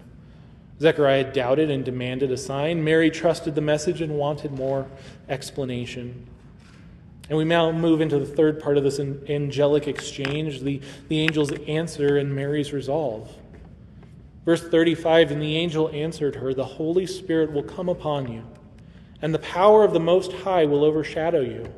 Zechariah 0.82 1.32
doubted 1.32 1.70
and 1.70 1.86
demanded 1.86 2.32
a 2.32 2.38
sign. 2.38 2.84
Mary 2.84 3.12
trusted 3.12 3.56
the 3.56 3.62
message 3.62 4.02
and 4.02 4.18
wanted 4.18 4.52
more 4.52 4.88
explanation. 5.28 6.28
And 7.30 7.38
we 7.38 7.46
now 7.46 7.72
move 7.72 8.02
into 8.02 8.18
the 8.18 8.26
third 8.26 8.60
part 8.60 8.78
of 8.78 8.84
this 8.84 9.00
angelic 9.00 9.88
exchange 9.88 10.62
the, 10.62 10.82
the 11.08 11.22
angel's 11.22 11.52
answer 11.68 12.18
and 12.18 12.36
Mary's 12.36 12.74
resolve. 12.74 13.32
Verse 14.46 14.68
35 14.68 15.30
And 15.30 15.42
the 15.42 15.56
angel 15.56 15.90
answered 15.94 16.36
her, 16.36 16.54
The 16.54 16.66
Holy 16.66 17.06
Spirit 17.06 17.52
will 17.52 17.64
come 17.64 17.88
upon 17.88 18.32
you, 18.32 18.44
and 19.22 19.34
the 19.34 19.40
power 19.40 19.84
of 19.84 19.94
the 19.94 20.00
Most 20.00 20.34
High 20.34 20.66
will 20.66 20.84
overshadow 20.84 21.42
you. 21.42 21.72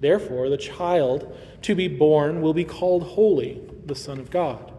Therefore, 0.00 0.48
the 0.48 0.56
child 0.56 1.36
to 1.62 1.74
be 1.76 1.86
born 1.86 2.40
will 2.40 2.54
be 2.54 2.64
called 2.64 3.04
Holy, 3.04 3.60
the 3.86 3.94
Son 3.94 4.18
of 4.18 4.30
God. 4.30 4.72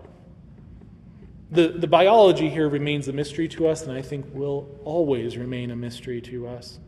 The, 1.51 1.69
the 1.69 1.87
biology 1.87 2.49
here 2.49 2.67
remains 2.67 3.07
a 3.07 3.13
mystery 3.13 3.47
to 3.49 3.67
us, 3.67 3.83
and 3.83 3.91
I 3.91 4.01
think 4.01 4.25
will 4.33 4.79
always 4.83 5.37
remain 5.37 5.71
a 5.71 5.75
mystery 5.75 6.19
to 6.21 6.47
us. 6.47 6.79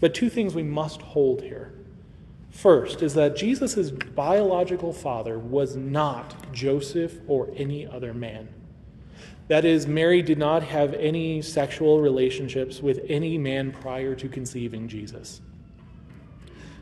But 0.00 0.14
two 0.14 0.28
things 0.28 0.54
we 0.54 0.62
must 0.62 1.00
hold 1.00 1.42
here. 1.42 1.72
First 2.54 3.02
is 3.02 3.14
that 3.14 3.36
Jesus' 3.36 3.90
biological 3.90 4.92
father 4.92 5.40
was 5.40 5.74
not 5.74 6.52
Joseph 6.52 7.18
or 7.26 7.50
any 7.56 7.84
other 7.84 8.14
man. 8.14 8.48
That 9.48 9.64
is, 9.64 9.88
Mary 9.88 10.22
did 10.22 10.38
not 10.38 10.62
have 10.62 10.94
any 10.94 11.42
sexual 11.42 12.00
relationships 12.00 12.80
with 12.80 13.00
any 13.08 13.36
man 13.38 13.72
prior 13.72 14.14
to 14.14 14.28
conceiving 14.28 14.86
Jesus. 14.86 15.42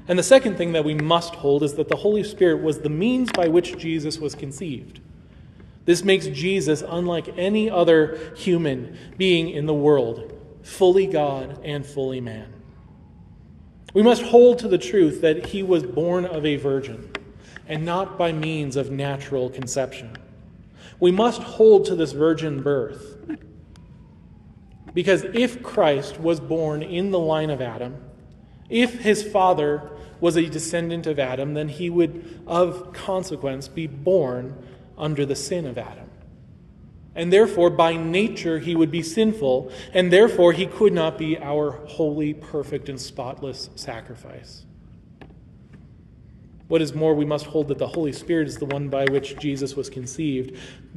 And 0.06 0.18
the 0.18 0.22
second 0.22 0.58
thing 0.58 0.72
that 0.72 0.84
we 0.84 0.94
must 0.94 1.36
hold 1.36 1.62
is 1.62 1.74
that 1.74 1.88
the 1.88 1.96
Holy 1.96 2.22
Spirit 2.22 2.62
was 2.62 2.80
the 2.80 2.90
means 2.90 3.32
by 3.32 3.48
which 3.48 3.78
Jesus 3.78 4.18
was 4.18 4.34
conceived. 4.34 5.00
This 5.86 6.04
makes 6.04 6.26
Jesus 6.26 6.84
unlike 6.86 7.36
any 7.38 7.70
other 7.70 8.34
human 8.36 8.98
being 9.16 9.48
in 9.48 9.64
the 9.64 9.74
world, 9.74 10.38
fully 10.62 11.06
God 11.06 11.60
and 11.64 11.84
fully 11.84 12.20
man. 12.20 12.61
We 13.94 14.02
must 14.02 14.22
hold 14.22 14.58
to 14.60 14.68
the 14.68 14.78
truth 14.78 15.20
that 15.20 15.46
he 15.46 15.62
was 15.62 15.82
born 15.82 16.24
of 16.24 16.46
a 16.46 16.56
virgin 16.56 17.10
and 17.68 17.84
not 17.84 18.18
by 18.18 18.32
means 18.32 18.76
of 18.76 18.90
natural 18.90 19.50
conception. 19.50 20.16
We 20.98 21.10
must 21.10 21.42
hold 21.42 21.84
to 21.86 21.94
this 21.94 22.12
virgin 22.12 22.62
birth. 22.62 23.18
Because 24.94 25.24
if 25.32 25.62
Christ 25.62 26.20
was 26.20 26.40
born 26.40 26.82
in 26.82 27.10
the 27.10 27.18
line 27.18 27.50
of 27.50 27.60
Adam, 27.60 27.96
if 28.68 29.00
his 29.00 29.22
father 29.22 29.90
was 30.20 30.36
a 30.36 30.48
descendant 30.48 31.06
of 31.06 31.18
Adam, 31.18 31.54
then 31.54 31.68
he 31.68 31.90
would, 31.90 32.42
of 32.46 32.92
consequence, 32.92 33.68
be 33.68 33.86
born 33.86 34.56
under 34.96 35.26
the 35.26 35.34
sin 35.34 35.66
of 35.66 35.76
Adam. 35.78 36.01
And 37.14 37.32
therefore, 37.32 37.68
by 37.68 37.94
nature, 37.96 38.58
he 38.58 38.74
would 38.74 38.90
be 38.90 39.02
sinful, 39.02 39.70
and 39.92 40.12
therefore, 40.12 40.52
he 40.52 40.66
could 40.66 40.92
not 40.92 41.18
be 41.18 41.38
our 41.38 41.72
holy, 41.86 42.32
perfect, 42.32 42.88
and 42.88 43.00
spotless 43.00 43.68
sacrifice. 43.74 44.64
What 46.68 46.80
is 46.80 46.94
more, 46.94 47.14
we 47.14 47.26
must 47.26 47.44
hold 47.44 47.68
that 47.68 47.76
the 47.76 47.86
Holy 47.86 48.12
Spirit 48.12 48.48
is 48.48 48.56
the 48.56 48.64
one 48.64 48.88
by 48.88 49.04
which 49.10 49.36
Jesus 49.36 49.76
was 49.76 49.90
conceived, 49.90 50.56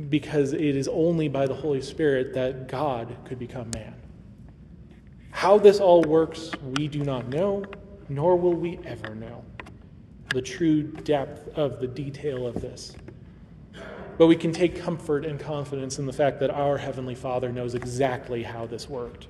because 0.09 0.53
it 0.53 0.61
is 0.61 0.87
only 0.87 1.27
by 1.27 1.47
the 1.47 1.53
Holy 1.53 1.81
Spirit 1.81 2.33
that 2.33 2.69
God 2.69 3.13
could 3.25 3.37
become 3.37 3.69
man. 3.73 3.93
How 5.31 5.57
this 5.57 5.81
all 5.81 6.01
works, 6.03 6.49
we 6.77 6.87
do 6.87 7.03
not 7.03 7.27
know, 7.27 7.65
nor 8.07 8.37
will 8.37 8.53
we 8.53 8.79
ever 8.85 9.15
know 9.15 9.43
the 10.33 10.41
true 10.41 10.83
depth 10.83 11.49
of 11.57 11.81
the 11.81 11.87
detail 11.87 12.47
of 12.47 12.61
this. 12.61 12.95
But 14.17 14.27
we 14.27 14.35
can 14.35 14.53
take 14.53 14.81
comfort 14.81 15.25
and 15.25 15.39
confidence 15.39 15.99
in 15.99 16.05
the 16.05 16.13
fact 16.13 16.39
that 16.39 16.49
our 16.49 16.77
Heavenly 16.77 17.15
Father 17.15 17.51
knows 17.51 17.75
exactly 17.75 18.43
how 18.43 18.65
this 18.65 18.89
worked, 18.89 19.27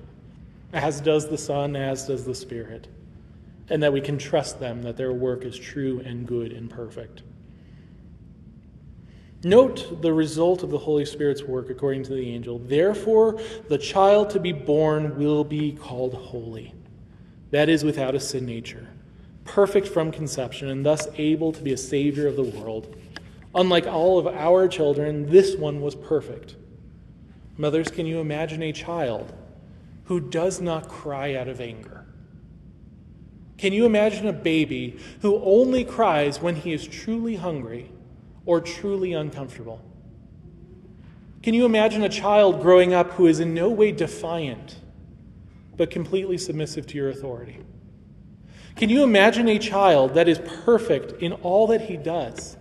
as 0.72 1.00
does 1.00 1.28
the 1.28 1.38
Son, 1.38 1.74
as 1.74 2.06
does 2.06 2.24
the 2.24 2.34
Spirit, 2.34 2.86
and 3.68 3.82
that 3.82 3.92
we 3.92 4.00
can 4.00 4.16
trust 4.16 4.60
them 4.60 4.82
that 4.82 4.96
their 4.96 5.12
work 5.12 5.44
is 5.44 5.58
true 5.58 6.00
and 6.04 6.26
good 6.26 6.52
and 6.52 6.70
perfect. 6.70 7.22
Note 9.42 10.02
the 10.02 10.12
result 10.12 10.62
of 10.62 10.70
the 10.70 10.78
Holy 10.78 11.04
Spirit's 11.04 11.42
work 11.42 11.68
according 11.68 12.02
to 12.04 12.14
the 12.14 12.30
angel. 12.30 12.58
Therefore, 12.58 13.40
the 13.68 13.78
child 13.78 14.30
to 14.30 14.40
be 14.40 14.52
born 14.52 15.16
will 15.18 15.44
be 15.44 15.72
called 15.72 16.14
holy. 16.14 16.74
That 17.50 17.68
is, 17.68 17.84
without 17.84 18.14
a 18.14 18.20
sin 18.20 18.46
nature, 18.46 18.88
perfect 19.44 19.86
from 19.86 20.10
conception, 20.10 20.68
and 20.68 20.84
thus 20.84 21.06
able 21.16 21.52
to 21.52 21.62
be 21.62 21.72
a 21.72 21.76
Savior 21.76 22.26
of 22.26 22.36
the 22.36 22.42
world. 22.42 22.96
Unlike 23.56 23.86
all 23.86 24.18
of 24.18 24.26
our 24.26 24.68
children, 24.68 25.30
this 25.30 25.56
one 25.56 25.80
was 25.80 25.94
perfect. 25.94 26.56
Mothers, 27.56 27.88
can 27.90 28.04
you 28.04 28.20
imagine 28.20 28.62
a 28.62 28.70
child 28.70 29.32
who 30.04 30.20
does 30.20 30.60
not 30.60 30.88
cry 30.88 31.34
out 31.34 31.48
of 31.48 31.58
anger? 31.58 32.04
Can 33.56 33.72
you 33.72 33.86
imagine 33.86 34.28
a 34.28 34.32
baby 34.32 34.98
who 35.22 35.42
only 35.42 35.84
cries 35.84 36.42
when 36.42 36.54
he 36.54 36.74
is 36.74 36.86
truly 36.86 37.36
hungry 37.36 37.90
or 38.44 38.60
truly 38.60 39.14
uncomfortable? 39.14 39.80
Can 41.42 41.54
you 41.54 41.64
imagine 41.64 42.02
a 42.02 42.10
child 42.10 42.60
growing 42.60 42.92
up 42.92 43.12
who 43.12 43.26
is 43.26 43.40
in 43.40 43.54
no 43.54 43.70
way 43.70 43.90
defiant, 43.90 44.76
but 45.78 45.90
completely 45.90 46.36
submissive 46.36 46.86
to 46.88 46.98
your 46.98 47.08
authority? 47.08 47.60
Can 48.74 48.90
you 48.90 49.02
imagine 49.02 49.48
a 49.48 49.58
child 49.58 50.12
that 50.12 50.28
is 50.28 50.40
perfect 50.64 51.22
in 51.22 51.32
all 51.32 51.66
that 51.68 51.80
he 51.80 51.96
does? 51.96 52.58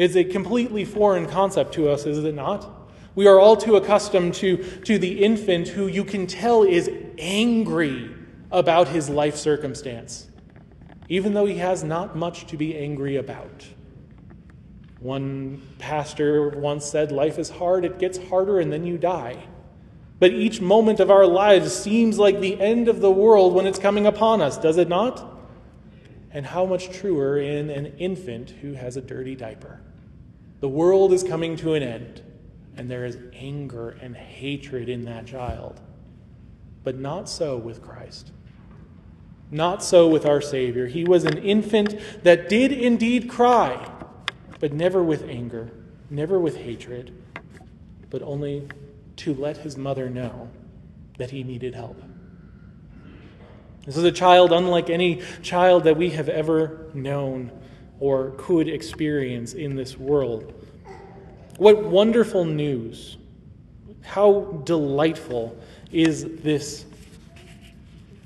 It's 0.00 0.16
a 0.16 0.24
completely 0.24 0.86
foreign 0.86 1.26
concept 1.26 1.74
to 1.74 1.90
us, 1.90 2.06
is 2.06 2.24
it 2.24 2.34
not? 2.34 2.90
We 3.14 3.26
are 3.26 3.38
all 3.38 3.54
too 3.54 3.76
accustomed 3.76 4.32
to, 4.36 4.56
to 4.84 4.98
the 4.98 5.22
infant 5.22 5.68
who 5.68 5.88
you 5.88 6.04
can 6.04 6.26
tell 6.26 6.62
is 6.62 6.90
angry 7.18 8.10
about 8.50 8.88
his 8.88 9.10
life 9.10 9.36
circumstance, 9.36 10.26
even 11.10 11.34
though 11.34 11.44
he 11.44 11.58
has 11.58 11.84
not 11.84 12.16
much 12.16 12.46
to 12.46 12.56
be 12.56 12.78
angry 12.78 13.16
about. 13.16 13.66
One 15.00 15.60
pastor 15.78 16.48
once 16.48 16.86
said, 16.86 17.12
Life 17.12 17.38
is 17.38 17.50
hard, 17.50 17.84
it 17.84 17.98
gets 17.98 18.16
harder, 18.16 18.58
and 18.58 18.72
then 18.72 18.86
you 18.86 18.96
die. 18.96 19.36
But 20.18 20.30
each 20.30 20.62
moment 20.62 21.00
of 21.00 21.10
our 21.10 21.26
lives 21.26 21.76
seems 21.76 22.18
like 22.18 22.40
the 22.40 22.58
end 22.58 22.88
of 22.88 23.02
the 23.02 23.10
world 23.10 23.52
when 23.52 23.66
it's 23.66 23.78
coming 23.78 24.06
upon 24.06 24.40
us, 24.40 24.56
does 24.56 24.78
it 24.78 24.88
not? 24.88 25.42
And 26.30 26.46
how 26.46 26.64
much 26.64 26.88
truer 26.88 27.36
in 27.36 27.68
an 27.68 27.98
infant 27.98 28.48
who 28.48 28.72
has 28.72 28.96
a 28.96 29.02
dirty 29.02 29.36
diaper. 29.36 29.82
The 30.60 30.68
world 30.68 31.12
is 31.12 31.22
coming 31.22 31.56
to 31.56 31.74
an 31.74 31.82
end, 31.82 32.22
and 32.76 32.90
there 32.90 33.04
is 33.04 33.18
anger 33.32 33.90
and 34.00 34.14
hatred 34.14 34.88
in 34.88 35.06
that 35.06 35.26
child. 35.26 35.80
But 36.84 36.96
not 36.96 37.28
so 37.28 37.56
with 37.56 37.82
Christ. 37.82 38.30
Not 39.50 39.82
so 39.82 40.06
with 40.08 40.24
our 40.26 40.40
Savior. 40.40 40.86
He 40.86 41.04
was 41.04 41.24
an 41.24 41.38
infant 41.38 41.98
that 42.22 42.48
did 42.48 42.72
indeed 42.72 43.28
cry, 43.28 43.90
but 44.60 44.72
never 44.72 45.02
with 45.02 45.28
anger, 45.28 45.70
never 46.08 46.38
with 46.38 46.56
hatred, 46.56 47.12
but 48.10 48.22
only 48.22 48.68
to 49.16 49.34
let 49.34 49.58
his 49.58 49.76
mother 49.76 50.08
know 50.08 50.48
that 51.18 51.30
he 51.30 51.42
needed 51.42 51.74
help. 51.74 52.00
This 53.86 53.96
is 53.96 54.04
a 54.04 54.12
child 54.12 54.52
unlike 54.52 54.90
any 54.90 55.22
child 55.42 55.84
that 55.84 55.96
we 55.96 56.10
have 56.10 56.28
ever 56.28 56.90
known 56.92 57.50
or 58.00 58.32
could 58.38 58.68
experience 58.68 59.52
in 59.52 59.76
this 59.76 59.96
world. 59.96 60.52
What 61.58 61.84
wonderful 61.84 62.44
news! 62.44 63.18
How 64.02 64.62
delightful 64.64 65.56
is 65.92 66.24
this 66.42 66.86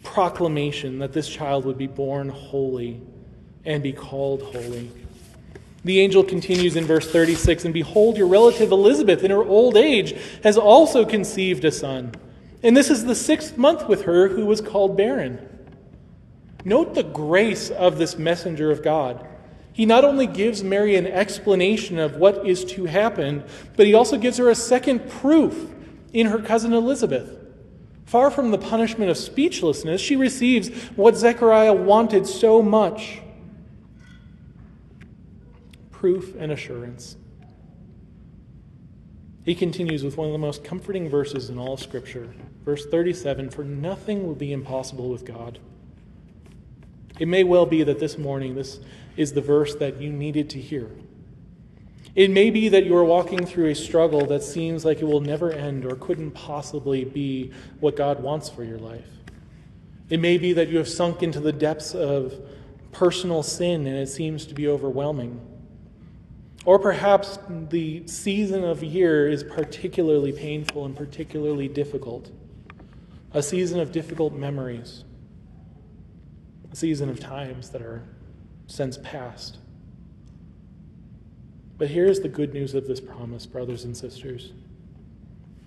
proclamation 0.02 1.00
that 1.00 1.12
this 1.12 1.28
child 1.28 1.64
would 1.64 1.76
be 1.76 1.88
born 1.88 2.28
holy 2.28 3.00
and 3.64 3.82
be 3.82 3.92
called 3.92 4.42
holy. 4.42 4.90
The 5.84 6.00
angel 6.00 6.22
continues 6.24 6.76
in 6.76 6.84
verse 6.84 7.10
36 7.10 7.64
And 7.64 7.74
behold, 7.74 8.16
your 8.16 8.28
relative 8.28 8.70
Elizabeth, 8.70 9.24
in 9.24 9.30
her 9.30 9.42
old 9.42 9.76
age, 9.76 10.14
has 10.42 10.56
also 10.56 11.04
conceived 11.04 11.64
a 11.64 11.72
son. 11.72 12.14
And 12.62 12.76
this 12.76 12.88
is 12.88 13.04
the 13.04 13.14
sixth 13.14 13.58
month 13.58 13.88
with 13.88 14.02
her 14.02 14.28
who 14.28 14.46
was 14.46 14.60
called 14.60 14.96
barren. 14.96 15.46
Note 16.64 16.94
the 16.94 17.02
grace 17.02 17.70
of 17.70 17.98
this 17.98 18.16
messenger 18.16 18.70
of 18.70 18.82
God. 18.82 19.26
He 19.74 19.86
not 19.86 20.04
only 20.04 20.28
gives 20.28 20.62
Mary 20.62 20.94
an 20.94 21.08
explanation 21.08 21.98
of 21.98 22.14
what 22.14 22.46
is 22.46 22.64
to 22.66 22.84
happen, 22.84 23.42
but 23.76 23.86
he 23.86 23.92
also 23.92 24.16
gives 24.16 24.38
her 24.38 24.48
a 24.48 24.54
second 24.54 25.10
proof 25.10 25.68
in 26.12 26.28
her 26.28 26.38
cousin 26.38 26.72
Elizabeth. 26.72 27.36
Far 28.06 28.30
from 28.30 28.52
the 28.52 28.58
punishment 28.58 29.10
of 29.10 29.16
speechlessness, 29.16 30.00
she 30.00 30.14
receives 30.14 30.68
what 30.90 31.16
Zechariah 31.16 31.72
wanted 31.72 32.24
so 32.28 32.62
much 32.62 33.20
proof 35.90 36.36
and 36.38 36.52
assurance. 36.52 37.16
He 39.44 39.56
continues 39.56 40.04
with 40.04 40.16
one 40.16 40.28
of 40.28 40.32
the 40.32 40.38
most 40.38 40.62
comforting 40.62 41.08
verses 41.08 41.50
in 41.50 41.58
all 41.58 41.72
of 41.72 41.80
Scripture. 41.80 42.32
Verse 42.64 42.86
37 42.86 43.50
For 43.50 43.64
nothing 43.64 44.24
will 44.24 44.36
be 44.36 44.52
impossible 44.52 45.08
with 45.08 45.24
God. 45.24 45.58
It 47.18 47.28
may 47.28 47.44
well 47.44 47.66
be 47.66 47.82
that 47.84 47.98
this 47.98 48.18
morning 48.18 48.54
this 48.54 48.80
is 49.16 49.32
the 49.32 49.40
verse 49.40 49.74
that 49.76 50.00
you 50.00 50.12
needed 50.12 50.50
to 50.50 50.60
hear. 50.60 50.90
It 52.14 52.30
may 52.30 52.50
be 52.50 52.68
that 52.68 52.84
you 52.84 52.96
are 52.96 53.04
walking 53.04 53.44
through 53.44 53.70
a 53.70 53.74
struggle 53.74 54.24
that 54.26 54.42
seems 54.42 54.84
like 54.84 55.00
it 55.00 55.04
will 55.04 55.20
never 55.20 55.50
end 55.52 55.84
or 55.84 55.96
couldn't 55.96 56.30
possibly 56.32 57.04
be 57.04 57.52
what 57.80 57.96
God 57.96 58.22
wants 58.22 58.48
for 58.48 58.62
your 58.62 58.78
life. 58.78 59.08
It 60.10 60.20
may 60.20 60.38
be 60.38 60.52
that 60.52 60.68
you 60.68 60.78
have 60.78 60.88
sunk 60.88 61.22
into 61.22 61.40
the 61.40 61.52
depths 61.52 61.94
of 61.94 62.34
personal 62.92 63.42
sin 63.42 63.86
and 63.86 63.96
it 63.96 64.08
seems 64.08 64.46
to 64.46 64.54
be 64.54 64.68
overwhelming. 64.68 65.40
Or 66.64 66.78
perhaps 66.78 67.38
the 67.48 68.06
season 68.06 68.64
of 68.64 68.82
year 68.82 69.28
is 69.28 69.42
particularly 69.42 70.32
painful 70.32 70.84
and 70.84 70.96
particularly 70.96 71.68
difficult. 71.68 72.30
A 73.32 73.42
season 73.42 73.80
of 73.80 73.90
difficult 73.92 74.32
memories. 74.32 75.04
Season 76.74 77.08
of 77.08 77.20
times 77.20 77.70
that 77.70 77.82
are 77.82 78.02
since 78.66 78.98
past. 78.98 79.58
But 81.78 81.88
here's 81.88 82.18
the 82.18 82.28
good 82.28 82.52
news 82.52 82.74
of 82.74 82.88
this 82.88 83.00
promise, 83.00 83.46
brothers 83.46 83.84
and 83.84 83.96
sisters. 83.96 84.52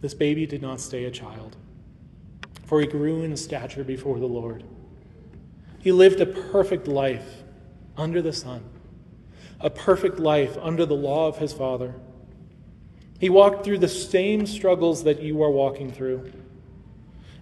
This 0.02 0.14
baby 0.14 0.46
did 0.46 0.62
not 0.62 0.82
stay 0.82 1.06
a 1.06 1.12
child, 1.12 1.56
for 2.66 2.82
he 2.82 2.88
grew 2.88 3.24
in 3.24 3.38
stature 3.38 3.86
before 3.86 4.20
the 4.20 4.26
Lord. 4.26 4.66
He 5.80 5.94
lived 5.94 6.20
a 6.20 6.26
perfect 6.26 6.90
life 6.90 7.44
under 7.96 8.22
the 8.22 8.34
sun, 8.34 8.66
a 9.62 9.70
perfect 9.70 10.20
life 10.20 10.58
under 10.62 10.86
the 10.86 10.94
law 10.94 11.30
of 11.30 11.38
his 11.38 11.54
Father. 11.54 11.96
He 13.18 13.30
walked 13.30 13.64
through 13.64 13.80
the 13.80 13.88
same 13.88 14.46
struggles 14.46 15.06
that 15.06 15.22
you 15.22 15.42
are 15.42 15.52
walking 15.52 15.90
through. 15.90 16.32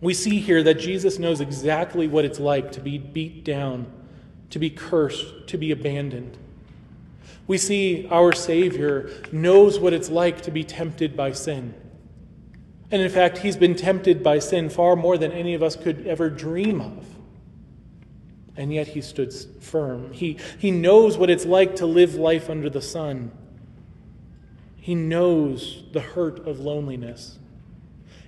We 0.00 0.14
see 0.14 0.40
here 0.40 0.62
that 0.62 0.78
Jesus 0.78 1.18
knows 1.18 1.40
exactly 1.40 2.06
what 2.06 2.24
it's 2.24 2.40
like 2.40 2.72
to 2.72 2.80
be 2.80 2.98
beat 2.98 3.44
down, 3.44 3.90
to 4.50 4.58
be 4.58 4.70
cursed, 4.70 5.46
to 5.48 5.56
be 5.56 5.70
abandoned. 5.70 6.36
We 7.46 7.58
see 7.58 8.08
our 8.10 8.32
Savior 8.32 9.10
knows 9.32 9.78
what 9.78 9.92
it's 9.92 10.08
like 10.08 10.42
to 10.42 10.50
be 10.50 10.64
tempted 10.64 11.16
by 11.16 11.32
sin. 11.32 11.74
And 12.90 13.02
in 13.02 13.10
fact, 13.10 13.38
he's 13.38 13.56
been 13.56 13.74
tempted 13.74 14.22
by 14.22 14.38
sin 14.38 14.70
far 14.70 14.96
more 14.96 15.18
than 15.18 15.32
any 15.32 15.54
of 15.54 15.62
us 15.62 15.76
could 15.76 16.06
ever 16.06 16.30
dream 16.30 16.80
of. 16.80 17.06
And 18.56 18.72
yet 18.72 18.88
he 18.88 19.00
stood 19.00 19.34
firm. 19.60 20.12
He, 20.12 20.38
he 20.58 20.70
knows 20.70 21.18
what 21.18 21.28
it's 21.28 21.44
like 21.44 21.76
to 21.76 21.86
live 21.86 22.14
life 22.14 22.48
under 22.48 22.70
the 22.70 22.80
sun. 22.80 23.32
He 24.76 24.94
knows 24.94 25.82
the 25.92 26.00
hurt 26.00 26.46
of 26.46 26.60
loneliness. 26.60 27.38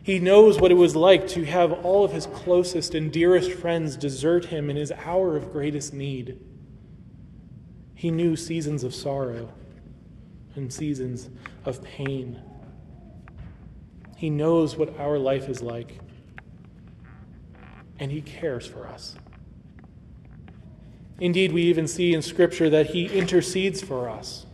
He 0.06 0.20
knows 0.20 0.60
what 0.60 0.70
it 0.70 0.76
was 0.76 0.94
like 0.94 1.26
to 1.30 1.42
have 1.46 1.72
all 1.84 2.04
of 2.04 2.12
his 2.12 2.26
closest 2.26 2.94
and 2.94 3.10
dearest 3.10 3.50
friends 3.50 3.96
desert 3.96 4.44
him 4.44 4.70
in 4.70 4.76
his 4.76 4.92
hour 4.92 5.36
of 5.36 5.50
greatest 5.50 5.92
need. 5.92 6.38
He 7.92 8.12
knew 8.12 8.36
seasons 8.36 8.84
of 8.84 8.94
sorrow 8.94 9.52
and 10.54 10.72
seasons 10.72 11.28
of 11.64 11.82
pain. 11.82 12.40
He 14.16 14.30
knows 14.30 14.76
what 14.76 14.96
our 14.96 15.18
life 15.18 15.48
is 15.48 15.60
like, 15.60 15.98
and 17.98 18.12
he 18.12 18.22
cares 18.22 18.64
for 18.64 18.86
us. 18.86 19.16
Indeed, 21.18 21.50
we 21.50 21.62
even 21.62 21.88
see 21.88 22.14
in 22.14 22.22
Scripture 22.22 22.70
that 22.70 22.90
he 22.90 23.06
intercedes 23.06 23.82
for 23.82 24.08
us. 24.08 24.45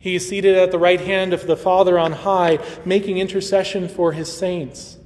He 0.00 0.14
is 0.14 0.26
seated 0.26 0.56
at 0.56 0.70
the 0.70 0.78
right 0.78 1.00
hand 1.00 1.34
of 1.34 1.46
the 1.46 1.58
Father 1.58 1.98
on 1.98 2.12
high, 2.12 2.58
making 2.86 3.18
intercession 3.18 3.86
for 3.86 4.12
his 4.12 4.34
saints. 4.34 4.96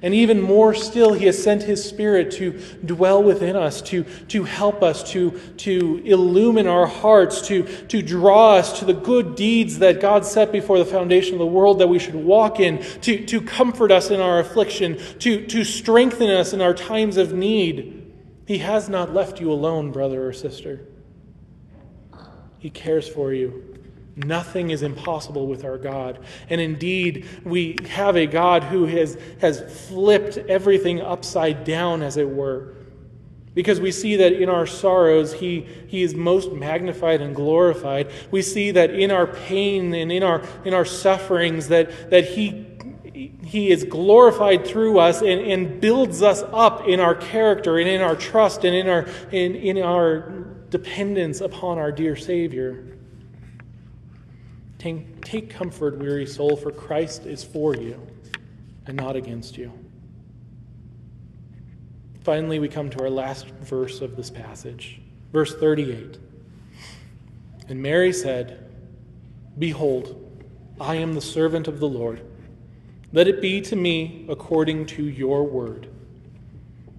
And 0.00 0.14
even 0.14 0.40
more 0.40 0.72
still, 0.74 1.12
he 1.12 1.26
has 1.26 1.40
sent 1.40 1.64
his 1.64 1.84
Spirit 1.84 2.30
to 2.32 2.58
dwell 2.82 3.22
within 3.22 3.54
us, 3.56 3.82
to, 3.82 4.04
to 4.28 4.44
help 4.44 4.82
us, 4.82 5.12
to, 5.12 5.32
to 5.58 6.00
illumine 6.06 6.66
our 6.66 6.86
hearts, 6.86 7.46
to, 7.48 7.64
to 7.88 8.00
draw 8.00 8.54
us 8.54 8.78
to 8.78 8.86
the 8.86 8.94
good 8.94 9.34
deeds 9.34 9.80
that 9.80 10.00
God 10.00 10.24
set 10.24 10.50
before 10.50 10.78
the 10.78 10.86
foundation 10.86 11.34
of 11.34 11.38
the 11.38 11.44
world 11.46 11.80
that 11.80 11.88
we 11.88 11.98
should 11.98 12.14
walk 12.14 12.58
in, 12.58 12.82
to, 13.02 13.26
to 13.26 13.42
comfort 13.42 13.92
us 13.92 14.10
in 14.10 14.20
our 14.20 14.40
affliction, 14.40 14.98
to, 15.18 15.46
to 15.48 15.62
strengthen 15.62 16.30
us 16.30 16.54
in 16.54 16.62
our 16.62 16.72
times 16.72 17.18
of 17.18 17.34
need. 17.34 18.10
He 18.46 18.58
has 18.58 18.88
not 18.88 19.12
left 19.12 19.38
you 19.38 19.52
alone, 19.52 19.92
brother 19.92 20.26
or 20.26 20.32
sister. 20.32 20.88
He 22.58 22.70
cares 22.70 23.06
for 23.06 23.34
you. 23.34 23.69
Nothing 24.16 24.70
is 24.70 24.82
impossible 24.82 25.46
with 25.46 25.64
our 25.64 25.78
God. 25.78 26.18
And 26.48 26.60
indeed, 26.60 27.26
we 27.44 27.76
have 27.90 28.16
a 28.16 28.26
God 28.26 28.64
who 28.64 28.86
has, 28.86 29.16
has 29.40 29.88
flipped 29.88 30.36
everything 30.36 31.00
upside 31.00 31.64
down, 31.64 32.02
as 32.02 32.16
it 32.16 32.28
were. 32.28 32.74
Because 33.54 33.80
we 33.80 33.90
see 33.90 34.16
that 34.16 34.32
in 34.32 34.48
our 34.48 34.66
sorrows, 34.66 35.32
he, 35.32 35.66
he 35.88 36.02
is 36.02 36.14
most 36.14 36.52
magnified 36.52 37.20
and 37.20 37.34
glorified. 37.34 38.10
We 38.30 38.42
see 38.42 38.70
that 38.72 38.90
in 38.90 39.10
our 39.10 39.26
pain 39.26 39.92
and 39.94 40.12
in 40.12 40.22
our, 40.22 40.42
in 40.64 40.72
our 40.72 40.84
sufferings, 40.84 41.68
that, 41.68 42.10
that 42.10 42.26
he, 42.26 42.66
he 43.44 43.70
is 43.70 43.84
glorified 43.84 44.66
through 44.66 44.98
us 44.98 45.20
and, 45.20 45.40
and 45.40 45.80
builds 45.80 46.22
us 46.22 46.42
up 46.52 46.86
in 46.86 47.00
our 47.00 47.14
character 47.14 47.78
and 47.78 47.88
in 47.88 48.00
our 48.00 48.14
trust 48.14 48.64
and 48.64 48.74
in 48.74 48.88
our, 48.88 49.06
in, 49.32 49.56
in 49.56 49.78
our 49.78 50.44
dependence 50.70 51.40
upon 51.40 51.78
our 51.78 51.90
dear 51.90 52.14
Savior. 52.14 52.98
Take, 54.80 55.22
take 55.22 55.50
comfort, 55.50 55.98
weary 55.98 56.24
soul, 56.24 56.56
for 56.56 56.70
Christ 56.70 57.26
is 57.26 57.44
for 57.44 57.76
you 57.76 58.00
and 58.86 58.96
not 58.96 59.14
against 59.14 59.58
you. 59.58 59.70
Finally, 62.22 62.58
we 62.60 62.68
come 62.68 62.88
to 62.88 63.02
our 63.02 63.10
last 63.10 63.46
verse 63.46 64.00
of 64.00 64.16
this 64.16 64.30
passage, 64.30 65.02
verse 65.34 65.54
38. 65.54 66.16
And 67.68 67.82
Mary 67.82 68.10
said, 68.10 68.70
Behold, 69.58 70.16
I 70.80 70.94
am 70.94 71.12
the 71.12 71.20
servant 71.20 71.68
of 71.68 71.78
the 71.78 71.88
Lord. 71.88 72.24
Let 73.12 73.28
it 73.28 73.42
be 73.42 73.60
to 73.60 73.76
me 73.76 74.24
according 74.30 74.86
to 74.86 75.02
your 75.04 75.44
word. 75.44 75.88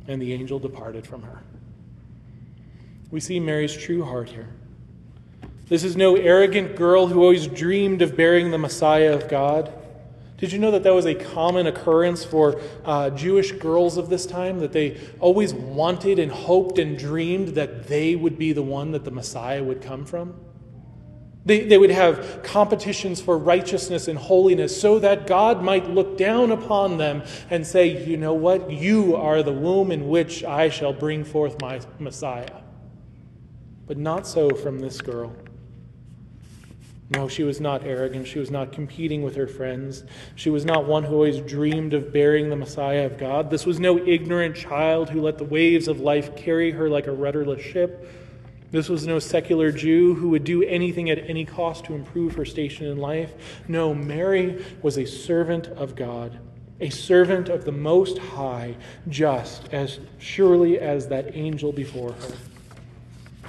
And 0.07 0.21
the 0.21 0.33
angel 0.33 0.59
departed 0.59 1.07
from 1.07 1.23
her. 1.23 1.41
We 3.09 3.19
see 3.19 3.39
Mary's 3.39 3.75
true 3.75 4.03
heart 4.03 4.29
here. 4.29 4.49
This 5.71 5.85
is 5.85 5.95
no 5.95 6.17
arrogant 6.17 6.75
girl 6.75 7.07
who 7.07 7.21
always 7.21 7.47
dreamed 7.47 8.01
of 8.01 8.17
bearing 8.17 8.51
the 8.51 8.57
Messiah 8.57 9.13
of 9.13 9.29
God. 9.29 9.73
Did 10.37 10.51
you 10.51 10.59
know 10.59 10.69
that 10.71 10.83
that 10.83 10.93
was 10.93 11.05
a 11.05 11.15
common 11.15 11.65
occurrence 11.65 12.25
for 12.25 12.59
uh, 12.83 13.09
Jewish 13.11 13.53
girls 13.53 13.95
of 13.95 14.09
this 14.09 14.25
time? 14.25 14.59
That 14.59 14.73
they 14.73 14.99
always 15.21 15.53
wanted 15.53 16.19
and 16.19 16.29
hoped 16.29 16.77
and 16.77 16.99
dreamed 16.99 17.55
that 17.55 17.87
they 17.87 18.17
would 18.17 18.37
be 18.37 18.51
the 18.51 18.61
one 18.61 18.91
that 18.91 19.05
the 19.05 19.11
Messiah 19.11 19.63
would 19.63 19.81
come 19.81 20.03
from? 20.03 20.37
They, 21.45 21.61
they 21.61 21.77
would 21.77 21.89
have 21.89 22.43
competitions 22.43 23.21
for 23.21 23.37
righteousness 23.37 24.09
and 24.09 24.19
holiness 24.19 24.77
so 24.79 24.99
that 24.99 25.25
God 25.25 25.63
might 25.63 25.89
look 25.89 26.17
down 26.17 26.51
upon 26.51 26.97
them 26.97 27.23
and 27.49 27.65
say, 27.65 28.05
You 28.05 28.17
know 28.17 28.33
what? 28.33 28.69
You 28.69 29.15
are 29.15 29.41
the 29.41 29.53
womb 29.53 29.89
in 29.89 30.09
which 30.09 30.43
I 30.43 30.67
shall 30.67 30.91
bring 30.91 31.23
forth 31.23 31.61
my 31.61 31.79
Messiah. 31.97 32.59
But 33.87 33.95
not 33.97 34.27
so 34.27 34.49
from 34.49 34.79
this 34.79 34.99
girl. 34.99 35.33
No, 37.11 37.27
she 37.27 37.43
was 37.43 37.59
not 37.59 37.83
arrogant. 37.83 38.25
She 38.25 38.39
was 38.39 38.49
not 38.49 38.71
competing 38.71 39.21
with 39.21 39.35
her 39.35 39.45
friends. 39.45 40.05
She 40.35 40.49
was 40.49 40.63
not 40.63 40.85
one 40.85 41.03
who 41.03 41.13
always 41.13 41.41
dreamed 41.41 41.93
of 41.93 42.13
bearing 42.13 42.49
the 42.49 42.55
Messiah 42.55 43.05
of 43.05 43.17
God. 43.17 43.49
This 43.49 43.65
was 43.65 43.81
no 43.81 43.97
ignorant 43.99 44.55
child 44.55 45.09
who 45.09 45.21
let 45.21 45.37
the 45.37 45.43
waves 45.43 45.89
of 45.89 45.99
life 45.99 46.37
carry 46.37 46.71
her 46.71 46.89
like 46.89 47.07
a 47.07 47.11
rudderless 47.11 47.61
ship. 47.61 48.07
This 48.71 48.87
was 48.87 49.05
no 49.05 49.19
secular 49.19 49.73
Jew 49.73 50.13
who 50.13 50.29
would 50.29 50.45
do 50.45 50.63
anything 50.63 51.09
at 51.09 51.29
any 51.29 51.43
cost 51.43 51.83
to 51.85 51.95
improve 51.95 52.35
her 52.35 52.45
station 52.45 52.87
in 52.87 52.97
life. 52.97 53.33
No, 53.67 53.93
Mary 53.93 54.63
was 54.81 54.97
a 54.97 55.05
servant 55.05 55.67
of 55.67 55.97
God, 55.97 56.39
a 56.79 56.89
servant 56.89 57.49
of 57.49 57.65
the 57.65 57.73
Most 57.73 58.19
High, 58.19 58.77
just 59.09 59.67
as 59.73 59.99
surely 60.17 60.79
as 60.79 61.09
that 61.09 61.35
angel 61.35 61.73
before 61.73 62.13
her. 62.13 62.33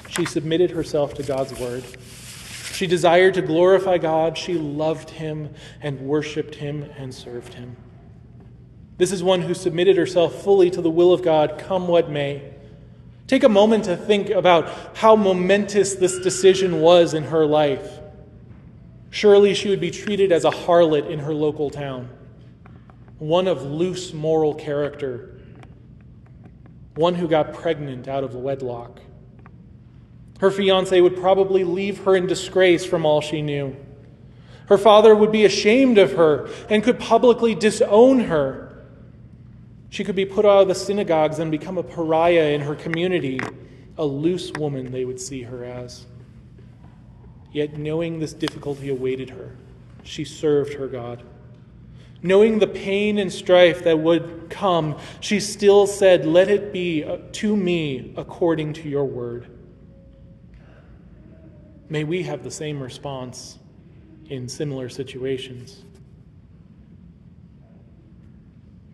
She 0.09 0.25
submitted 0.25 0.73
herself 0.73 1.15
to 1.15 1.23
God's 1.23 1.57
word. 1.61 1.85
She 2.73 2.87
desired 2.87 3.35
to 3.35 3.43
glorify 3.43 3.99
God. 3.99 4.39
She 4.39 4.55
loved 4.55 5.11
him 5.11 5.55
and 5.81 6.01
worshiped 6.01 6.55
him 6.55 6.91
and 6.97 7.15
served 7.15 7.55
him. 7.55 7.77
This 8.97 9.13
is 9.13 9.23
one 9.23 9.43
who 9.43 9.55
submitted 9.55 9.97
herself 9.97 10.43
fully 10.43 10.71
to 10.71 10.81
the 10.81 10.91
will 10.91 11.13
of 11.13 11.23
God, 11.23 11.59
come 11.59 11.89
what 11.89 12.09
may. 12.09 12.51
Take 13.27 13.45
a 13.45 13.49
moment 13.49 13.85
to 13.85 13.97
think 13.97 14.31
about 14.31 14.97
how 14.97 15.17
momentous 15.17 15.95
this 15.95 16.19
decision 16.21 16.81
was 16.81 17.15
in 17.15 17.25
her 17.25 17.47
life. 17.47 18.01
Surely 19.11 19.55
she 19.55 19.69
would 19.69 19.81
be 19.81 19.91
treated 19.91 20.33
as 20.33 20.45
a 20.45 20.51
harlot 20.51 21.09
in 21.09 21.19
her 21.19 21.35
local 21.35 21.69
town, 21.69 22.09
one 23.19 23.47
of 23.47 23.63
loose 23.63 24.13
moral 24.13 24.55
character, 24.55 25.41
one 26.95 27.15
who 27.15 27.29
got 27.29 27.53
pregnant 27.53 28.09
out 28.09 28.25
of 28.25 28.35
wedlock. 28.35 29.01
Her 30.43 30.51
fiance 30.51 31.01
would 31.01 31.17
probably 31.17 31.63
leave 31.63 32.03
her 32.03 32.17
in 32.17 32.27
disgrace 32.27 32.85
from 32.85 33.07
all 33.07 33.21
she 33.21 33.43
knew. 33.43 33.77
Her 34.67 34.77
father 34.77 35.15
would 35.15 35.31
be 35.31 35.45
ashamed 35.45 35.99
of 35.99 36.15
her 36.15 36.51
and 36.69 36.83
could 36.83 36.99
publicly 36.99 37.55
disown 37.55 38.19
her. 38.25 38.85
She 39.89 40.03
could 40.03 40.17
be 40.17 40.25
put 40.25 40.45
out 40.45 40.63
of 40.63 40.69
the 40.69 40.75
synagogues 40.75 41.39
and 41.39 41.53
become 41.53 41.79
a 41.79 41.85
pariah 41.85 42.51
in 42.55 42.63
her 42.63 42.75
community, 42.75 43.39
a 43.97 44.05
loose 44.05 44.51
woman 44.55 44.91
they 44.91 45.05
would 45.05 45.21
see 45.21 45.43
her 45.43 45.63
as. 45.63 46.07
Yet, 47.53 47.79
knowing 47.79 48.19
this 48.19 48.33
difficulty 48.33 48.89
awaited 48.89 49.31
her, 49.31 49.55
she 50.03 50.25
served 50.25 50.75
her 50.75 50.89
God. 50.89 51.23
Knowing 52.21 52.59
the 52.59 52.67
pain 52.67 53.19
and 53.19 53.33
strife 53.33 53.85
that 53.85 54.01
would 54.01 54.51
come, 54.51 54.99
she 55.21 55.39
still 55.39 55.87
said, 55.87 56.27
Let 56.27 56.49
it 56.49 56.73
be 56.73 57.07
to 57.31 57.57
me 57.57 58.13
according 58.17 58.73
to 58.73 58.89
your 58.89 59.05
word. 59.05 59.52
May 61.93 62.05
we 62.05 62.23
have 62.23 62.43
the 62.43 62.51
same 62.51 62.83
response 62.83 63.59
in 64.31 64.49
similar 64.49 64.89
situations. 64.89 65.85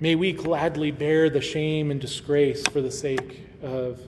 May 0.01 0.17
we 0.17 0.33
gladly 0.33 0.91
bear 0.91 1.31
the 1.31 1.41
shame 1.41 1.93
and 1.93 2.01
disgrace 2.01 2.67
for 2.67 2.81
the 2.81 2.91
sake 2.91 3.47
of 3.63 4.01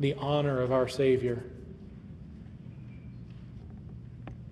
the 0.00 0.14
honor 0.14 0.60
of 0.60 0.72
our 0.72 0.88
Savior. 0.88 1.44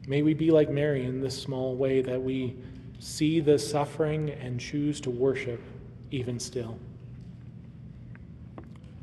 May 0.07 0.22
we 0.22 0.34
be 0.34 0.53
like 0.53 0.70
Mary 0.70 1.05
in 1.05 1.20
this 1.20 1.43
small 1.43 1.74
way 1.74 2.01
that 2.01 2.22
we 2.22 2.55
see 3.01 3.41
the 3.41 3.59
suffering 3.59 4.30
and 4.30 4.61
choose 4.61 5.01
to 5.01 5.11
worship 5.11 5.61
even 6.12 6.38
still. 6.38 6.78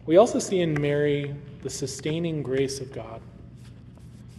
We 0.06 0.16
also 0.16 0.40
see 0.40 0.62
in 0.62 0.80
Mary 0.80 1.36
the 1.62 1.70
sustaining 1.70 2.42
grace 2.42 2.80
of 2.80 2.94
God. 2.94 3.20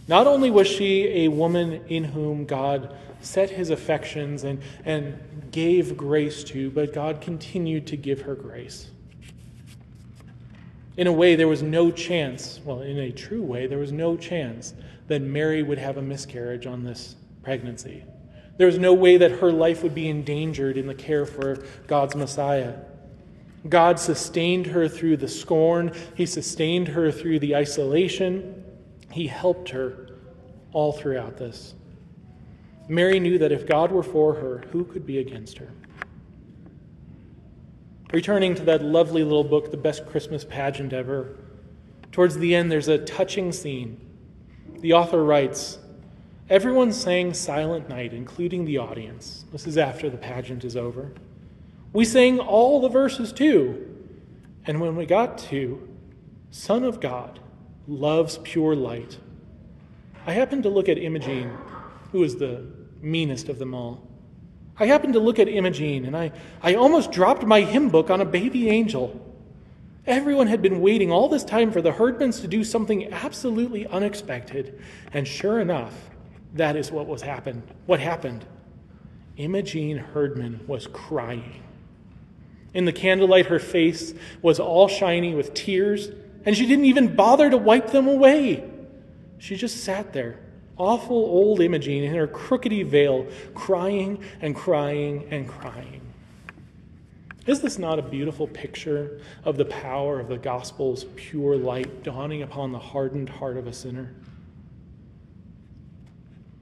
Not 0.09 0.25
only 0.25 0.49
was 0.49 0.67
she 0.67 1.25
a 1.25 1.27
woman 1.27 1.85
in 1.87 2.03
whom 2.03 2.45
God 2.45 2.97
set 3.21 3.51
his 3.51 3.69
affections 3.69 4.43
and, 4.43 4.59
and 4.83 5.19
gave 5.51 5.95
grace 5.95 6.43
to, 6.45 6.71
but 6.71 6.93
God 6.93 7.21
continued 7.21 7.85
to 7.85 7.95
give 7.95 8.21
her 8.21 8.33
grace. 8.33 8.89
In 10.97 11.05
a 11.05 11.11
way, 11.11 11.35
there 11.35 11.47
was 11.47 11.61
no 11.61 11.91
chance, 11.91 12.59
well, 12.65 12.81
in 12.81 12.97
a 12.97 13.11
true 13.11 13.43
way, 13.43 13.67
there 13.67 13.77
was 13.77 13.91
no 13.91 14.17
chance 14.17 14.73
that 15.09 15.21
Mary 15.21 15.61
would 15.61 15.77
have 15.77 15.97
a 15.97 16.01
miscarriage 16.01 16.65
on 16.65 16.83
this 16.83 17.15
pregnancy. 17.43 18.03
There 18.57 18.65
was 18.65 18.79
no 18.79 18.95
way 18.95 19.17
that 19.17 19.33
her 19.33 19.51
life 19.51 19.83
would 19.83 19.93
be 19.93 20.09
endangered 20.09 20.75
in 20.75 20.87
the 20.87 20.95
care 20.95 21.27
for 21.27 21.63
God's 21.85 22.15
Messiah. 22.15 22.73
God 23.67 23.99
sustained 23.99 24.65
her 24.65 24.87
through 24.87 25.17
the 25.17 25.27
scorn, 25.27 25.93
He 26.15 26.25
sustained 26.25 26.87
her 26.87 27.11
through 27.11 27.37
the 27.41 27.55
isolation, 27.55 28.58
He 29.11 29.27
helped 29.27 29.69
her 29.69 30.07
all 30.71 30.91
throughout 30.91 31.37
this. 31.37 31.73
Mary 32.87 33.19
knew 33.19 33.37
that 33.37 33.51
if 33.51 33.67
God 33.67 33.91
were 33.91 34.03
for 34.03 34.33
her, 34.35 34.63
who 34.71 34.83
could 34.83 35.05
be 35.05 35.19
against 35.19 35.57
her? 35.59 35.69
Returning 38.11 38.55
to 38.55 38.63
that 38.63 38.83
lovely 38.83 39.23
little 39.23 39.43
book, 39.43 39.69
The 39.69 39.77
Best 39.77 40.07
Christmas 40.07 40.43
Pageant 40.43 40.93
Ever, 40.93 41.37
towards 42.11 42.37
the 42.37 42.55
end, 42.55 42.71
there's 42.71 42.87
a 42.87 42.97
touching 42.97 43.51
scene. 43.51 43.99
The 44.79 44.93
author 44.93 45.23
writes 45.23 45.77
Everyone 46.49 46.91
sang 46.91 47.35
Silent 47.35 47.89
Night, 47.89 48.11
including 48.11 48.65
the 48.65 48.79
audience. 48.79 49.45
This 49.51 49.67
is 49.67 49.77
after 49.77 50.09
the 50.09 50.17
pageant 50.17 50.63
is 50.63 50.75
over. 50.75 51.11
We 51.93 52.05
sang 52.05 52.39
all 52.39 52.81
the 52.81 52.89
verses 52.89 53.31
too. 53.31 53.85
And 54.65 54.81
when 54.81 54.95
we 54.95 55.05
got 55.05 55.37
to 55.49 55.87
Son 56.49 56.83
of 56.83 56.99
God 56.99 57.39
loves 57.89 58.37
pure 58.43 58.75
light, 58.75 59.17
I 60.27 60.33
happened 60.33 60.63
to 60.63 60.69
look 60.69 60.87
at 60.87 60.97
Imogene, 60.97 61.51
who 62.11 62.23
is 62.23 62.35
the 62.35 62.63
meanest 63.01 63.49
of 63.49 63.57
them 63.57 63.73
all. 63.73 64.07
I 64.77 64.85
happened 64.85 65.13
to 65.13 65.19
look 65.19 65.39
at 65.39 65.49
Imogene 65.49 66.05
and 66.05 66.15
I, 66.15 66.31
I 66.61 66.75
almost 66.75 67.11
dropped 67.11 67.43
my 67.43 67.61
hymn 67.61 67.89
book 67.89 68.09
on 68.09 68.21
a 68.21 68.25
baby 68.25 68.69
angel. 68.69 69.25
Everyone 70.05 70.47
had 70.47 70.61
been 70.61 70.81
waiting 70.81 71.11
all 71.11 71.27
this 71.27 71.43
time 71.43 71.71
for 71.71 71.81
the 71.81 71.91
Herdmans 71.91 72.41
to 72.41 72.47
do 72.47 72.63
something 72.63 73.11
absolutely 73.11 73.85
unexpected. 73.87 74.79
And 75.11 75.27
sure 75.27 75.59
enough, 75.59 75.93
that 76.53 76.75
is 76.75 76.91
what 76.91 77.07
was 77.07 77.21
happened. 77.21 77.63
What 77.87 77.99
happened? 77.99 78.45
Imogene 79.35 79.97
Herdman 79.97 80.61
was 80.67 80.87
crying. 80.87 81.63
In 82.73 82.85
the 82.85 82.93
candlelight, 82.93 83.47
her 83.47 83.59
face 83.59 84.13
was 84.41 84.59
all 84.59 84.87
shiny 84.87 85.33
with 85.33 85.53
tears, 85.53 86.09
and 86.45 86.55
she 86.55 86.65
didn't 86.65 86.85
even 86.85 87.15
bother 87.15 87.49
to 87.49 87.57
wipe 87.57 87.91
them 87.91 88.07
away. 88.07 88.69
She 89.37 89.55
just 89.55 89.83
sat 89.83 90.13
there, 90.13 90.39
awful 90.77 91.17
old 91.17 91.61
Imogene 91.61 92.03
in 92.03 92.15
her 92.15 92.27
crookedy 92.27 92.85
veil, 92.85 93.27
crying 93.53 94.23
and 94.41 94.55
crying 94.55 95.27
and 95.31 95.47
crying. 95.47 96.01
Is 97.45 97.61
this 97.61 97.79
not 97.79 97.97
a 97.97 98.03
beautiful 98.03 98.47
picture 98.47 99.21
of 99.43 99.57
the 99.57 99.65
power 99.65 100.19
of 100.19 100.27
the 100.27 100.37
gospel's 100.37 101.05
pure 101.15 101.57
light 101.57 102.03
dawning 102.03 102.43
upon 102.43 102.71
the 102.71 102.79
hardened 102.79 103.29
heart 103.29 103.57
of 103.57 103.65
a 103.65 103.73
sinner? 103.73 104.13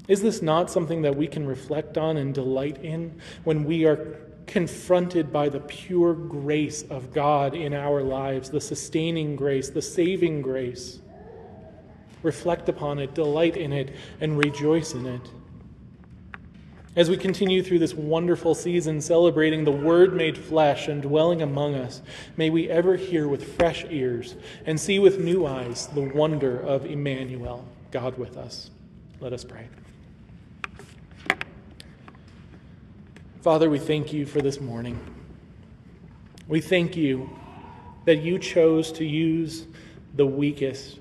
Is 0.08 0.22
this 0.22 0.42
not 0.42 0.72
something 0.72 1.02
that 1.02 1.18
we 1.18 1.28
can 1.28 1.46
reflect 1.46 1.98
on 1.98 2.16
and 2.16 2.34
delight 2.34 2.84
in 2.84 3.20
when 3.44 3.66
we 3.66 3.86
are 3.86 4.18
confronted 4.48 5.32
by 5.32 5.50
the 5.50 5.60
pure 5.60 6.14
grace 6.14 6.84
of 6.84 7.14
God 7.14 7.54
in 7.54 7.74
our 7.74 8.02
lives, 8.02 8.50
the 8.50 8.62
sustaining 8.62 9.36
grace, 9.36 9.70
the 9.70 9.82
saving 9.82 10.42
grace? 10.42 11.00
reflect 12.24 12.70
upon 12.70 13.00
it, 13.00 13.14
delight 13.14 13.58
in 13.58 13.74
it, 13.74 13.96
and 14.20 14.38
rejoice 14.38 14.94
in 14.94 15.06
it. 15.06 15.22
As 16.96 17.10
we 17.10 17.18
continue 17.18 17.62
through 17.62 17.80
this 17.80 17.94
wonderful 17.94 18.56
season 18.56 19.02
celebrating 19.02 19.64
the 19.64 19.72
Word 19.72 20.16
made 20.16 20.36
flesh 20.36 20.88
and 20.88 21.02
dwelling 21.02 21.44
among 21.44 21.76
us, 21.76 22.02
may 22.38 22.50
we 22.50 22.70
ever 22.70 22.96
hear 22.96 23.28
with 23.28 23.56
fresh 23.56 23.86
ears 23.90 24.36
and 24.66 24.80
see 24.80 24.98
with 24.98 25.20
new 25.20 25.46
eyes 25.46 25.88
the 25.88 26.02
wonder 26.02 26.60
of 26.60 26.86
Emmanuel, 26.86 27.68
God 27.92 28.18
with 28.18 28.36
us. 28.36 28.72
Let 29.22 29.32
us 29.32 29.44
pray. 29.44 29.68
Father, 33.42 33.70
we 33.70 33.78
thank 33.78 34.12
you 34.12 34.26
for 34.26 34.42
this 34.42 34.60
morning. 34.60 35.00
We 36.48 36.60
thank 36.60 36.98
you 36.98 37.30
that 38.06 38.18
you 38.18 38.40
chose 38.40 38.92
to 38.94 39.06
use 39.06 39.68
the 40.16 40.26
weakest, 40.26 41.00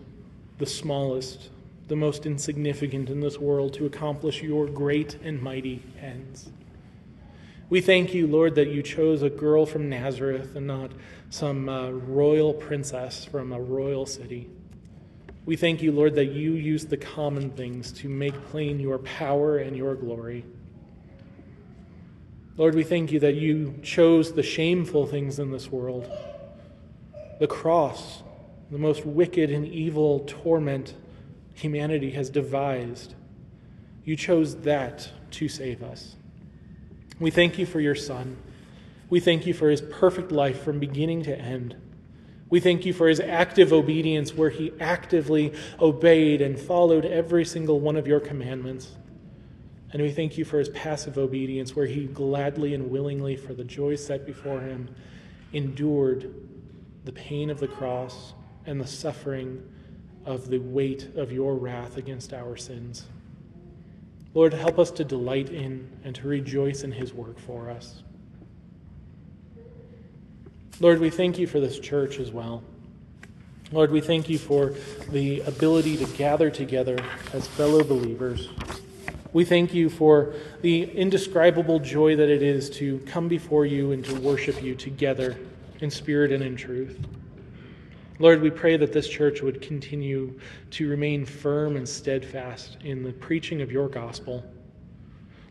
the 0.59 0.67
smallest, 0.67 1.49
the 1.89 1.97
most 1.97 2.27
insignificant 2.27 3.09
in 3.09 3.21
this 3.21 3.39
world 3.39 3.73
to 3.75 3.87
accomplish 3.87 4.43
your 4.43 4.67
great 4.67 5.15
and 5.25 5.41
mighty 5.41 5.83
ends. 5.99 6.51
We 7.71 7.81
thank 7.81 8.13
you, 8.13 8.27
Lord, 8.27 8.55
that 8.57 8.69
you 8.69 8.83
chose 8.83 9.23
a 9.23 9.31
girl 9.31 9.65
from 9.65 9.89
Nazareth 9.89 10.57
and 10.57 10.67
not 10.67 10.93
some 11.31 11.71
uh, 11.71 11.91
royal 11.91 12.53
princess 12.53 13.25
from 13.25 13.51
a 13.51 13.61
royal 13.61 14.05
city. 14.05 14.51
We 15.47 15.57
thank 15.57 15.81
you, 15.81 15.91
Lord, 15.91 16.15
that 16.17 16.27
you 16.27 16.53
used 16.53 16.91
the 16.91 16.99
common 16.99 17.51
things 17.51 17.93
to 17.93 18.11
make 18.11 18.35
plain 18.51 18.79
your 18.79 18.99
power 18.99 19.57
and 19.57 19.75
your 19.75 19.95
glory. 19.95 20.45
Lord, 22.57 22.75
we 22.75 22.85
thank 22.85 23.13
you 23.13 23.21
that 23.21 23.35
you 23.35 23.75
chose 23.83 24.33
the 24.33 24.43
shameful 24.43 25.07
things 25.07 25.39
in 25.39 25.51
this 25.51 25.71
world 25.71 26.11
the 27.39 27.47
cross, 27.47 28.23
the 28.71 28.79
most 28.79 29.05
wicked 29.05 29.51
and 29.51 29.67
evil 29.67 30.25
torment 30.27 30.95
humanity 31.53 32.11
has 32.13 32.31
devised. 32.31 33.15
You 34.05 34.17
chose 34.17 34.57
that 34.63 35.11
to 35.33 35.47
save 35.47 35.83
us. 35.83 36.17
We 37.21 37.31
thank 37.31 37.59
you 37.59 37.67
for 37.67 37.79
your 37.79 37.95
Son. 37.95 38.39
We 39.11 39.21
thank 39.21 39.47
you 39.47 39.53
for 39.53 39.69
his 39.69 39.83
perfect 39.83 40.33
life 40.33 40.63
from 40.63 40.79
beginning 40.79 41.25
to 41.25 41.39
end. 41.39 41.77
We 42.49 42.61
thank 42.61 42.87
you 42.87 42.95
for 42.95 43.09
his 43.09 43.21
active 43.21 43.73
obedience, 43.73 44.35
where 44.35 44.51
he 44.51 44.73
actively 44.81 45.53
obeyed 45.81 46.41
and 46.41 46.59
followed 46.59 47.05
every 47.05 47.45
single 47.45 47.81
one 47.81 47.97
of 47.97 48.07
your 48.07 48.21
commandments. 48.21 48.93
And 49.93 50.03
we 50.03 50.11
thank 50.11 50.37
you 50.37 50.45
for 50.45 50.59
his 50.59 50.69
passive 50.71 51.17
obedience, 51.17 51.77
where 51.77 51.87
he 51.87 52.07
gladly 52.07 52.75
and 52.75 52.91
willingly, 52.91 53.37
for 53.37 53.55
the 53.55 53.65
joy 53.65 53.97
set 53.97 54.27
before 54.27 54.61
him, 54.61 54.89
endured 55.53 56.35
the 57.05 57.13
pain 57.13 57.51
of 57.51 57.61
the 57.61 57.69
cross 57.69 58.35
and 58.67 58.81
the 58.81 58.87
suffering 58.87 59.63
of 60.25 60.49
the 60.49 60.59
weight 60.59 61.11
of 61.17 61.31
your 61.31 61.55
wrath 61.55 61.97
against 61.97 62.33
our 62.35 62.57
sins. 62.57 63.07
Lord, 64.35 64.53
help 64.53 64.79
us 64.79 64.91
to 64.91 65.05
delight 65.05 65.51
in 65.51 65.89
and 66.05 66.15
to 66.17 66.29
rejoice 66.29 66.83
in 66.83 66.93
his 66.93 67.15
work 67.15 67.39
for 67.39 67.71
us. 67.71 68.03
Lord, 70.79 71.01
we 71.01 71.09
thank 71.09 71.39
you 71.39 71.47
for 71.47 71.59
this 71.59 71.79
church 71.79 72.19
as 72.19 72.33
well. 72.33 72.63
Lord, 73.73 73.91
we 73.91 74.01
thank 74.01 74.29
you 74.29 74.37
for 74.37 74.75
the 75.11 75.41
ability 75.41 75.97
to 75.97 76.05
gather 76.17 76.51
together 76.51 76.99
as 77.33 77.47
fellow 77.47 77.83
believers. 77.83 78.51
We 79.37 79.45
thank 79.45 79.75
you 79.75 79.91
for 79.91 80.33
the 80.63 80.85
indescribable 80.85 81.79
joy 81.79 82.17
that 82.17 82.31
it 82.31 82.43
is 82.43 82.71
to 82.71 83.01
come 83.01 83.29
before 83.29 83.67
you 83.67 83.93
and 83.93 84.03
to 84.07 84.15
worship 84.15 84.63
you 84.63 84.75
together 84.75 85.37
in 85.83 85.91
spirit 85.91 86.33
and 86.33 86.43
in 86.43 86.57
truth. 86.57 86.99
Lord, 88.19 88.41
we 88.41 88.49
pray 88.49 88.79
that 88.79 88.95
this 88.95 89.07
church 89.07 89.43
would 89.43 89.61
continue 89.61 90.41
to 90.71 90.89
remain 90.89 91.27
firm 91.27 91.77
and 91.77 91.87
steadfast 91.87 92.79
in 92.83 93.03
the 93.03 93.13
preaching 93.13 93.61
of 93.61 93.71
your 93.71 93.91
gospel. 93.91 94.43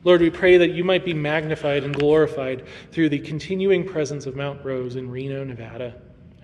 Lord, 0.03 0.19
we 0.19 0.31
pray 0.31 0.57
that 0.57 0.71
you 0.71 0.83
might 0.83 1.05
be 1.05 1.13
magnified 1.13 1.83
and 1.83 1.93
glorified 1.93 2.65
through 2.91 3.09
the 3.09 3.19
continuing 3.19 3.87
presence 3.87 4.25
of 4.25 4.35
Mount 4.35 4.65
Rose 4.65 4.95
in 4.95 5.11
Reno, 5.11 5.43
Nevada, 5.43 5.93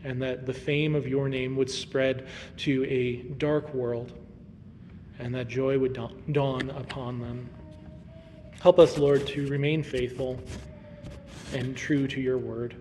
and 0.03 0.21
that 0.21 0.45
the 0.45 0.53
fame 0.53 0.93
of 0.93 1.07
your 1.07 1.27
name 1.27 1.55
would 1.55 1.71
spread 1.71 2.27
to 2.57 2.85
a 2.85 3.23
dark 3.39 3.73
world 3.73 4.13
and 5.21 5.33
that 5.35 5.47
joy 5.47 5.77
would 5.77 5.97
dawn 6.31 6.69
upon 6.71 7.19
them. 7.19 7.49
Help 8.59 8.79
us, 8.79 8.97
Lord, 8.97 9.25
to 9.27 9.47
remain 9.47 9.83
faithful 9.83 10.39
and 11.53 11.75
true 11.75 12.07
to 12.07 12.19
your 12.19 12.37
word. 12.37 12.75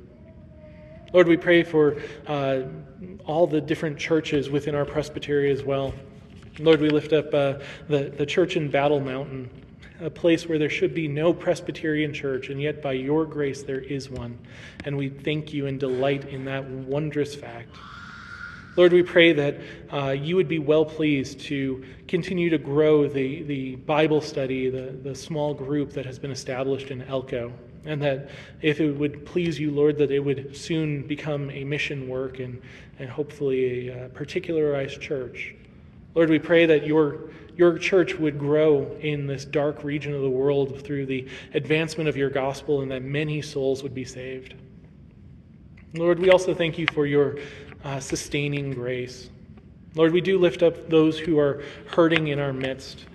Lord, 1.12 1.26
we 1.26 1.36
pray 1.36 1.62
for 1.62 2.01
uh, 2.26 2.62
all 3.24 3.47
the 3.47 3.61
different 3.61 3.99
churches 3.99 4.49
within 4.49 4.74
our 4.74 4.84
presbytery 4.84 5.51
as 5.51 5.62
well. 5.62 5.95
Lord, 6.59 6.80
we 6.80 6.88
lift 6.88 7.12
up 7.12 7.32
uh, 7.34 7.55
the, 7.88 8.12
the 8.16 8.26
church 8.26 8.57
in 8.57 8.70
Battle 8.70 9.01
Mountain, 9.01 9.51
a 10.01 10.11
place 10.11 10.47
where 10.47 10.59
there 10.59 10.70
should 10.70 10.95
be 10.95 11.09
no 11.09 11.32
Presbyterian 11.32 12.12
church, 12.12 12.49
and 12.49 12.61
yet 12.61 12.80
by 12.80 12.93
your 12.93 13.24
grace 13.24 13.62
there 13.62 13.80
is 13.80 14.09
one. 14.09 14.38
And 14.84 14.97
we 14.97 15.09
thank 15.09 15.53
you 15.53 15.66
and 15.66 15.80
delight 15.80 16.28
in 16.28 16.45
that 16.45 16.64
wondrous 16.64 17.34
fact. 17.34 17.76
Lord, 18.77 18.93
we 18.93 19.03
pray 19.03 19.33
that 19.33 19.61
uh, 19.93 20.11
you 20.11 20.37
would 20.37 20.49
be 20.49 20.59
well 20.59 20.85
pleased 20.85 21.41
to 21.41 21.85
continue 22.07 22.51
to 22.51 22.59
grow 22.59 23.09
the, 23.09 23.43
the 23.43 23.77
Bible 23.77 24.21
study, 24.21 24.71
the, 24.71 24.93
the 25.03 25.14
small 25.14 25.55
group 25.55 25.93
that 25.93 26.07
has 26.07 26.18
been 26.18 26.31
established 26.31 26.91
in 26.91 27.03
Elko 27.03 27.53
and 27.85 28.03
that 28.03 28.29
if 28.61 28.81
it 28.81 28.93
would 28.93 29.25
please 29.25 29.59
you, 29.59 29.71
Lord, 29.71 29.97
that 29.99 30.11
it 30.11 30.21
would 30.21 30.57
soon 30.57 31.07
become 31.07 31.51
a 31.51 31.64
mission 31.64 32.09
work 32.09 32.39
and, 32.39 32.61
and 32.99 33.09
hopefully 33.09 33.89
a 33.89 34.05
uh, 34.05 34.09
particularized 34.11 35.01
church. 35.01 35.55
Lord, 36.14 36.29
we 36.29 36.39
pray 36.39 36.66
that 36.66 36.87
your, 36.87 37.31
your 37.57 37.79
church 37.79 38.14
would 38.16 38.39
grow 38.39 38.97
in 39.01 39.27
this 39.27 39.45
dark 39.45 39.85
region 39.85 40.12
of 40.12 40.23
the 40.23 40.31
world 40.31 40.85
through 40.85 41.07
the 41.07 41.27
advancement 41.55 42.09
of 42.09 42.16
your 42.16 42.31
gospel 42.31 42.83
and 42.83 42.91
that 42.91 43.03
many 43.03 43.41
souls 43.41 43.83
would 43.83 43.95
be 43.95 44.05
saved. 44.05 44.55
Lord, 45.95 46.18
we 46.18 46.31
also 46.31 46.55
thank 46.55 46.79
you 46.79 46.87
for 46.93 47.07
your 47.07 47.39
uh, 47.85 48.01
sustaining 48.01 48.72
grace. 48.72 49.31
Lord, 49.95 50.12
we 50.12 50.20
do 50.20 50.39
lift 50.39 50.62
up 50.62 50.89
those 50.89 51.18
who 51.18 51.39
are 51.39 51.62
hurting 51.87 52.28
in 52.28 52.39
our 52.39 52.53
midst. 52.53 53.07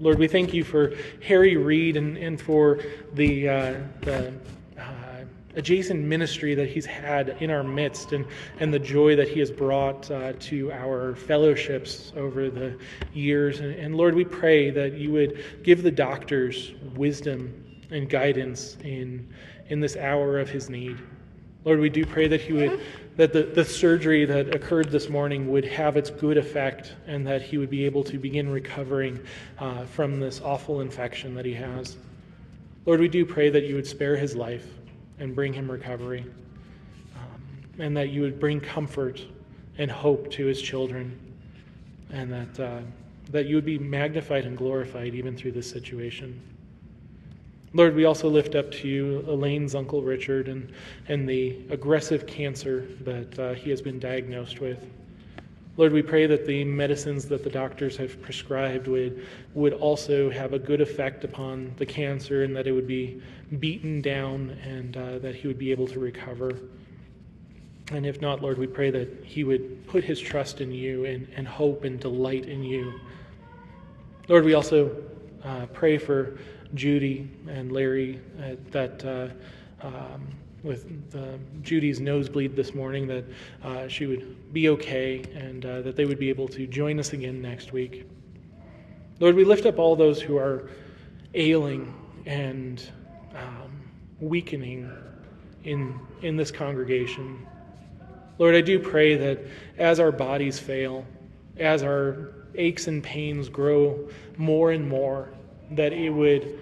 Lord, 0.00 0.18
we 0.18 0.28
thank 0.28 0.54
you 0.54 0.64
for 0.64 0.94
Harry 1.22 1.56
Reid 1.56 1.96
and, 1.96 2.16
and 2.16 2.40
for 2.40 2.80
the, 3.14 3.48
uh, 3.48 3.74
the 4.02 4.32
uh, 4.78 5.24
adjacent 5.56 6.04
ministry 6.04 6.54
that 6.54 6.68
he's 6.68 6.86
had 6.86 7.36
in 7.40 7.50
our 7.50 7.64
midst 7.64 8.12
and, 8.12 8.24
and 8.60 8.72
the 8.72 8.78
joy 8.78 9.16
that 9.16 9.28
he 9.28 9.40
has 9.40 9.50
brought 9.50 10.10
uh, 10.10 10.32
to 10.40 10.70
our 10.72 11.14
fellowships 11.14 12.12
over 12.16 12.50
the 12.50 12.78
years. 13.12 13.60
And, 13.60 13.74
and 13.74 13.96
Lord, 13.96 14.14
we 14.14 14.24
pray 14.24 14.70
that 14.70 14.94
you 14.94 15.10
would 15.12 15.44
give 15.62 15.82
the 15.82 15.90
doctors 15.90 16.72
wisdom 16.94 17.64
and 17.90 18.08
guidance 18.08 18.76
in, 18.84 19.28
in 19.68 19.80
this 19.80 19.96
hour 19.96 20.38
of 20.38 20.48
his 20.48 20.68
need. 20.68 20.98
Lord, 21.64 21.80
we 21.80 21.90
do 21.90 22.04
pray 22.06 22.28
that 22.28 22.40
he 22.40 22.52
would 22.52 22.80
that 23.18 23.32
the, 23.32 23.42
the 23.42 23.64
surgery 23.64 24.24
that 24.24 24.54
occurred 24.54 24.90
this 24.90 25.08
morning 25.08 25.50
would 25.50 25.64
have 25.64 25.96
its 25.96 26.08
good 26.08 26.38
effect 26.38 26.94
and 27.08 27.26
that 27.26 27.42
he 27.42 27.58
would 27.58 27.68
be 27.68 27.84
able 27.84 28.04
to 28.04 28.16
begin 28.16 28.48
recovering 28.48 29.18
uh, 29.58 29.84
from 29.86 30.20
this 30.20 30.40
awful 30.40 30.82
infection 30.82 31.34
that 31.34 31.44
he 31.44 31.52
has. 31.52 31.96
Lord, 32.86 33.00
we 33.00 33.08
do 33.08 33.26
pray 33.26 33.50
that 33.50 33.64
you 33.64 33.74
would 33.74 33.88
spare 33.88 34.16
his 34.16 34.36
life 34.36 34.64
and 35.18 35.34
bring 35.34 35.52
him 35.52 35.68
recovery, 35.68 36.24
um, 37.16 37.42
and 37.80 37.96
that 37.96 38.10
you 38.10 38.22
would 38.22 38.38
bring 38.38 38.60
comfort 38.60 39.20
and 39.78 39.90
hope 39.90 40.30
to 40.30 40.46
his 40.46 40.62
children, 40.62 41.18
and 42.10 42.32
that, 42.32 42.60
uh, 42.60 42.80
that 43.32 43.46
you 43.46 43.56
would 43.56 43.66
be 43.66 43.80
magnified 43.80 44.44
and 44.44 44.56
glorified 44.56 45.16
even 45.16 45.36
through 45.36 45.52
this 45.52 45.68
situation. 45.68 46.40
Lord, 47.74 47.94
we 47.94 48.06
also 48.06 48.28
lift 48.30 48.54
up 48.54 48.70
to 48.72 48.88
you 48.88 49.24
Elaine's 49.28 49.74
Uncle 49.74 50.00
Richard 50.00 50.48
and, 50.48 50.72
and 51.08 51.28
the 51.28 51.58
aggressive 51.68 52.26
cancer 52.26 52.86
that 53.00 53.38
uh, 53.38 53.52
he 53.52 53.68
has 53.68 53.82
been 53.82 53.98
diagnosed 53.98 54.60
with. 54.60 54.86
Lord, 55.76 55.92
we 55.92 56.02
pray 56.02 56.26
that 56.26 56.46
the 56.46 56.64
medicines 56.64 57.26
that 57.26 57.44
the 57.44 57.50
doctors 57.50 57.96
have 57.98 58.20
prescribed 58.22 58.88
would, 58.88 59.24
would 59.54 59.74
also 59.74 60.30
have 60.30 60.54
a 60.54 60.58
good 60.58 60.80
effect 60.80 61.24
upon 61.24 61.72
the 61.76 61.86
cancer 61.86 62.42
and 62.42 62.56
that 62.56 62.66
it 62.66 62.72
would 62.72 62.88
be 62.88 63.22
beaten 63.60 64.00
down 64.00 64.50
and 64.64 64.96
uh, 64.96 65.18
that 65.18 65.34
he 65.34 65.46
would 65.46 65.58
be 65.58 65.70
able 65.70 65.86
to 65.86 66.00
recover. 66.00 66.58
And 67.92 68.06
if 68.06 68.20
not, 68.20 68.42
Lord, 68.42 68.58
we 68.58 68.66
pray 68.66 68.90
that 68.90 69.24
he 69.24 69.44
would 69.44 69.86
put 69.86 70.02
his 70.02 70.18
trust 70.18 70.60
in 70.60 70.72
you 70.72 71.04
and, 71.04 71.28
and 71.36 71.46
hope 71.46 71.84
and 71.84 72.00
delight 72.00 72.46
in 72.46 72.62
you. 72.62 72.98
Lord, 74.26 74.44
we 74.44 74.54
also 74.54 74.96
uh, 75.44 75.66
pray 75.66 75.96
for 75.96 76.38
Judy 76.74 77.30
and 77.48 77.72
Larry 77.72 78.20
uh, 78.40 78.56
that 78.70 79.04
uh, 79.04 79.86
um, 79.86 80.28
with 80.62 80.86
Judy's 81.62 82.00
nosebleed 82.00 82.56
this 82.56 82.74
morning 82.74 83.06
that 83.06 83.24
uh, 83.62 83.88
she 83.88 84.06
would 84.06 84.52
be 84.52 84.68
okay 84.70 85.22
and 85.34 85.64
uh, 85.64 85.82
that 85.82 85.96
they 85.96 86.04
would 86.04 86.18
be 86.18 86.28
able 86.28 86.48
to 86.48 86.66
join 86.66 86.98
us 86.98 87.12
again 87.12 87.40
next 87.40 87.72
week. 87.72 88.08
Lord, 89.20 89.34
we 89.34 89.44
lift 89.44 89.66
up 89.66 89.78
all 89.78 89.96
those 89.96 90.20
who 90.20 90.36
are 90.36 90.70
ailing 91.34 91.94
and 92.26 92.82
um, 93.34 93.90
weakening 94.20 94.90
in, 95.64 95.98
in 96.22 96.36
this 96.36 96.50
congregation. 96.50 97.46
Lord, 98.38 98.54
I 98.54 98.60
do 98.60 98.78
pray 98.78 99.16
that 99.16 99.40
as 99.78 100.00
our 100.00 100.12
bodies 100.12 100.58
fail, 100.58 101.04
as 101.56 101.82
our 101.82 102.32
aches 102.54 102.86
and 102.86 103.02
pains 103.02 103.48
grow 103.48 104.08
more 104.36 104.72
and 104.72 104.88
more, 104.88 105.30
that 105.70 105.92
it 105.92 106.10
would 106.10 106.58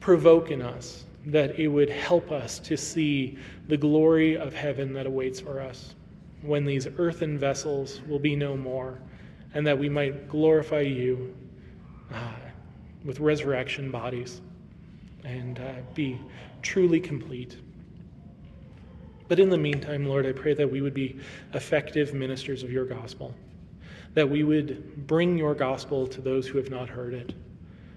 provoke 0.00 0.50
in 0.50 0.62
us, 0.62 1.04
that 1.26 1.58
it 1.58 1.68
would 1.68 1.90
help 1.90 2.30
us 2.30 2.58
to 2.60 2.76
see 2.76 3.38
the 3.68 3.76
glory 3.76 4.36
of 4.36 4.54
heaven 4.54 4.92
that 4.92 5.06
awaits 5.06 5.40
for 5.40 5.60
us 5.60 5.94
when 6.42 6.64
these 6.64 6.86
earthen 6.98 7.38
vessels 7.38 8.00
will 8.06 8.18
be 8.18 8.36
no 8.36 8.56
more, 8.56 8.98
and 9.54 9.66
that 9.66 9.78
we 9.78 9.88
might 9.88 10.28
glorify 10.28 10.80
you 10.80 11.34
uh, 12.12 12.34
with 13.04 13.18
resurrection 13.20 13.90
bodies 13.90 14.40
and 15.24 15.58
uh, 15.58 15.72
be 15.94 16.20
truly 16.62 17.00
complete. 17.00 17.56
But 19.28 19.40
in 19.40 19.50
the 19.50 19.58
meantime, 19.58 20.06
Lord, 20.06 20.24
I 20.24 20.32
pray 20.32 20.54
that 20.54 20.70
we 20.70 20.82
would 20.82 20.94
be 20.94 21.18
effective 21.54 22.14
ministers 22.14 22.62
of 22.62 22.70
your 22.70 22.84
gospel, 22.84 23.34
that 24.14 24.28
we 24.28 24.44
would 24.44 25.06
bring 25.08 25.36
your 25.36 25.54
gospel 25.54 26.06
to 26.06 26.20
those 26.20 26.46
who 26.46 26.58
have 26.58 26.70
not 26.70 26.88
heard 26.88 27.12
it 27.12 27.34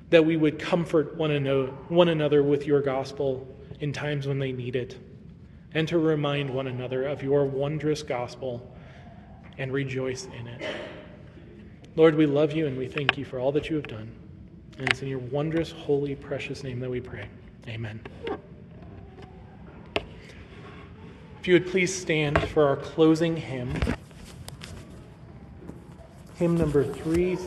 that 0.09 0.25
we 0.25 0.37
would 0.37 0.59
comfort 0.59 1.15
one 1.15 1.31
another, 1.31 2.43
with 2.43 2.65
your 2.65 2.81
gospel 2.81 3.47
in 3.79 3.93
times 3.93 4.27
when 4.27 4.39
they 4.39 4.51
need 4.51 4.75
it, 4.75 4.97
and 5.73 5.87
to 5.87 5.97
remind 5.99 6.49
one 6.49 6.67
another 6.67 7.05
of 7.05 7.21
your 7.21 7.45
wondrous 7.45 8.01
gospel 8.01 8.75
and 9.57 9.71
rejoice 9.71 10.25
in 10.25 10.47
it. 10.47 10.65
Lord, 11.95 12.15
we 12.15 12.25
love 12.25 12.53
you 12.53 12.65
and 12.65 12.77
we 12.77 12.87
thank 12.87 13.17
you 13.17 13.25
for 13.25 13.39
all 13.39 13.51
that 13.51 13.69
you 13.69 13.75
have 13.75 13.87
done. 13.87 14.09
And 14.77 14.89
it's 14.89 15.01
in 15.01 15.09
your 15.09 15.19
wondrous, 15.19 15.71
holy, 15.71 16.15
precious 16.15 16.63
name 16.63 16.79
that 16.79 16.89
we 16.89 17.01
pray. 17.01 17.27
Amen. 17.67 17.99
If 21.41 21.47
you 21.47 21.53
would 21.53 21.67
please 21.67 21.93
stand 21.93 22.41
for 22.49 22.65
our 22.67 22.77
closing 22.77 23.35
hymn, 23.35 23.73
hymn 26.35 26.57
number 26.57 26.83
three. 26.83 27.37